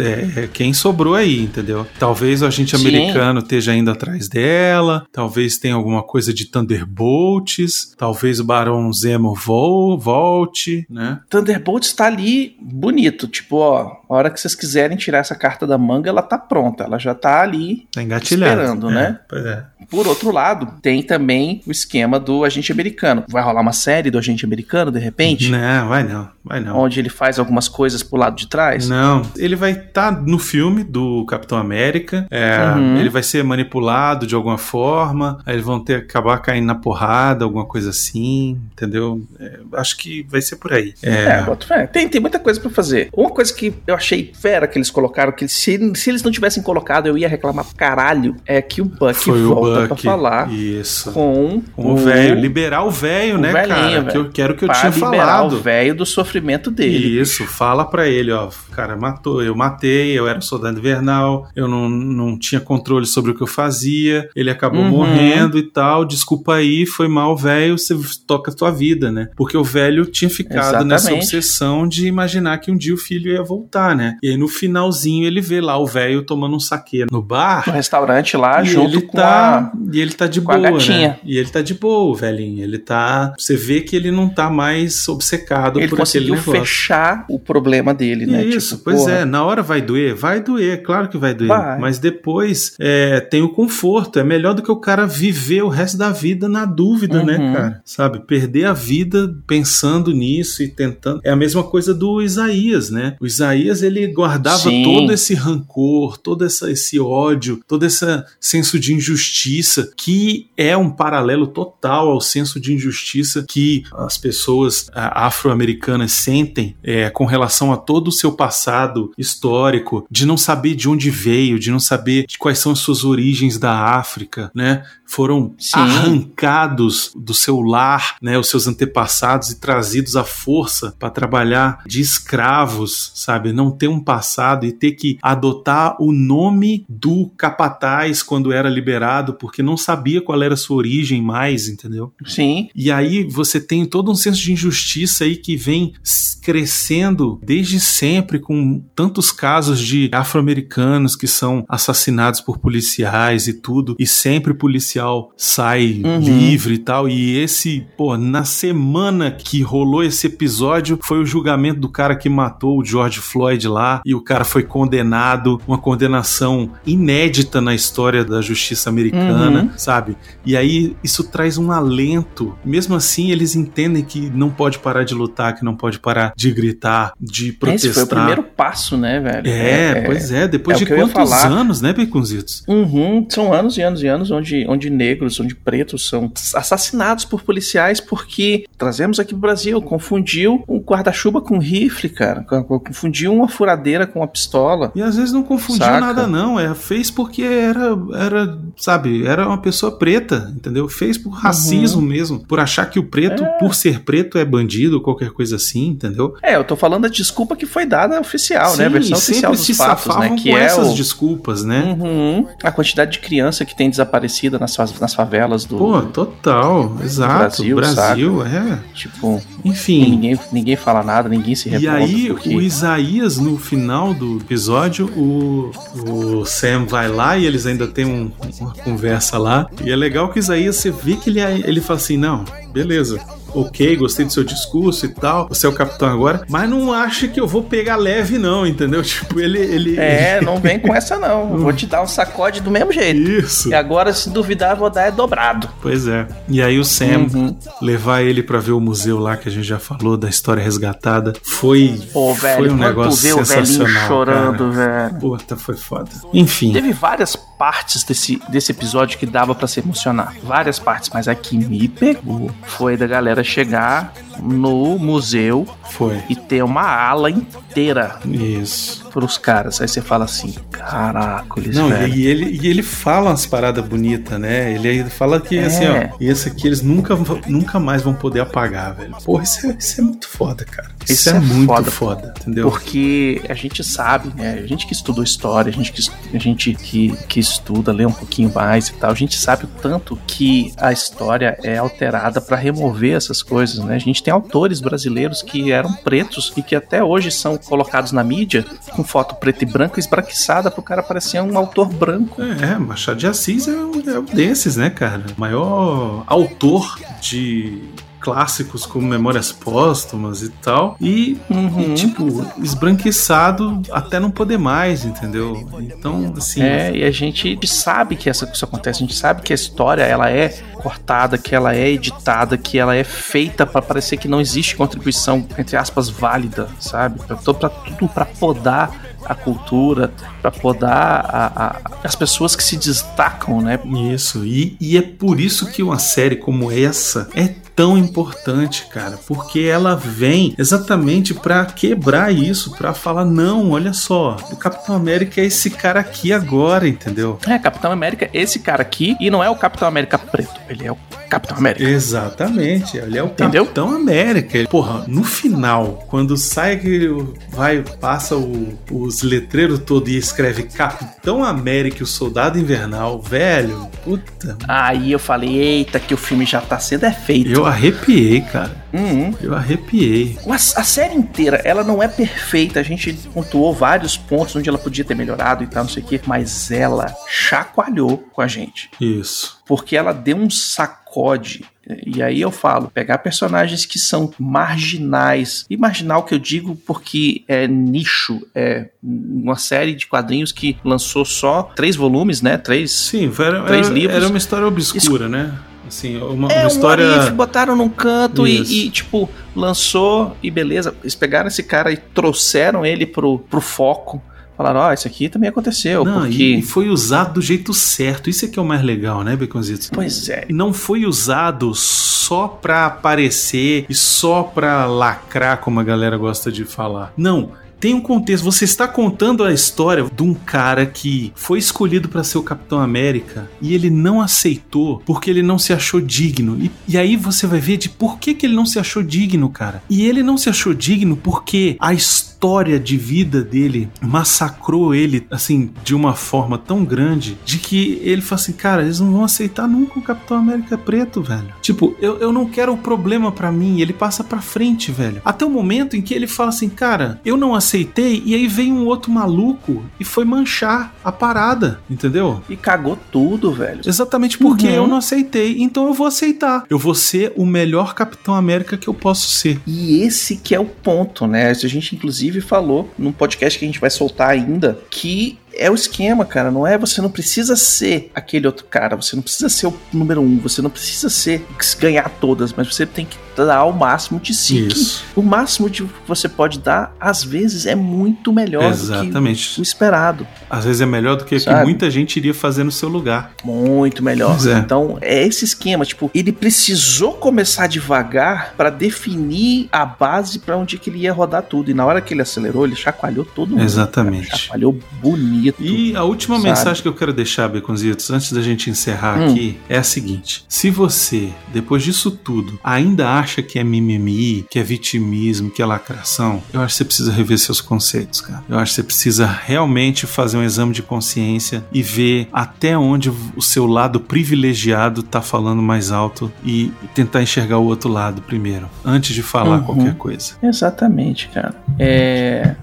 é, 0.00 0.42
é, 0.42 0.48
quem 0.52 0.72
sobrou 0.72 1.14
aí, 1.14 1.42
entendeu? 1.42 1.86
Talvez 1.98 2.42
o 2.42 2.46
agente 2.46 2.76
Sim. 2.76 2.86
americano 2.86 3.40
esteja 3.40 3.74
indo 3.74 3.90
atrás 3.90 4.28
dela, 4.28 5.06
talvez 5.12 5.58
tenha 5.58 5.74
alguma 5.74 6.02
coisa 6.02 6.32
de 6.32 6.46
Thunderbolts, 6.46 7.94
talvez 7.96 8.40
o 8.40 8.44
Barão 8.44 8.92
Zemo 8.92 9.34
vol 9.34 9.98
volte, 9.98 10.86
né? 10.88 11.20
Thunderbolts 11.28 11.92
tá 11.92 12.06
ali 12.06 12.56
bonito, 12.60 13.26
tipo, 13.26 13.56
ó, 13.56 13.75
a 13.76 14.14
hora 14.14 14.30
que 14.30 14.40
vocês 14.40 14.54
quiserem 14.54 14.96
tirar 14.96 15.18
essa 15.18 15.34
carta 15.34 15.66
da 15.66 15.78
manga, 15.78 16.08
ela 16.08 16.22
tá 16.22 16.38
pronta, 16.38 16.84
ela 16.84 16.98
já 16.98 17.14
tá 17.14 17.40
ali 17.42 17.86
tá 17.92 18.02
esperando, 18.18 18.90
né? 18.90 19.18
É, 19.20 19.24
pois 19.28 19.46
é. 19.46 19.64
Por 19.88 20.06
outro 20.06 20.32
lado, 20.32 20.74
tem 20.82 21.02
também 21.02 21.62
o 21.66 21.70
esquema 21.70 22.18
do 22.18 22.44
agente 22.44 22.72
americano. 22.72 23.24
Vai 23.28 23.42
rolar 23.42 23.60
uma 23.60 23.72
série 23.72 24.10
do 24.10 24.18
agente 24.18 24.44
americano, 24.44 24.90
de 24.90 24.98
repente? 24.98 25.50
Não, 25.50 25.88
vai 25.88 26.02
não, 26.02 26.28
vai 26.44 26.60
não. 26.60 26.76
Onde 26.76 26.98
ele 26.98 27.08
faz 27.08 27.38
algumas 27.38 27.68
coisas 27.68 28.02
pro 28.02 28.18
lado 28.18 28.36
de 28.36 28.48
trás? 28.48 28.88
Não, 28.88 29.22
ele 29.36 29.54
vai 29.54 29.72
estar 29.72 30.12
tá 30.12 30.20
no 30.20 30.38
filme 30.38 30.82
do 30.82 31.24
Capitão 31.26 31.58
América, 31.58 32.26
é, 32.30 32.58
uhum. 32.74 32.96
ele 32.96 33.08
vai 33.08 33.22
ser 33.22 33.44
manipulado 33.44 34.26
de 34.26 34.34
alguma 34.34 34.58
forma, 34.58 35.38
aí 35.46 35.54
eles 35.54 35.64
vão 35.64 35.78
ter 35.78 35.98
acabar 35.98 36.38
caindo 36.38 36.66
na 36.66 36.74
porrada, 36.74 37.44
alguma 37.44 37.64
coisa 37.64 37.90
assim, 37.90 38.60
entendeu? 38.72 39.22
É, 39.38 39.60
acho 39.74 39.96
que 39.96 40.26
vai 40.28 40.40
ser 40.40 40.56
por 40.56 40.72
aí. 40.72 40.94
É, 41.02 41.44
é 41.70 41.86
tem, 41.86 42.08
tem 42.08 42.20
muita 42.20 42.38
coisa 42.38 42.60
para 42.60 42.70
fazer. 42.70 43.08
Uma 43.12 43.30
coisa 43.30 43.52
que 43.56 43.74
eu 43.86 43.94
achei 43.94 44.32
fera 44.40 44.66
que 44.66 44.78
eles 44.78 44.90
colocaram, 44.90 45.32
que 45.32 45.48
se, 45.48 45.92
se 45.94 46.10
eles 46.10 46.22
não 46.22 46.30
tivessem 46.30 46.62
colocado, 46.62 47.06
eu 47.06 47.18
ia 47.18 47.28
reclamar 47.28 47.66
caralho, 47.76 48.36
é 48.46 48.60
que 48.62 48.80
o 48.80 48.84
Buck 48.84 49.14
Foi 49.14 49.42
volta 49.42 49.66
volta 49.66 49.88
pra 49.88 49.96
falar 49.96 50.52
Isso. 50.52 51.12
com, 51.12 51.62
com 51.74 51.94
o 51.94 51.96
velho. 51.96 52.38
Liberar 52.38 52.84
o 52.84 52.90
velho, 52.90 53.38
né, 53.38 53.52
velhinho, 53.52 53.76
cara? 53.76 54.00
Véio. 54.00 54.06
Que 54.06 54.18
eu 54.18 54.30
quero 54.30 54.56
que 54.56 54.64
eu 54.64 54.68
pra 54.68 54.78
tinha 54.80 54.92
falado. 54.92 55.54
o 55.54 55.60
velho 55.60 55.94
do 55.94 56.06
sofrimento 56.06 56.70
dele. 56.70 57.20
Isso, 57.20 57.44
fala 57.44 57.84
pra 57.84 58.08
ele, 58.08 58.32
ó. 58.32 58.48
Cara, 58.72 58.96
matou, 58.96 59.42
eu 59.42 59.54
matei, 59.54 60.18
eu 60.18 60.28
era 60.28 60.40
soldado 60.40 60.78
invernal, 60.78 61.48
eu 61.54 61.66
não, 61.66 61.88
não 61.88 62.38
tinha 62.38 62.60
controle 62.60 63.06
sobre 63.06 63.30
o 63.30 63.34
que 63.34 63.42
eu 63.42 63.46
fazia, 63.46 64.28
ele 64.34 64.50
acabou 64.50 64.82
uhum. 64.82 64.90
morrendo 64.90 65.58
e 65.58 65.62
tal. 65.62 66.04
Desculpa 66.04 66.54
aí, 66.54 66.86
foi 66.86 67.08
mal, 67.08 67.36
velho, 67.36 67.78
você 67.78 67.96
toca 68.26 68.50
a 68.50 68.54
tua 68.54 68.70
vida, 68.70 69.10
né? 69.10 69.28
Porque 69.36 69.56
o 69.56 69.64
velho 69.64 70.06
tinha 70.06 70.30
ficado 70.30 70.60
Exatamente. 70.60 70.88
nessa 70.88 71.14
obsessão 71.14 71.88
de 71.88 72.06
imaginar 72.06 72.58
que 72.58 72.70
um 72.70 72.76
dia 72.76 72.94
o 72.94 72.98
filho 72.98 73.32
ia 73.32 73.42
voltar, 73.46 73.94
né? 73.96 74.16
E 74.22 74.30
aí 74.30 74.36
no 74.36 74.48
finalzinho 74.48 75.26
ele 75.26 75.40
vê 75.40 75.60
lá 75.60 75.78
o 75.78 75.86
velho 75.86 76.22
tomando 76.22 76.56
um 76.56 76.60
saque 76.60 77.04
no 77.10 77.22
bar. 77.22 77.64
No 77.66 77.72
restaurante 77.72 78.36
lá, 78.36 78.62
junto 78.62 79.02
com 79.02 79.16
tá, 79.16 79.58
a 79.58 79.72
e 79.92 80.00
ele 80.00 80.12
tá 80.12 80.26
de 80.26 80.40
boa, 80.40 80.58
né? 80.58 81.18
E 81.24 81.38
ele 81.38 81.48
tá 81.48 81.62
de 81.62 81.74
boa, 81.74 82.16
velhinho. 82.16 82.62
Ele 82.62 82.78
tá. 82.78 83.32
Você 83.38 83.56
vê 83.56 83.80
que 83.80 83.96
ele 83.96 84.10
não 84.10 84.28
tá 84.28 84.50
mais 84.50 85.08
obcecado 85.08 85.78
ele 85.78 85.88
por 85.88 86.00
aquele 86.00 86.26
negócio. 86.26 86.36
Ele 86.36 86.36
conseguiu 86.36 86.60
fechar 86.60 87.24
o 87.28 87.38
problema 87.38 87.94
dele, 87.94 88.26
né? 88.26 88.44
Isso, 88.44 88.76
tipo, 88.76 88.84
pois 88.84 89.00
porra. 89.00 89.12
é. 89.12 89.24
Na 89.24 89.44
hora 89.44 89.62
vai 89.62 89.80
doer? 89.80 90.14
Vai 90.14 90.40
doer, 90.40 90.82
claro 90.82 91.08
que 91.08 91.18
vai 91.18 91.34
doer. 91.34 91.48
Vai. 91.48 91.78
Mas 91.78 91.98
depois 91.98 92.74
é, 92.78 93.20
tem 93.20 93.42
o 93.42 93.48
conforto. 93.48 94.18
É 94.18 94.24
melhor 94.24 94.54
do 94.54 94.62
que 94.62 94.70
o 94.70 94.76
cara 94.76 95.06
viver 95.06 95.62
o 95.62 95.68
resto 95.68 95.96
da 95.96 96.10
vida 96.10 96.48
na 96.48 96.64
dúvida, 96.64 97.22
né, 97.22 97.36
uhum. 97.36 97.52
né, 97.52 97.56
cara? 97.56 97.82
Sabe? 97.84 98.20
Perder 98.20 98.66
a 98.66 98.72
vida 98.72 99.34
pensando 99.46 100.12
nisso 100.12 100.62
e 100.62 100.68
tentando. 100.68 101.20
É 101.24 101.30
a 101.30 101.36
mesma 101.36 101.62
coisa 101.62 101.94
do 101.94 102.20
Isaías, 102.22 102.90
né? 102.90 103.16
O 103.20 103.26
Isaías, 103.36 103.82
ele 103.82 104.06
guardava 104.08 104.58
Sim. 104.58 104.82
todo 104.82 105.12
esse 105.12 105.34
rancor, 105.34 106.16
todo 106.16 106.44
essa, 106.44 106.70
esse 106.70 106.98
ódio, 106.98 107.60
todo 107.66 107.84
esse 107.84 108.04
senso 108.40 108.78
de 108.78 108.94
injustiça 108.94 109.90
que 109.96 110.48
é 110.56 110.76
um 110.76 110.90
paralelo 110.90 111.46
total 111.46 112.10
ao 112.10 112.20
senso 112.20 112.58
de 112.58 112.72
injustiça 112.72 113.44
que 113.48 113.84
as 113.92 114.16
pessoas 114.16 114.88
afro-americanas 114.94 116.12
sentem 116.12 116.76
é, 116.82 117.10
com 117.10 117.24
relação 117.24 117.72
a 117.72 117.76
todo 117.76 118.08
o 118.08 118.12
seu 118.12 118.32
passado 118.32 119.12
histórico, 119.18 120.06
de 120.10 120.26
não 120.26 120.36
saber 120.36 120.74
de 120.74 120.88
onde 120.88 121.10
veio, 121.10 121.58
de 121.58 121.70
não 121.70 121.80
saber 121.80 122.26
de 122.26 122.38
quais 122.38 122.58
são 122.58 122.72
as 122.72 122.78
suas 122.78 123.04
origens 123.04 123.58
da 123.58 123.96
África, 123.96 124.50
né? 124.54 124.84
Foram 125.04 125.54
Sim. 125.58 125.78
arrancados 125.78 127.12
do 127.16 127.32
seu 127.32 127.60
lar, 127.60 128.16
né, 128.20 128.38
os 128.38 128.48
seus 128.48 128.66
antepassados 128.66 129.50
e 129.50 129.60
trazidos 129.60 130.16
à 130.16 130.24
força 130.24 130.94
para 130.98 131.10
trabalhar 131.10 131.82
de 131.86 132.00
escravos, 132.00 133.12
sabe? 133.26 133.52
Não 133.52 133.72
ter 133.72 133.88
um 133.88 133.98
passado 133.98 134.64
e 134.64 134.70
ter 134.70 134.92
que 134.92 135.18
adotar 135.20 135.96
o 136.00 136.12
nome 136.12 136.84
do 136.88 137.28
capataz 137.36 138.22
quando 138.22 138.52
era 138.52 138.68
liberado 138.68 139.34
porque 139.34 139.64
não 139.64 139.76
sabia 139.76 140.22
qual 140.22 140.40
era 140.40 140.54
a 140.54 140.56
sua 140.56 140.76
origem 140.76 141.20
mais, 141.20 141.68
entendeu? 141.68 142.12
Sim. 142.24 142.68
E 142.72 142.90
aí 142.90 143.24
você 143.24 143.60
tem 143.60 143.84
todo 143.84 144.12
um 144.12 144.14
senso 144.14 144.40
de 144.40 144.52
injustiça 144.52 145.24
aí 145.24 145.36
que 145.36 145.56
vem 145.56 145.92
crescendo 146.40 147.40
desde 147.42 147.80
sempre 147.80 148.38
com 148.38 148.80
tantos 148.94 149.32
casos 149.32 149.80
de 149.80 150.08
afro-americanos 150.12 151.16
que 151.16 151.26
são 151.26 151.64
assassinados 151.68 152.40
por 152.40 152.58
policiais 152.58 153.48
e 153.48 153.54
tudo, 153.54 153.96
e 153.98 154.06
sempre 154.06 154.52
o 154.52 154.54
policial 154.54 155.32
sai 155.36 156.00
uhum. 156.04 156.20
livre 156.20 156.74
e 156.74 156.78
tal. 156.78 157.08
E 157.08 157.36
esse, 157.36 157.84
pô, 157.96 158.16
na 158.16 158.44
semana 158.44 159.32
que 159.32 159.60
rolou 159.60 160.04
esse 160.04 160.28
episódio, 160.28 161.00
foi 161.02 161.18
o 161.18 161.26
julgamento 161.26 161.80
do 161.80 161.88
cara 161.88 162.14
que 162.14 162.28
matou 162.28 162.78
o 162.78 162.84
George 162.84 163.15
Floyd 163.20 163.66
lá, 163.68 164.00
e 164.04 164.14
o 164.14 164.22
cara 164.22 164.44
foi 164.44 164.62
condenado, 164.62 165.60
uma 165.66 165.78
condenação 165.78 166.70
inédita 166.86 167.60
na 167.60 167.74
história 167.74 168.24
da 168.24 168.40
justiça 168.40 168.90
americana. 168.90 169.62
Uhum 169.62 169.76
sabe? 169.86 170.16
E 170.44 170.56
aí 170.56 170.96
isso 171.02 171.24
traz 171.24 171.58
um 171.58 171.70
alento. 171.70 172.56
Mesmo 172.64 172.94
assim, 172.96 173.30
eles 173.30 173.54
entendem 173.54 174.02
que 174.02 174.30
não 174.30 174.50
pode 174.50 174.78
parar 174.78 175.04
de 175.04 175.14
lutar, 175.14 175.54
que 175.54 175.64
não 175.64 175.76
pode 175.76 175.98
parar 175.98 176.32
de 176.36 176.50
gritar, 176.50 177.12
de 177.20 177.52
protestar. 177.52 177.90
Esse 177.90 177.94
foi 177.94 178.02
o 178.04 178.06
primeiro 178.06 178.42
passo, 178.42 178.96
né, 178.96 179.20
velho? 179.20 179.46
É, 179.48 179.98
é 179.98 180.00
pois 180.02 180.32
é. 180.32 180.48
Depois 180.48 180.76
é 180.76 180.84
de 180.84 180.86
quantos 180.86 181.32
anos, 181.32 181.80
né, 181.80 181.92
Baconzitos? 181.92 182.64
Uhum. 182.66 183.26
São 183.28 183.52
anos 183.52 183.76
e 183.76 183.82
anos 183.82 184.02
e 184.02 184.08
anos 184.08 184.30
onde, 184.30 184.66
onde 184.68 184.90
negros, 184.90 185.38
onde 185.40 185.54
pretos 185.54 186.08
são 186.08 186.32
assassinados 186.54 187.24
por 187.24 187.42
policiais 187.42 188.00
porque 188.00 188.64
trazemos 188.76 189.20
aqui 189.20 189.30
pro 189.30 189.40
Brasil, 189.40 189.80
confundiu 189.80 190.64
um 190.68 190.78
guarda-chuva 190.78 191.40
com 191.40 191.58
rifle, 191.58 192.08
cara. 192.08 192.42
Confundiu 192.42 193.05
uma 193.28 193.48
furadeira 193.48 194.06
com 194.06 194.20
uma 194.20 194.28
pistola. 194.28 194.92
E 194.94 195.02
às 195.02 195.16
vezes 195.16 195.32
não 195.32 195.42
confundiu 195.42 195.86
Saca? 195.86 196.00
nada, 196.00 196.26
não. 196.26 196.58
É, 196.58 196.74
fez 196.74 197.10
porque 197.10 197.42
era, 197.42 197.96
era, 198.14 198.58
sabe, 198.76 199.26
era 199.26 199.46
uma 199.46 199.58
pessoa 199.58 199.92
preta, 199.92 200.52
entendeu? 200.54 200.88
Fez 200.88 201.18
por 201.18 201.30
racismo 201.30 202.00
uhum. 202.00 202.06
mesmo, 202.06 202.40
por 202.40 202.60
achar 202.60 202.86
que 202.86 202.98
o 202.98 203.04
preto, 203.04 203.44
é. 203.44 203.58
por 203.58 203.74
ser 203.74 204.00
preto, 204.00 204.38
é 204.38 204.44
bandido, 204.44 205.00
qualquer 205.00 205.30
coisa 205.30 205.56
assim, 205.56 205.88
entendeu? 205.88 206.34
É, 206.42 206.56
eu 206.56 206.64
tô 206.64 206.76
falando 206.76 207.02
da 207.02 207.08
desculpa 207.08 207.56
que 207.56 207.66
foi 207.66 207.86
dada 207.86 208.20
oficial, 208.20 208.70
Sim, 208.70 208.78
né? 208.78 208.86
A 208.86 208.88
versão 208.88 209.18
oficial 209.18 209.52
dos 209.52 209.64
se 209.64 209.74
fatos, 209.74 210.16
né? 210.16 210.36
Que 210.36 210.50
é 210.50 210.60
essas 210.60 210.88
o... 210.88 210.94
desculpas, 210.94 211.64
né? 211.64 211.96
Uhum. 211.98 212.46
A 212.62 212.70
quantidade 212.70 213.12
de 213.12 213.18
criança 213.18 213.64
que 213.64 213.76
tem 213.76 213.90
desaparecido 213.90 214.58
nas, 214.58 214.76
nas 215.00 215.14
favelas 215.14 215.64
do. 215.64 215.76
Pô, 215.76 216.02
total, 216.02 216.96
exato. 217.02 217.36
Brasil, 217.36 217.76
Brasil 217.76 218.46
é. 218.46 218.78
Tipo, 218.94 219.40
enfim. 219.64 220.10
Ninguém, 220.10 220.38
ninguém 220.52 220.76
fala 220.76 221.02
nada, 221.02 221.28
ninguém 221.28 221.54
se 221.54 221.68
revolta. 221.68 222.00
E 222.00 222.04
aí, 222.04 222.28
porque... 222.28 222.54
o 222.54 222.60
Isaías, 222.60 222.95
no 223.38 223.58
final 223.58 224.14
do 224.14 224.38
episódio, 224.38 225.06
o, 225.16 225.70
o 226.08 226.44
Sam 226.44 226.86
vai 226.86 227.08
lá 227.08 227.36
e 227.36 227.46
eles 227.46 227.66
ainda 227.66 227.86
têm 227.86 228.04
um, 228.04 228.30
uma 228.60 228.74
conversa 228.74 229.38
lá. 229.38 229.68
E 229.84 229.90
é 229.90 229.96
legal 229.96 230.28
que 230.30 230.38
Isaías, 230.38 230.76
você 230.76 230.90
vê 230.90 231.16
que 231.16 231.30
ele, 231.30 231.40
ele 231.40 231.80
fala 231.80 231.98
assim: 231.98 232.16
não, 232.16 232.44
beleza, 232.76 233.18
ok, 233.54 233.96
gostei 233.96 234.26
do 234.26 234.32
seu 234.32 234.44
discurso 234.44 235.06
e 235.06 235.08
tal, 235.08 235.48
você 235.48 235.66
é 235.66 235.68
o 235.68 235.72
capitão 235.72 236.08
agora, 236.08 236.42
mas 236.48 236.68
não 236.68 236.92
acha 236.92 237.26
que 237.26 237.40
eu 237.40 237.46
vou 237.46 237.62
pegar 237.62 237.96
leve, 237.96 238.36
não, 238.36 238.66
entendeu? 238.66 239.02
Tipo, 239.16 239.40
ele. 239.40 239.58
ele 239.58 239.98
é, 239.98 240.40
não 240.42 240.58
vem 240.58 240.78
com 240.78 240.94
essa, 240.94 241.16
não. 241.16 241.56
vou 241.56 241.72
te 241.72 241.86
dar 241.86 242.02
um 242.02 242.06
sacode 242.06 242.60
do 242.60 242.70
mesmo 242.70 242.92
jeito. 242.92 243.18
Isso. 243.18 243.70
E 243.70 243.74
agora, 243.74 244.12
se 244.12 244.28
duvidar, 244.28 244.76
vou 244.76 244.90
dar 244.90 245.04
é 245.04 245.10
dobrado. 245.10 245.70
Pois 245.80 246.06
é. 246.06 246.26
E 246.48 246.60
aí 246.60 246.78
o 246.78 246.84
Sam 246.84 247.28
uhum. 247.32 247.56
levar 247.80 248.22
ele 248.22 248.42
para 248.42 248.58
ver 248.58 248.72
o 248.72 248.80
museu 248.80 249.18
lá 249.18 249.36
que 249.36 249.48
a 249.48 249.52
gente 249.52 249.66
já 249.66 249.78
falou 249.78 250.16
da 250.16 250.28
história 250.28 250.62
resgatada 250.62 251.32
foi. 251.42 251.98
Pô, 252.12 252.34
velho, 252.34 252.56
foi 252.56 252.70
um 252.70 252.76
negócio 252.76 253.36
ver 253.36 253.46
sensacional. 253.46 254.08
chorando, 254.08 254.70
cara. 254.72 255.08
velho. 255.08 255.20
Puta, 255.20 255.56
foi 255.56 255.76
foda. 255.76 256.10
Enfim. 256.34 256.72
Teve 256.72 256.92
várias 256.92 257.36
partes 257.36 258.04
desse, 258.04 258.40
desse 258.48 258.72
episódio 258.72 259.18
que 259.18 259.24
dava 259.24 259.54
para 259.54 259.66
se 259.66 259.80
emocionar. 259.80 260.34
Várias 260.42 260.78
partes, 260.78 261.10
mas 261.14 261.28
a 261.28 261.34
que 261.34 261.56
me 261.56 261.88
pegou 261.88 262.50
foi 262.66 262.96
da 262.96 263.06
galera 263.06 263.42
chegar 263.42 264.12
no 264.42 264.98
museu 264.98 265.66
Foi. 265.90 266.22
e 266.28 266.36
ter 266.36 266.62
uma 266.62 266.82
ala 266.82 267.30
inteira 267.30 268.18
Isso. 268.24 269.04
pros 269.12 269.36
caras. 269.38 269.80
Aí 269.80 269.88
você 269.88 270.00
fala 270.00 270.24
assim, 270.24 270.54
caracoles, 270.70 271.76
Não, 271.76 271.88
velho. 271.88 272.14
e 272.14 272.26
ele, 272.26 272.58
e 272.62 272.66
ele 272.68 272.82
fala 272.82 273.30
umas 273.30 273.46
paradas 273.46 273.84
bonitas, 273.86 274.38
né? 274.38 274.72
Ele 274.72 274.88
aí 274.88 275.04
fala 275.10 275.40
que, 275.40 275.58
É. 275.58 275.64
assim, 275.66 275.84
ó, 275.86 276.16
esse 276.20 276.48
aqui 276.48 276.66
eles 276.66 276.82
nunca, 276.82 277.16
nunca 277.46 277.78
mais 277.78 278.02
vão 278.02 278.14
poder 278.14 278.40
apagar, 278.40 278.94
velho. 278.94 279.14
Porra, 279.24 279.42
isso 279.44 279.66
é, 279.66 279.76
isso 279.78 280.00
é 280.00 280.04
muito 280.04 280.28
foda, 280.28 280.64
cara. 280.64 280.90
Isso, 281.04 281.12
Isso 281.12 281.30
é, 281.30 281.36
é 281.36 281.40
muito 281.40 281.68
foda. 281.90 281.90
foda, 281.90 282.34
entendeu? 282.40 282.68
Porque 282.70 283.40
a 283.48 283.54
gente 283.54 283.82
sabe, 283.84 284.32
né? 284.34 284.60
A 284.62 284.66
gente 284.66 284.86
que 284.86 284.92
estudou 284.92 285.22
história, 285.22 285.70
a 285.70 285.72
gente 285.72 285.92
que, 285.92 286.10
a 286.34 286.38
gente 286.38 286.74
que, 286.74 287.16
que 287.28 287.38
estuda, 287.40 287.92
lê 287.92 288.04
um 288.04 288.12
pouquinho 288.12 288.52
mais 288.52 288.88
e 288.88 288.92
tal, 288.94 289.10
a 289.10 289.14
gente 289.14 289.36
sabe 289.38 289.64
o 289.64 289.68
tanto 289.80 290.18
que 290.26 290.72
a 290.76 290.92
história 290.92 291.56
é 291.62 291.76
alterada 291.78 292.40
para 292.40 292.56
remover 292.56 293.14
essas 293.16 293.42
coisas, 293.42 293.78
né? 293.84 293.94
A 293.94 293.98
gente 293.98 294.22
tem 294.26 294.34
autores 294.34 294.80
brasileiros 294.80 295.40
que 295.40 295.70
eram 295.70 295.92
pretos 295.92 296.52
e 296.56 296.62
que 296.62 296.74
até 296.74 297.00
hoje 297.00 297.30
são 297.30 297.56
colocados 297.56 298.10
na 298.10 298.24
mídia 298.24 298.66
com 298.90 299.04
foto 299.04 299.36
preta 299.36 299.62
e 299.62 299.66
branca 299.68 300.00
esbraquiçada 300.00 300.68
pro 300.68 300.82
cara 300.82 301.00
parecer 301.00 301.40
um 301.40 301.56
autor 301.56 301.88
branco. 301.88 302.42
É, 302.42 302.76
Machado 302.76 303.18
de 303.18 303.28
Assis 303.28 303.68
é 303.68 303.70
um, 303.70 303.92
é 304.04 304.18
um 304.18 304.24
desses, 304.24 304.76
né, 304.76 304.90
cara? 304.90 305.22
O 305.36 305.40
maior 305.40 306.24
autor 306.26 306.98
de 307.20 307.84
clássicos 308.26 308.84
como 308.84 309.06
Memórias 309.06 309.52
Póstumas 309.52 310.42
e 310.42 310.48
tal. 310.48 310.96
E, 311.00 311.38
Uhum. 311.48 311.92
e, 311.92 311.94
tipo, 311.94 312.44
esbranquiçado 312.60 313.82
até 313.92 314.18
não 314.18 314.30
poder 314.30 314.58
mais, 314.58 315.04
entendeu? 315.04 315.68
Então, 315.80 316.34
assim. 316.36 316.60
É, 316.62 316.90
e 316.96 317.04
a 317.04 317.10
gente 317.10 317.58
sabe 317.66 318.16
que 318.16 318.28
essa, 318.28 318.50
isso 318.52 318.64
acontece, 318.64 318.98
a 319.02 319.06
gente 319.06 319.14
sabe 319.14 319.42
que 319.42 319.52
a 319.52 319.54
história 319.54 320.02
ela 320.02 320.28
é 320.30 320.48
cortada, 320.74 321.38
que 321.38 321.54
ela 321.54 321.74
é 321.74 321.88
editada, 321.88 322.58
que 322.58 322.78
ela 322.78 322.96
é 322.96 323.04
feita 323.04 323.64
pra 323.64 323.80
parecer 323.80 324.16
que 324.16 324.26
não 324.26 324.40
existe 324.40 324.74
contribuição, 324.74 325.46
entre 325.56 325.76
aspas, 325.76 326.08
válida, 326.08 326.68
sabe? 326.80 327.20
Pra, 327.20 327.36
pra 327.36 327.68
tudo 327.68 328.08
pra 328.08 328.24
podar 328.24 328.90
a 329.24 329.34
cultura, 329.34 330.12
pra 330.40 330.50
podar 330.52 331.24
a- 331.28 331.52
a- 331.66 331.76
as 332.04 332.14
pessoas 332.14 332.54
que 332.54 332.62
se 332.62 332.76
destacam, 332.76 333.60
né? 333.60 333.78
Isso, 334.14 334.44
e, 334.44 334.76
e 334.80 334.96
é 334.96 335.02
por 335.02 335.40
isso 335.40 335.66
que 335.66 335.82
uma 335.82 335.98
série 335.98 336.36
como 336.36 336.70
essa 336.70 337.28
é 337.34 337.54
tão 337.76 337.96
importante, 337.98 338.86
cara, 338.90 339.18
porque 339.26 339.60
ela 339.60 339.94
vem 339.94 340.54
exatamente 340.56 341.34
pra 341.34 341.64
quebrar 341.66 342.32
isso, 342.34 342.72
pra 342.74 342.94
falar 342.94 343.24
não, 343.26 343.70
olha 343.72 343.92
só, 343.92 344.36
o 344.50 344.56
Capitão 344.56 344.96
América 344.96 345.42
é 345.42 345.44
esse 345.44 345.68
cara 345.68 346.00
aqui 346.00 346.32
agora, 346.32 346.88
entendeu? 346.88 347.38
É, 347.46 347.58
Capitão 347.58 347.92
América, 347.92 348.30
esse 348.32 348.58
cara 348.60 348.80
aqui, 348.80 349.14
e 349.20 349.30
não 349.30 349.44
é 349.44 349.50
o 349.50 349.54
Capitão 349.56 349.86
América 349.86 350.16
preto, 350.18 350.58
ele 350.70 350.86
é 350.86 350.90
o 350.90 350.96
Capitão 351.28 351.58
América. 351.58 351.84
Exatamente, 351.84 352.96
ele 352.96 353.18
é 353.18 353.22
o 353.22 353.26
Entendeu? 353.26 353.64
Capitão 353.64 353.94
América. 353.94 354.64
Porra, 354.70 355.04
no 355.06 355.22
final, 355.22 356.04
quando 356.08 356.36
sai 356.36 356.76
que 356.78 357.10
vai, 357.50 357.82
passa 358.00 358.36
o- 358.36 358.78
os 358.90 359.22
letreiros 359.22 359.80
todo 359.80 360.08
e 360.08 360.16
escreve 360.16 360.62
Capitão 360.62 361.44
América 361.44 361.98
e 362.00 362.02
o 362.02 362.06
Soldado 362.06 362.58
Invernal, 362.58 363.20
velho, 363.20 363.88
puta, 364.02 364.56
Aí 364.66 365.12
eu 365.12 365.18
falei, 365.18 365.56
eita, 365.58 366.00
que 366.00 366.14
o 366.14 366.16
filme 366.16 366.46
já 366.46 366.60
tá 366.60 366.78
sendo 366.78 367.04
é 367.04 367.12
feito. 367.12 367.50
eu 367.50 367.65
arrepiei, 367.66 368.40
cara. 368.40 368.84
Uhum. 368.92 369.34
Eu 369.40 369.54
arrepiei. 369.54 370.38
Mas 370.46 370.76
a 370.76 370.82
série 370.84 371.14
inteira, 371.14 371.60
ela 371.64 371.84
não 371.84 372.02
é 372.02 372.08
perfeita. 372.08 372.80
A 372.80 372.82
gente 372.82 373.12
pontuou 373.34 373.74
vários 373.74 374.16
pontos 374.16 374.56
onde 374.56 374.68
ela 374.68 374.78
podia 374.78 375.04
ter 375.04 375.14
melhorado 375.14 375.62
e 375.64 375.66
tal, 375.66 375.84
não 375.84 375.90
sei 375.90 376.02
o 376.02 376.06
quê. 376.06 376.20
Mas 376.26 376.70
ela 376.70 377.14
chacoalhou 377.28 378.18
com 378.32 378.40
a 378.42 378.46
gente. 378.46 378.90
Isso. 379.00 379.58
Porque 379.66 379.96
ela 379.96 380.12
deu 380.12 380.36
um 380.36 380.48
sacode. 380.50 381.64
E 382.04 382.20
aí 382.20 382.40
eu 382.40 382.50
falo, 382.50 382.90
pegar 382.92 383.18
personagens 383.18 383.86
que 383.86 383.98
são 383.98 384.32
marginais. 384.38 385.64
E 385.70 385.76
marginal 385.76 386.24
que 386.24 386.34
eu 386.34 386.38
digo 386.38 386.74
porque 386.86 387.42
é 387.46 387.66
nicho. 387.68 388.40
É 388.54 388.88
uma 389.02 389.56
série 389.56 389.94
de 389.94 390.06
quadrinhos 390.06 390.50
que 390.52 390.76
lançou 390.84 391.24
só 391.24 391.62
três 391.76 391.94
volumes, 391.96 392.42
né? 392.42 392.56
Três. 392.58 392.90
Sim, 392.92 393.32
era, 393.38 393.62
Três 393.64 393.86
era- 393.86 393.94
livros. 393.94 394.16
era 394.16 394.26
uma 394.28 394.38
história 394.38 394.66
obscura, 394.66 395.28
né? 395.28 395.52
Assim, 395.86 396.16
uma, 396.18 396.50
É 396.52 396.58
uma 396.58 396.64
um 396.64 396.66
história. 396.66 397.06
what 397.08 397.26
if, 397.28 397.32
botaram 397.32 397.76
num 397.76 397.88
canto 397.88 398.46
e, 398.46 398.86
e, 398.86 398.90
tipo, 398.90 399.28
lançou 399.54 400.36
e 400.42 400.50
beleza. 400.50 400.94
Eles 401.02 401.14
pegaram 401.14 401.48
esse 401.48 401.62
cara 401.62 401.92
e 401.92 401.96
trouxeram 401.96 402.84
ele 402.84 403.06
pro, 403.06 403.38
pro 403.38 403.60
foco. 403.60 404.22
Falaram, 404.56 404.80
ó, 404.80 404.92
isso 404.92 405.06
aqui 405.06 405.28
também 405.28 405.50
aconteceu, 405.50 406.02
Não, 406.02 406.20
porque... 406.22 406.42
e 406.42 406.62
foi 406.62 406.88
usado 406.88 407.34
do 407.34 407.42
jeito 407.42 407.74
certo. 407.74 408.30
Isso 408.30 408.46
é 408.46 408.48
que 408.48 408.58
é 408.58 408.62
o 408.62 408.64
mais 408.64 408.82
legal, 408.82 409.22
né, 409.22 409.36
Beconzitos? 409.36 409.90
Pois 409.92 410.30
é. 410.30 410.46
Não 410.48 410.72
foi 410.72 411.04
usado 411.04 411.74
só 411.74 412.48
pra 412.48 412.86
aparecer 412.86 413.84
e 413.86 413.94
só 413.94 414.42
pra 414.42 414.86
lacrar, 414.86 415.58
como 415.58 415.78
a 415.78 415.84
galera 415.84 416.16
gosta 416.16 416.50
de 416.50 416.64
falar. 416.64 417.12
Não. 417.16 417.50
Tem 417.78 417.94
um 417.94 418.00
contexto. 418.00 418.44
Você 418.44 418.64
está 418.64 418.88
contando 418.88 419.44
a 419.44 419.52
história 419.52 420.04
de 420.04 420.22
um 420.22 420.34
cara 420.34 420.86
que 420.86 421.32
foi 421.34 421.58
escolhido 421.58 422.08
para 422.08 422.24
ser 422.24 422.38
o 422.38 422.42
Capitão 422.42 422.80
América 422.80 423.50
e 423.60 423.74
ele 423.74 423.90
não 423.90 424.20
aceitou 424.20 425.02
porque 425.04 425.30
ele 425.30 425.42
não 425.42 425.58
se 425.58 425.72
achou 425.72 426.00
digno. 426.00 426.58
E, 426.62 426.70
e 426.88 426.98
aí 426.98 427.16
você 427.16 427.46
vai 427.46 427.60
ver 427.60 427.76
de 427.76 427.88
por 427.88 428.18
que, 428.18 428.34
que 428.34 428.46
ele 428.46 428.54
não 428.54 428.66
se 428.66 428.78
achou 428.78 429.02
digno, 429.02 429.48
cara. 429.48 429.82
E 429.88 430.06
ele 430.06 430.22
não 430.22 430.38
se 430.38 430.48
achou 430.48 430.72
digno 430.74 431.16
porque 431.16 431.76
a 431.80 431.92
história 431.92 432.35
de 432.82 432.96
vida 432.96 433.42
dele 433.42 433.88
massacrou 434.00 434.94
ele, 434.94 435.26
assim, 435.30 435.70
de 435.84 435.94
uma 435.94 436.14
forma 436.14 436.58
tão 436.58 436.84
grande 436.84 437.36
de 437.44 437.58
que 437.58 438.00
ele 438.02 438.20
fala 438.22 438.40
assim, 438.40 438.52
cara, 438.52 438.82
eles 438.82 439.00
não 439.00 439.12
vão 439.12 439.24
aceitar 439.24 439.66
nunca 439.68 439.98
o 439.98 440.02
Capitão 440.02 440.36
América 440.36 440.76
preto, 440.76 441.22
velho. 441.22 441.48
Tipo, 441.60 441.96
eu, 442.00 442.18
eu 442.18 442.32
não 442.32 442.46
quero 442.46 442.72
o 442.72 442.76
problema 442.76 443.32
pra 443.32 443.50
mim. 443.50 443.80
Ele 443.80 443.92
passa 443.92 444.22
pra 444.22 444.40
frente, 444.40 444.92
velho. 444.92 445.20
Até 445.24 445.44
o 445.44 445.50
momento 445.50 445.96
em 445.96 446.02
que 446.02 446.14
ele 446.14 446.26
fala 446.26 446.50
assim, 446.50 446.68
cara, 446.68 447.20
eu 447.24 447.36
não 447.36 447.54
aceitei, 447.54 448.22
e 448.24 448.34
aí 448.34 448.46
vem 448.46 448.72
um 448.72 448.84
outro 448.86 449.10
maluco 449.10 449.82
e 449.98 450.04
foi 450.04 450.24
manchar 450.24 450.94
a 451.04 451.10
parada, 451.12 451.80
entendeu? 451.90 452.42
E 452.48 452.56
cagou 452.56 452.98
tudo, 453.10 453.52
velho. 453.52 453.80
Exatamente 453.84 454.38
porque 454.38 454.66
Uhum. 454.68 454.74
eu 454.74 454.86
não 454.86 454.96
aceitei, 454.98 455.56
então 455.60 455.86
eu 455.86 455.94
vou 455.94 456.06
aceitar. 456.06 456.64
Eu 456.70 456.78
vou 456.78 456.94
ser 456.94 457.32
o 457.36 457.44
melhor 457.46 457.94
Capitão 457.94 458.34
América 458.34 458.76
que 458.76 458.88
eu 458.88 458.94
posso 458.94 459.28
ser. 459.30 459.60
E 459.66 460.00
esse 460.02 460.36
que 460.36 460.54
é 460.54 460.60
o 460.60 460.64
ponto, 460.66 461.26
né? 461.26 461.50
A 461.50 461.54
gente 461.54 461.94
inclusive 461.96 462.25
falou 462.40 462.90
num 462.98 463.12
podcast 463.12 463.58
que 463.58 463.64
a 463.64 463.68
gente 463.68 463.80
vai 463.80 463.90
soltar 463.90 464.30
ainda, 464.30 464.78
que 464.90 465.38
é 465.52 465.70
o 465.70 465.74
esquema, 465.74 466.24
cara. 466.24 466.50
Não 466.50 466.66
é 466.66 466.76
você 466.76 467.00
não 467.00 467.10
precisa 467.10 467.56
ser 467.56 468.10
aquele 468.14 468.46
outro 468.46 468.66
cara, 468.66 468.96
você 468.96 469.16
não 469.16 469.22
precisa 469.22 469.48
ser 469.48 469.66
o 469.66 469.74
número 469.92 470.20
um, 470.20 470.38
você 470.38 470.60
não 470.60 470.70
precisa 470.70 471.08
ser 471.08 471.44
ganhar 471.78 472.08
todas, 472.20 472.52
mas 472.52 472.72
você 472.72 472.84
tem 472.84 473.06
que 473.06 473.16
dar 473.44 473.64
o 473.64 473.72
máximo 473.72 474.18
de 474.20 474.32
si. 474.34 474.66
Isso. 474.66 475.04
O 475.14 475.22
máximo 475.22 475.68
de 475.68 475.82
que 475.84 475.90
você 476.06 476.28
pode 476.28 476.58
dar, 476.58 476.94
às 477.00 477.22
vezes, 477.22 477.66
é 477.66 477.74
muito 477.74 478.32
melhor 478.32 478.62
do 478.62 478.68
Exatamente. 478.68 479.54
que 479.54 479.60
o 479.60 479.62
esperado. 479.62 480.26
Às 480.48 480.64
vezes 480.64 480.80
é 480.80 480.86
melhor 480.86 481.16
do 481.16 481.24
que 481.24 481.38
que 481.38 481.54
muita 481.56 481.90
gente 481.90 482.16
iria 482.16 482.32
fazer 482.32 482.64
no 482.64 482.70
seu 482.72 482.88
lugar. 482.88 483.32
Muito 483.44 484.02
melhor. 484.02 484.36
É. 484.48 484.58
Então, 484.58 484.96
é 485.00 485.26
esse 485.26 485.44
esquema. 485.44 485.84
Tipo, 485.84 486.10
ele 486.14 486.32
precisou 486.32 487.12
começar 487.14 487.66
devagar 487.66 488.54
pra 488.56 488.70
definir 488.70 489.68
a 489.72 489.84
base 489.84 490.38
pra 490.38 490.56
onde 490.56 490.78
que 490.78 490.88
ele 490.90 491.00
ia 491.00 491.12
rodar 491.12 491.42
tudo. 491.42 491.70
E 491.70 491.74
na 491.74 491.84
hora 491.84 492.00
que 492.00 492.14
ele 492.14 492.22
acelerou, 492.22 492.64
ele 492.64 492.76
chacoalhou 492.76 493.24
todo 493.24 493.50
mundo. 493.50 493.62
Exatamente. 493.62 494.28
cara. 494.28 494.38
Chacoalhou 494.38 494.78
bonito. 495.02 495.56
E 495.62 495.94
a 495.96 496.04
última 496.04 496.36
Sabe? 496.36 496.48
mensagem 496.48 496.82
que 496.82 496.88
eu 496.88 496.94
quero 496.94 497.12
deixar, 497.12 497.48
Beconzitos, 497.48 498.10
antes 498.10 498.32
da 498.32 498.40
gente 498.40 498.70
encerrar 498.70 499.18
Hum. 499.18 499.30
aqui, 499.30 499.58
é 499.68 499.78
a 499.78 499.82
seguinte: 499.82 500.44
se 500.48 500.70
você, 500.70 501.30
depois 501.52 501.82
disso 501.82 502.10
tudo, 502.10 502.58
ainda 502.62 503.08
acha 503.08 503.25
que 503.42 503.58
é 503.58 503.64
mimimi, 503.64 504.46
que 504.50 504.58
é 504.58 504.62
vitimismo, 504.62 505.50
que 505.50 505.60
é 505.62 505.66
lacração, 505.66 506.42
eu 506.52 506.60
acho 506.60 506.72
que 506.74 506.78
você 506.78 506.84
precisa 506.84 507.12
rever 507.12 507.38
seus 507.38 507.60
conceitos, 507.60 508.20
cara. 508.20 508.42
Eu 508.48 508.58
acho 508.58 508.72
que 508.72 508.76
você 508.76 508.82
precisa 508.82 509.26
realmente 509.26 510.06
fazer 510.06 510.36
um 510.36 510.42
exame 510.42 510.72
de 510.72 510.82
consciência 510.82 511.64
e 511.72 511.82
ver 511.82 512.28
até 512.32 512.76
onde 512.76 513.10
o 513.36 513.42
seu 513.42 513.66
lado 513.66 514.00
privilegiado 514.00 515.02
tá 515.02 515.20
falando 515.20 515.62
mais 515.62 515.90
alto 515.92 516.30
e 516.44 516.72
tentar 516.94 517.22
enxergar 517.22 517.58
o 517.58 517.64
outro 517.64 517.90
lado 517.90 518.22
primeiro, 518.22 518.68
antes 518.84 519.14
de 519.14 519.22
falar 519.22 519.58
Uhum. 519.58 519.64
qualquer 519.64 519.94
coisa. 519.96 520.32
Exatamente, 520.42 521.28
cara. 521.28 521.54
É. 521.78 522.54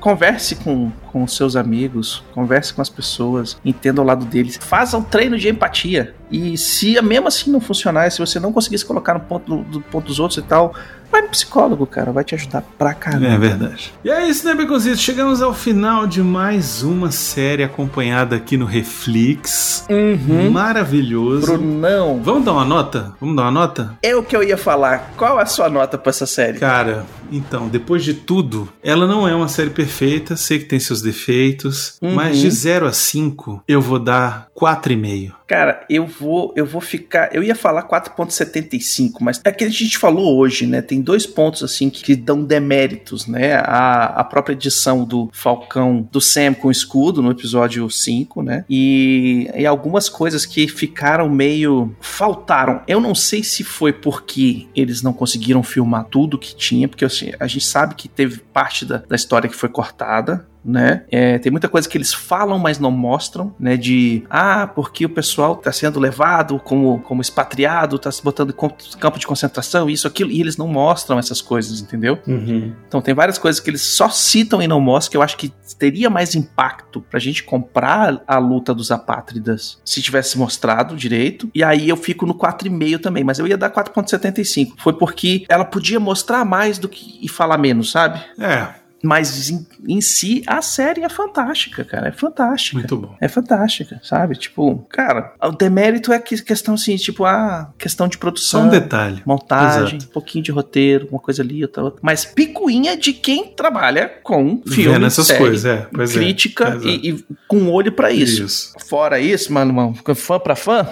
Converse 0.00 0.56
com, 0.56 0.90
com 1.12 1.22
os 1.22 1.36
seus 1.36 1.56
amigos, 1.56 2.24
converse 2.34 2.72
com 2.72 2.80
as 2.80 2.88
pessoas, 2.88 3.56
entenda 3.64 4.00
o 4.00 4.04
lado 4.04 4.24
deles, 4.24 4.58
faça 4.60 4.96
um 4.96 5.02
treino 5.02 5.38
de 5.38 5.48
empatia. 5.48 6.14
E 6.30 6.56
se 6.56 7.00
mesmo 7.02 7.28
assim 7.28 7.50
não 7.50 7.60
funcionar, 7.60 8.10
se 8.10 8.18
você 8.18 8.40
não 8.40 8.52
conseguir 8.52 8.78
se 8.78 8.86
colocar 8.86 9.14
no 9.14 9.20
ponto 9.20 9.56
do, 9.56 9.62
do 9.64 9.80
ponto 9.82 10.06
dos 10.06 10.18
outros 10.18 10.38
e 10.38 10.42
tal, 10.42 10.74
vai 11.10 11.20
no 11.20 11.28
psicólogo, 11.28 11.86
cara, 11.86 12.10
vai 12.10 12.24
te 12.24 12.34
ajudar 12.34 12.62
pra 12.78 12.94
caramba. 12.94 13.26
É 13.26 13.36
verdade. 13.36 13.92
E 14.02 14.10
é 14.10 14.26
isso, 14.26 14.46
né, 14.46 14.54
Beconzitos? 14.54 15.00
Chegamos 15.00 15.42
ao 15.42 15.52
final 15.52 16.06
de 16.06 16.22
mais 16.22 16.82
uma 16.82 17.10
série 17.10 17.62
acompanhada 17.62 18.34
aqui 18.34 18.56
no 18.56 18.64
Reflex. 18.64 19.86
Uhum. 19.90 20.50
Maravilhoso. 20.50 21.46
Brunão, 21.46 22.22
Vamos 22.24 22.46
dar 22.46 22.52
uma 22.52 22.64
nota? 22.64 23.12
Vamos 23.20 23.36
dar 23.36 23.42
uma 23.42 23.50
nota? 23.50 23.98
é 24.02 24.16
o 24.16 24.22
que 24.22 24.34
eu 24.34 24.42
ia 24.42 24.56
falar. 24.56 25.12
Qual 25.18 25.38
é 25.38 25.42
a 25.42 25.46
sua 25.46 25.68
nota 25.68 25.98
pra 25.98 26.08
essa 26.08 26.24
série? 26.24 26.58
Cara, 26.58 27.04
então, 27.30 27.68
depois 27.68 28.02
de 28.02 28.14
tudo, 28.14 28.68
ela 28.82 29.06
não 29.06 29.28
é 29.28 29.34
uma 29.34 29.48
série 29.48 29.70
perfeita, 29.70 30.34
sei 30.34 30.60
que 30.60 30.64
tem 30.64 30.80
seus 30.80 31.01
defeitos, 31.02 31.98
uhum. 32.00 32.14
mas 32.14 32.38
de 32.38 32.50
0 32.50 32.86
a 32.86 32.92
5 32.92 33.62
eu 33.66 33.80
vou 33.80 33.98
dar 33.98 34.48
4,5. 34.58 35.32
Cara, 35.52 35.84
eu 35.90 36.06
vou, 36.06 36.52
eu 36.56 36.64
vou 36.64 36.80
ficar. 36.80 37.28
Eu 37.34 37.42
ia 37.42 37.54
falar 37.54 37.86
4,75, 37.86 39.16
mas 39.20 39.38
é 39.44 39.52
que 39.52 39.64
a 39.64 39.68
gente 39.68 39.98
falou 39.98 40.38
hoje, 40.38 40.66
né? 40.66 40.80
Tem 40.80 41.02
dois 41.02 41.26
pontos 41.26 41.62
assim 41.62 41.90
que, 41.90 42.02
que 42.02 42.16
dão 42.16 42.42
deméritos, 42.42 43.26
né? 43.26 43.56
A, 43.56 44.04
a 44.20 44.24
própria 44.24 44.54
edição 44.54 45.04
do 45.04 45.28
Falcão 45.30 46.08
do 46.10 46.22
Sam 46.22 46.54
com 46.54 46.70
escudo 46.70 47.20
no 47.20 47.30
episódio 47.30 47.90
5, 47.90 48.42
né? 48.42 48.64
E, 48.70 49.50
e 49.54 49.66
algumas 49.66 50.08
coisas 50.08 50.46
que 50.46 50.66
ficaram 50.68 51.28
meio. 51.28 51.94
faltaram. 52.00 52.80
Eu 52.88 52.98
não 52.98 53.14
sei 53.14 53.42
se 53.42 53.62
foi 53.62 53.92
porque 53.92 54.68
eles 54.74 55.02
não 55.02 55.12
conseguiram 55.12 55.62
filmar 55.62 56.04
tudo 56.04 56.38
que 56.38 56.56
tinha, 56.56 56.88
porque 56.88 57.04
assim, 57.04 57.32
a 57.38 57.46
gente 57.46 57.66
sabe 57.66 57.94
que 57.94 58.08
teve 58.08 58.38
parte 58.38 58.86
da, 58.86 58.98
da 58.98 59.16
história 59.16 59.50
que 59.50 59.56
foi 59.56 59.68
cortada, 59.68 60.46
né? 60.64 61.04
É, 61.10 61.38
tem 61.38 61.50
muita 61.50 61.68
coisa 61.68 61.88
que 61.88 61.96
eles 61.96 62.12
falam, 62.12 62.58
mas 62.58 62.78
não 62.78 62.90
mostram, 62.90 63.54
né? 63.58 63.76
De 63.76 64.24
ah, 64.30 64.66
porque 64.66 65.04
o 65.06 65.08
pessoal 65.08 65.54
está 65.54 65.72
sendo 65.72 65.98
levado 65.98 66.58
como, 66.58 67.00
como 67.00 67.20
expatriado, 67.20 67.96
está 67.96 68.10
se 68.10 68.22
botando 68.22 68.50
em 68.50 68.98
campo 68.98 69.18
de 69.18 69.26
concentração, 69.26 69.90
isso, 69.90 70.06
aquilo, 70.06 70.30
e 70.30 70.40
eles 70.40 70.56
não 70.56 70.68
mostram 70.68 71.18
essas 71.18 71.40
coisas, 71.40 71.80
entendeu? 71.80 72.18
Uhum. 72.26 72.72
Então 72.86 73.00
tem 73.00 73.14
várias 73.14 73.38
coisas 73.38 73.60
que 73.60 73.70
eles 73.70 73.82
só 73.82 74.08
citam 74.08 74.62
e 74.62 74.68
não 74.68 74.80
mostram, 74.80 75.12
que 75.12 75.16
eu 75.16 75.22
acho 75.22 75.36
que 75.36 75.52
teria 75.78 76.08
mais 76.08 76.34
impacto 76.34 77.00
pra 77.00 77.18
gente 77.18 77.42
comprar 77.42 78.22
a 78.26 78.38
luta 78.38 78.74
dos 78.74 78.90
apátridas 78.90 79.80
se 79.84 80.00
tivesse 80.02 80.38
mostrado 80.38 80.96
direito. 80.96 81.50
E 81.54 81.64
aí 81.64 81.88
eu 81.88 81.96
fico 81.96 82.26
no 82.26 82.34
4,5 82.34 83.00
também, 83.00 83.24
mas 83.24 83.38
eu 83.38 83.46
ia 83.46 83.56
dar 83.56 83.70
4,75. 83.70 84.74
Foi 84.78 84.92
porque 84.92 85.44
ela 85.48 85.64
podia 85.64 85.98
mostrar 85.98 86.44
mais 86.44 86.78
do 86.78 86.88
que 86.88 87.18
e 87.20 87.28
falar 87.28 87.58
menos, 87.58 87.90
sabe? 87.90 88.20
É. 88.38 88.81
Mas 89.02 89.50
em, 89.50 89.66
em, 89.88 90.00
si, 90.00 90.44
a 90.46 90.62
série 90.62 91.02
é 91.02 91.08
fantástica, 91.08 91.84
cara. 91.84 92.08
É 92.08 92.12
fantástica. 92.12 92.78
Muito 92.78 92.96
bom. 92.96 93.16
É 93.20 93.26
fantástica, 93.26 94.00
sabe? 94.02 94.36
Tipo, 94.36 94.86
cara, 94.88 95.34
o 95.42 95.50
demérito 95.50 96.12
é 96.12 96.18
que 96.20 96.40
questão 96.40 96.74
assim, 96.74 96.96
tipo, 96.96 97.24
a 97.24 97.72
questão 97.76 98.06
de 98.06 98.16
produção. 98.16 98.62
Só 98.62 98.66
um 98.66 98.70
detalhe. 98.70 99.20
Montagem, 99.26 99.96
Exato. 99.96 100.10
um 100.10 100.12
pouquinho 100.12 100.44
de 100.44 100.52
roteiro, 100.52 101.08
uma 101.10 101.18
coisa 101.18 101.42
ali, 101.42 101.62
outra, 101.62 101.82
outra. 101.82 102.00
Mas 102.00 102.24
picuinha 102.24 102.96
de 102.96 103.12
quem 103.12 103.48
trabalha 103.48 104.08
com 104.22 104.62
filme, 104.66 104.92
Vendo 104.92 105.06
essas 105.06 105.26
série, 105.26 105.38
coisas, 105.38 105.64
é. 105.64 105.88
Pois 105.92 106.16
é. 106.16 106.20
crítica 106.20 106.78
é. 106.82 106.86
E, 106.86 107.10
e, 107.10 107.24
com 107.48 107.68
olho 107.70 107.90
para 107.90 108.12
isso. 108.12 108.44
isso. 108.44 108.72
Fora 108.88 109.18
isso, 109.18 109.52
mano, 109.52 109.70
irmão, 109.70 109.94
fã 110.14 110.38
pra 110.38 110.54
fã, 110.54 110.86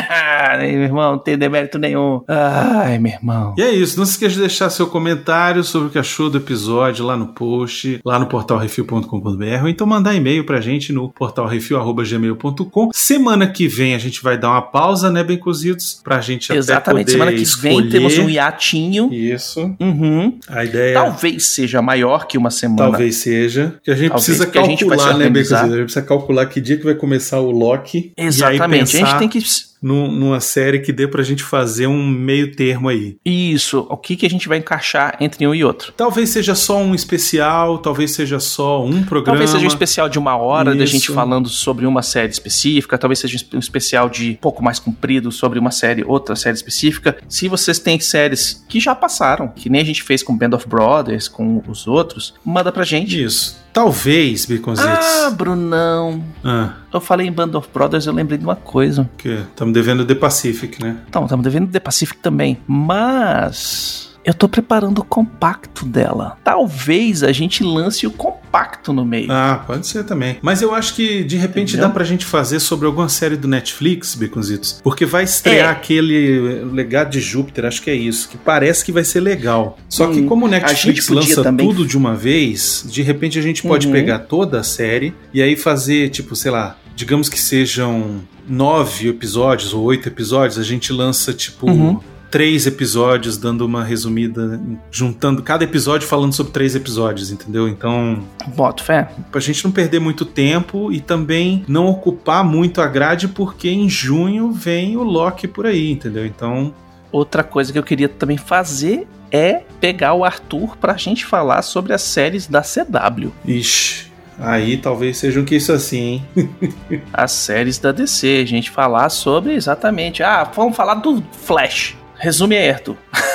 meu 0.58 0.82
irmão, 0.82 1.12
não 1.12 1.18
tem 1.18 1.36
demérito 1.36 1.78
nenhum. 1.78 2.22
Ai, 2.26 2.98
meu 2.98 3.12
irmão. 3.12 3.54
E 3.58 3.62
é 3.62 3.70
isso. 3.70 3.98
Não 3.98 4.06
se 4.06 4.12
esqueça 4.12 4.34
de 4.34 4.40
deixar 4.40 4.70
seu 4.70 4.86
comentário 4.86 5.62
sobre 5.62 5.88
o 5.88 5.90
que 5.90 5.98
achou 5.98 6.30
do 6.30 6.38
episódio 6.38 7.04
lá 7.04 7.16
no 7.16 7.28
post 7.28 7.49
post 7.50 8.00
lá 8.04 8.18
no 8.18 8.26
portalrefil.com.br 8.26 9.62
ou 9.62 9.68
então 9.68 9.86
mandar 9.86 10.14
e-mail 10.14 10.44
pra 10.44 10.60
gente 10.60 10.92
no 10.92 11.08
portalrefil.gmail.com. 11.08 12.90
Semana 12.92 13.48
que 13.48 13.66
vem 13.66 13.94
a 13.94 13.98
gente 13.98 14.22
vai 14.22 14.38
dar 14.38 14.50
uma 14.50 14.62
pausa, 14.62 15.10
né, 15.10 15.24
bem 15.24 15.36
cozidos, 15.36 16.00
pra 16.04 16.20
gente 16.20 16.52
Exatamente, 16.52 17.10
semana 17.10 17.32
que 17.32 17.42
escolher. 17.42 17.82
vem 17.82 17.88
temos 17.88 18.16
um 18.18 18.28
hiatinho. 18.28 19.12
Isso. 19.12 19.74
Uhum. 19.80 20.38
A 20.48 20.64
ideia 20.64 20.94
Talvez 20.94 21.46
seja 21.46 21.82
maior 21.82 22.26
que 22.26 22.38
uma 22.38 22.50
semana. 22.50 22.90
Talvez 22.90 23.16
seja. 23.16 23.74
Que 23.82 23.90
a 23.90 23.96
gente 23.96 24.10
Talvez, 24.10 24.26
precisa 24.26 24.46
calcular, 24.46 25.06
né, 25.12 25.18
bem 25.18 25.26
organizar. 25.26 25.60
cozido? 25.60 25.74
A 25.74 25.78
gente 25.78 25.84
precisa 25.86 26.06
calcular 26.06 26.46
que 26.46 26.60
dia 26.60 26.76
que 26.76 26.84
vai 26.84 26.94
começar 26.94 27.40
o 27.40 27.50
Loki. 27.50 28.12
Exatamente. 28.16 28.62
Aí 28.62 28.80
a 28.80 28.84
gente 28.84 28.92
pensar 29.00 29.18
tem 29.18 29.28
que 29.28 29.38
num- 29.82 30.10
numa 30.10 30.40
série 30.40 30.80
que 30.80 30.92
dê 30.92 31.06
pra 31.08 31.22
gente 31.22 31.42
fazer 31.42 31.86
um 31.86 32.06
meio 32.06 32.54
termo 32.54 32.88
aí. 32.88 33.16
isso, 33.24 33.86
o 33.88 33.96
que 33.96 34.16
que 34.16 34.26
a 34.26 34.30
gente 34.30 34.48
vai 34.48 34.58
encaixar 34.58 35.16
entre 35.20 35.46
um 35.46 35.54
e 35.54 35.64
outro. 35.64 35.92
Talvez 35.96 36.30
seja 36.30 36.54
só 36.54 36.78
um 36.78 36.94
especial, 36.94 37.78
talvez 37.78 38.12
seja 38.12 38.38
só 38.40 38.84
um 38.84 39.02
programa. 39.02 39.38
Talvez 39.38 39.50
seja 39.50 39.64
um 39.64 39.68
especial 39.68 40.08
de 40.08 40.18
uma 40.18 40.36
hora 40.36 40.74
da 40.74 40.84
Isso. 40.84 40.92
gente 40.92 41.12
falando 41.12 41.48
sobre 41.48 41.86
uma 41.86 42.02
série 42.02 42.30
específica, 42.32 42.98
talvez 42.98 43.18
seja 43.18 43.38
um 43.54 43.58
especial 43.58 44.08
de 44.08 44.38
pouco 44.40 44.62
mais 44.62 44.78
comprido 44.78 45.30
sobre 45.32 45.58
uma 45.58 45.70
série, 45.70 46.04
outra 46.04 46.34
série 46.36 46.56
específica. 46.56 47.16
Se 47.28 47.48
vocês 47.48 47.78
têm 47.78 47.98
séries 48.00 48.64
que 48.68 48.80
já 48.80 48.94
passaram, 48.94 49.48
que 49.48 49.68
nem 49.70 49.80
a 49.80 49.84
gente 49.84 50.02
fez 50.02 50.22
com 50.22 50.36
Band 50.36 50.54
of 50.56 50.68
Brothers, 50.68 51.28
com 51.28 51.62
os 51.68 51.86
outros, 51.86 52.34
manda 52.44 52.70
pra 52.72 52.84
gente. 52.84 53.22
Isso. 53.22 53.58
Talvez, 53.72 54.46
Baconzitos. 54.46 55.06
Ah, 55.06 55.30
Brunão. 55.30 56.22
Ah, 56.44 56.74
Eu 56.92 57.00
falei 57.00 57.26
em 57.26 57.32
Band 57.32 57.50
of 57.56 57.68
Brothers, 57.72 58.06
eu 58.06 58.12
lembrei 58.12 58.36
de 58.38 58.44
uma 58.44 58.56
coisa. 58.56 59.08
que 59.16 59.28
estamos 59.28 59.72
devendo 59.72 60.04
The 60.04 60.14
Pacific, 60.14 60.82
né? 60.82 60.96
Então, 61.08 61.22
estamos 61.24 61.44
devendo 61.44 61.68
The 61.70 61.80
Pacific 61.80 62.18
também. 62.20 62.58
Mas. 62.66 64.09
Eu 64.24 64.34
tô 64.34 64.48
preparando 64.48 64.98
o 64.98 65.04
compacto 65.04 65.84
dela. 65.86 66.36
Talvez 66.44 67.22
a 67.22 67.32
gente 67.32 67.64
lance 67.64 68.06
o 68.06 68.10
compacto 68.10 68.92
no 68.92 69.02
meio. 69.04 69.32
Ah, 69.32 69.64
pode 69.66 69.86
ser 69.86 70.04
também. 70.04 70.36
Mas 70.42 70.60
eu 70.60 70.74
acho 70.74 70.94
que 70.94 71.24
de 71.24 71.36
repente 71.36 71.70
Entendeu? 71.70 71.88
dá 71.88 71.94
pra 71.94 72.04
gente 72.04 72.26
fazer 72.26 72.60
sobre 72.60 72.86
alguma 72.86 73.08
série 73.08 73.36
do 73.36 73.48
Netflix, 73.48 74.14
Baconzitos. 74.14 74.78
Porque 74.82 75.06
vai 75.06 75.24
estrear 75.24 75.68
É. 75.68 75.72
aquele 75.72 76.64
Legado 76.70 77.10
de 77.10 77.20
Júpiter, 77.20 77.64
acho 77.64 77.80
que 77.80 77.88
é 77.90 77.94
isso. 77.94 78.28
Que 78.28 78.36
parece 78.36 78.84
que 78.84 78.92
vai 78.92 79.04
ser 79.04 79.20
legal. 79.20 79.78
Só 79.88 80.06
que 80.08 80.20
Hum, 80.20 80.26
como 80.28 80.44
o 80.44 80.48
Netflix 80.48 81.08
lança 81.08 81.42
também- 81.42 81.66
tudo 81.66 81.86
de 81.86 81.96
uma 81.96 82.14
vez, 82.14 82.84
de 82.86 83.00
repente 83.02 83.38
a 83.38 83.42
gente 83.42 83.62
pode 83.62 83.86
Uhum. 83.86 83.92
pegar 83.92 84.18
toda 84.20 84.60
a 84.60 84.62
série 84.62 85.14
e 85.32 85.40
aí 85.40 85.56
fazer, 85.56 86.10
tipo, 86.10 86.36
sei 86.36 86.50
lá, 86.50 86.76
digamos 86.94 87.28
que 87.30 87.38
sejam 87.40 88.20
nove 88.46 89.08
episódios 89.08 89.72
ou 89.72 89.82
oito 89.84 90.08
episódios, 90.08 90.58
a 90.58 90.62
gente 90.62 90.92
lança, 90.92 91.32
tipo. 91.32 91.70
Uhum. 91.70 91.98
Três 92.30 92.64
episódios, 92.66 93.36
dando 93.36 93.66
uma 93.66 93.82
resumida, 93.82 94.60
juntando 94.90 95.42
cada 95.42 95.64
episódio 95.64 96.06
falando 96.06 96.32
sobre 96.32 96.52
três 96.52 96.76
episódios, 96.76 97.30
entendeu? 97.32 97.68
Então, 97.68 98.22
Boto 98.54 98.84
fé. 98.84 99.08
pra 99.32 99.40
gente 99.40 99.64
não 99.64 99.72
perder 99.72 99.98
muito 99.98 100.24
tempo 100.24 100.92
e 100.92 101.00
também 101.00 101.64
não 101.66 101.86
ocupar 101.86 102.44
muito 102.44 102.80
a 102.80 102.86
grade, 102.86 103.26
porque 103.26 103.68
em 103.68 103.88
junho 103.88 104.52
vem 104.52 104.96
o 104.96 105.02
Loki 105.02 105.48
por 105.48 105.66
aí, 105.66 105.90
entendeu? 105.90 106.24
Então, 106.24 106.72
Outra 107.12 107.42
coisa 107.42 107.72
que 107.72 107.78
eu 107.78 107.82
queria 107.82 108.08
também 108.08 108.36
fazer 108.36 109.08
é 109.32 109.62
pegar 109.80 110.14
o 110.14 110.24
Arthur 110.24 110.76
pra 110.76 110.96
gente 110.96 111.26
falar 111.26 111.62
sobre 111.62 111.92
as 111.92 112.02
séries 112.02 112.46
da 112.46 112.62
CW. 112.62 113.32
ixi, 113.44 114.06
aí 114.38 114.76
talvez 114.76 115.16
seja 115.18 115.40
um 115.40 115.44
que 115.44 115.56
isso 115.56 115.72
assim, 115.72 116.22
hein? 116.36 116.50
As 117.12 117.32
séries 117.32 117.78
da 117.78 117.90
DC. 117.90 118.40
A 118.42 118.46
gente 118.46 118.70
falar 118.70 119.08
sobre 119.08 119.54
exatamente. 119.54 120.22
Ah, 120.22 120.44
vamos 120.54 120.76
falar 120.76 120.94
do 120.94 121.20
Flash. 121.42 121.96
Resume 122.20 122.56
aí, 122.56 122.70
Arthur. 122.70 122.96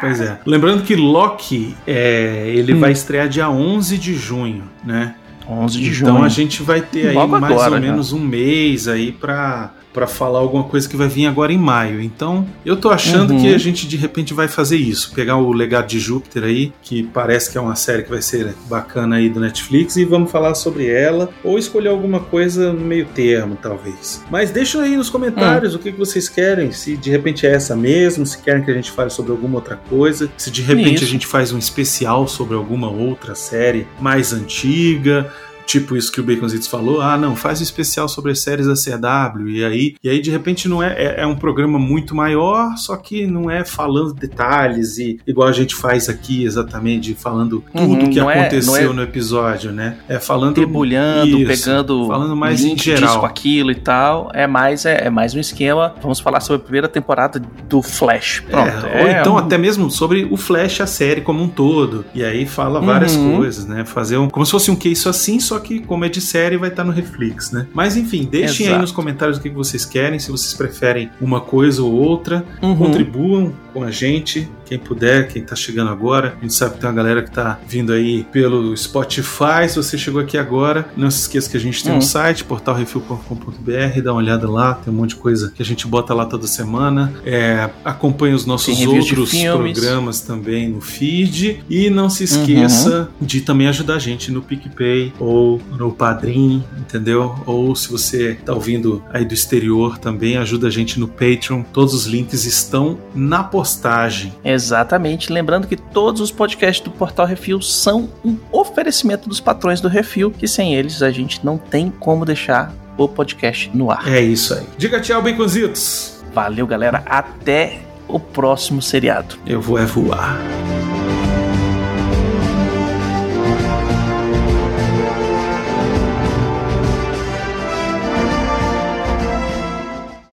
Pois 0.00 0.20
é. 0.20 0.38
Lembrando 0.46 0.84
que 0.84 0.94
Loki, 0.94 1.76
é, 1.84 2.52
ele 2.54 2.72
Hum. 2.74 2.78
vai 2.78 2.92
estrear 2.92 3.28
dia 3.28 3.50
11 3.50 3.98
de 3.98 4.14
junho, 4.14 4.62
né? 4.84 5.16
11 5.48 5.76
de 5.80 5.88
então 5.90 6.12
junho. 6.14 6.24
a 6.24 6.28
gente 6.28 6.62
vai 6.62 6.80
ter 6.80 7.08
aí 7.08 7.14
Logo 7.16 7.32
mais 7.40 7.44
agora, 7.52 7.70
ou 7.70 7.76
já. 7.76 7.80
menos 7.80 8.12
um 8.12 8.20
mês 8.20 8.86
aí 8.86 9.10
pra, 9.10 9.72
pra 9.98 10.06
falar 10.06 10.38
alguma 10.38 10.62
coisa 10.62 10.88
que 10.88 10.96
vai 10.96 11.08
vir 11.08 11.26
agora 11.26 11.52
em 11.52 11.58
maio. 11.58 12.00
Então 12.00 12.46
eu 12.64 12.76
tô 12.76 12.88
achando 12.88 13.32
Uhum. 13.32 13.40
que 13.40 13.52
a 13.52 13.58
gente 13.58 13.84
de 13.88 13.96
repente 13.96 14.32
vai 14.32 14.46
fazer 14.46 14.76
isso, 14.76 15.12
pegar 15.12 15.36
o 15.38 15.52
Legado 15.52 15.88
de 15.88 15.98
Júpiter 15.98 16.44
aí, 16.44 16.72
que 16.80 17.02
parece 17.02 17.50
que 17.50 17.58
é 17.58 17.60
uma 17.60 17.74
série 17.74 18.04
que 18.04 18.10
vai 18.10 18.22
ser 18.22 18.54
bacana 18.68 19.16
aí 19.16 19.28
do 19.28 19.40
Netflix 19.40 19.96
e 19.96 20.04
vamos 20.04 20.30
falar 20.30 20.54
sobre 20.54 20.86
ela 20.86 21.30
ou 21.42 21.58
escolher 21.58 21.88
alguma 21.88 22.20
coisa 22.20 22.72
no 22.72 22.84
meio 22.84 23.06
termo, 23.06 23.58
talvez. 23.60 24.22
Mas 24.30 24.52
deixa 24.52 24.80
aí 24.80 24.96
nos 24.96 25.10
comentários 25.10 25.74
o 25.74 25.80
que, 25.80 25.90
que 25.90 25.98
vocês 25.98 26.28
querem, 26.28 26.70
se 26.70 26.96
de 26.96 27.10
repente 27.10 27.44
é 27.44 27.50
essa 27.52 27.74
mesmo, 27.74 28.24
se 28.24 28.38
querem 28.40 28.62
que 28.62 28.70
a 28.70 28.74
gente 28.74 28.92
fale 28.92 29.10
sobre 29.10 29.32
alguma 29.32 29.56
outra 29.56 29.74
coisa, 29.88 30.30
se 30.36 30.48
de 30.48 30.62
repente 30.62 30.94
Isso. 30.96 31.04
a 31.04 31.08
gente 31.08 31.26
faz 31.26 31.50
um 31.50 31.58
especial 31.58 32.28
sobre 32.28 32.54
alguma 32.54 32.88
outra 32.88 33.34
série 33.34 33.84
mais 34.00 34.32
antiga, 34.32 35.28
tipo 35.68 35.94
isso 35.96 36.10
que 36.10 36.18
o 36.20 36.24
Baconzitos 36.24 36.66
falou, 36.66 37.02
ah, 37.02 37.18
não, 37.18 37.36
faz 37.36 37.60
um 37.60 37.62
especial 37.62 38.08
sobre 38.08 38.32
as 38.32 38.40
séries 38.40 38.66
da 38.66 38.72
CW, 38.74 39.48
e 39.50 39.64
aí, 39.64 39.94
e 40.02 40.08
aí 40.08 40.20
de 40.20 40.30
repente 40.30 40.66
não 40.66 40.82
é, 40.82 40.94
é, 40.94 41.14
é 41.22 41.26
um 41.26 41.36
programa 41.36 41.78
muito 41.78 42.14
maior, 42.14 42.74
só 42.78 42.96
que 42.96 43.26
não 43.26 43.50
é 43.50 43.64
falando 43.66 44.14
detalhes, 44.14 44.96
e 44.96 45.20
igual 45.26 45.46
a 45.46 45.52
gente 45.52 45.74
faz 45.74 46.08
aqui 46.08 46.42
exatamente, 46.44 47.12
falando 47.14 47.62
tudo 47.70 47.82
Uhum, 48.04 48.10
que 48.10 48.18
é- 48.18 48.22
aconteceu 48.22 48.72
não 48.72 48.76
é 48.92 48.92
no 48.94 49.02
episódio, 49.02 49.70
né? 49.70 49.98
É 50.08 50.18
falando 50.18 50.54
debulhando, 50.54 51.36
pegando 51.46 52.06
falando 52.06 52.34
mais 52.34 52.60
link 52.62 52.72
em 52.72 52.74
disso 52.76 52.96
geral. 52.96 53.20
com 53.20 53.26
aquilo 53.26 53.70
e 53.70 53.74
tal. 53.74 54.30
É 54.32 54.46
mais, 54.46 54.86
é, 54.86 55.06
é 55.06 55.10
mais 55.10 55.34
um 55.34 55.38
esquema. 55.38 55.94
Vamos 56.00 56.18
falar 56.18 56.40
sobre 56.40 56.62
a 56.62 56.64
primeira 56.64 56.88
temporada 56.88 57.40
do 57.68 57.82
Flash. 57.82 58.42
Pronto. 58.50 58.86
É, 58.86 59.02
ou 59.02 59.06
É 59.08 59.20
então 59.20 59.34
um- 59.34 59.38
até 59.38 59.58
mesmo 59.58 59.90
sobre 59.90 60.26
o 60.30 60.36
Flash, 60.36 60.80
a 60.80 60.86
série 60.86 61.20
como 61.20 61.42
um 61.42 61.48
todo. 61.48 62.04
E 62.14 62.24
aí 62.24 62.46
fala 62.46 62.80
várias 62.80 63.14
Uhum. 63.14 63.36
coisas, 63.36 63.66
né? 63.66 63.84
Fazer 63.84 64.16
um, 64.16 64.28
como 64.30 64.46
se 64.46 64.52
fosse 64.52 64.70
um 64.70 64.76
que 64.76 64.88
isso 64.88 65.08
assim, 65.08 65.38
só 65.40 65.57
só 65.58 65.60
que 65.60 65.80
como 65.80 66.04
é 66.04 66.08
de 66.08 66.20
série 66.20 66.56
vai 66.56 66.68
estar 66.68 66.84
tá 66.84 66.88
no 66.88 66.94
Reflex, 66.94 67.50
né? 67.50 67.66
Mas 67.74 67.96
enfim, 67.96 68.24
deixem 68.30 68.66
Exato. 68.66 68.76
aí 68.76 68.80
nos 68.80 68.92
comentários 68.92 69.38
o 69.38 69.40
que 69.40 69.50
vocês 69.50 69.84
querem, 69.84 70.18
se 70.18 70.30
vocês 70.30 70.54
preferem 70.54 71.10
uma 71.20 71.40
coisa 71.40 71.82
ou 71.82 71.92
outra, 71.92 72.44
uhum. 72.62 72.76
contribuam 72.76 73.52
com 73.72 73.82
a 73.82 73.90
gente, 73.90 74.48
quem 74.68 74.78
puder, 74.78 75.28
quem 75.28 75.42
tá 75.42 75.56
chegando 75.56 75.90
agora. 75.90 76.36
A 76.38 76.42
gente 76.42 76.54
sabe 76.54 76.74
que 76.74 76.80
tem 76.80 76.88
uma 76.88 76.94
galera 76.94 77.22
que 77.22 77.30
tá 77.30 77.58
vindo 77.66 77.92
aí 77.92 78.24
pelo 78.24 78.76
Spotify. 78.76 79.68
Se 79.68 79.76
você 79.76 79.96
chegou 79.96 80.20
aqui 80.20 80.36
agora, 80.36 80.88
não 80.96 81.10
se 81.10 81.20
esqueça 81.20 81.48
que 81.48 81.56
a 81.56 81.60
gente 81.60 81.82
tem 81.82 81.92
uhum. 81.92 81.98
um 81.98 82.02
site, 82.02 82.44
portalrefil.com.br, 82.44 84.02
dá 84.02 84.12
uma 84.12 84.20
olhada 84.20 84.50
lá, 84.50 84.74
tem 84.74 84.92
um 84.92 84.96
monte 84.96 85.10
de 85.10 85.16
coisa 85.16 85.52
que 85.54 85.62
a 85.62 85.64
gente 85.64 85.86
bota 85.86 86.12
lá 86.12 86.26
toda 86.26 86.46
semana. 86.46 87.12
É, 87.24 87.70
acompanhe 87.84 88.34
os 88.34 88.44
nossos 88.44 88.78
outros 88.84 89.30
programas 89.30 90.20
também 90.20 90.68
no 90.68 90.80
feed. 90.80 91.64
E 91.70 91.88
não 91.88 92.10
se 92.10 92.24
esqueça 92.24 93.08
uhum. 93.20 93.26
de 93.26 93.40
também 93.40 93.68
ajudar 93.68 93.94
a 93.94 93.98
gente 93.98 94.30
no 94.30 94.42
PicPay 94.42 95.12
ou 95.18 95.47
no 95.76 95.92
Padrim, 95.92 96.62
entendeu? 96.76 97.34
Ou 97.46 97.74
se 97.74 97.90
você 97.90 98.34
tá 98.44 98.52
ouvindo 98.52 99.02
aí 99.10 99.24
do 99.24 99.32
exterior 99.32 99.98
também, 99.98 100.36
ajuda 100.36 100.66
a 100.66 100.70
gente 100.70 101.00
no 101.00 101.08
Patreon. 101.08 101.62
Todos 101.72 101.94
os 101.94 102.06
links 102.06 102.44
estão 102.44 102.98
na 103.14 103.42
postagem. 103.42 104.34
Exatamente. 104.44 105.32
Lembrando 105.32 105.66
que 105.66 105.76
todos 105.76 106.20
os 106.20 106.30
podcasts 106.30 106.84
do 106.84 106.90
Portal 106.90 107.26
Refil 107.26 107.62
são 107.62 108.08
um 108.24 108.36
oferecimento 108.52 109.28
dos 109.28 109.40
patrões 109.40 109.80
do 109.80 109.88
Refil, 109.88 110.30
que 110.30 110.46
sem 110.46 110.74
eles 110.74 111.02
a 111.02 111.10
gente 111.10 111.44
não 111.44 111.56
tem 111.56 111.90
como 111.90 112.24
deixar 112.24 112.72
o 112.96 113.08
podcast 113.08 113.70
no 113.72 113.90
ar. 113.90 114.06
É 114.08 114.20
isso 114.20 114.54
aí. 114.54 114.66
Diga 114.76 115.00
tchau, 115.00 115.22
baconzitos. 115.22 116.22
Valeu, 116.34 116.66
galera. 116.66 117.02
Até 117.06 117.80
o 118.08 118.18
próximo 118.18 118.82
seriado. 118.82 119.36
Eu 119.46 119.60
vou 119.60 119.78
é 119.78 119.84
voar. 119.84 120.38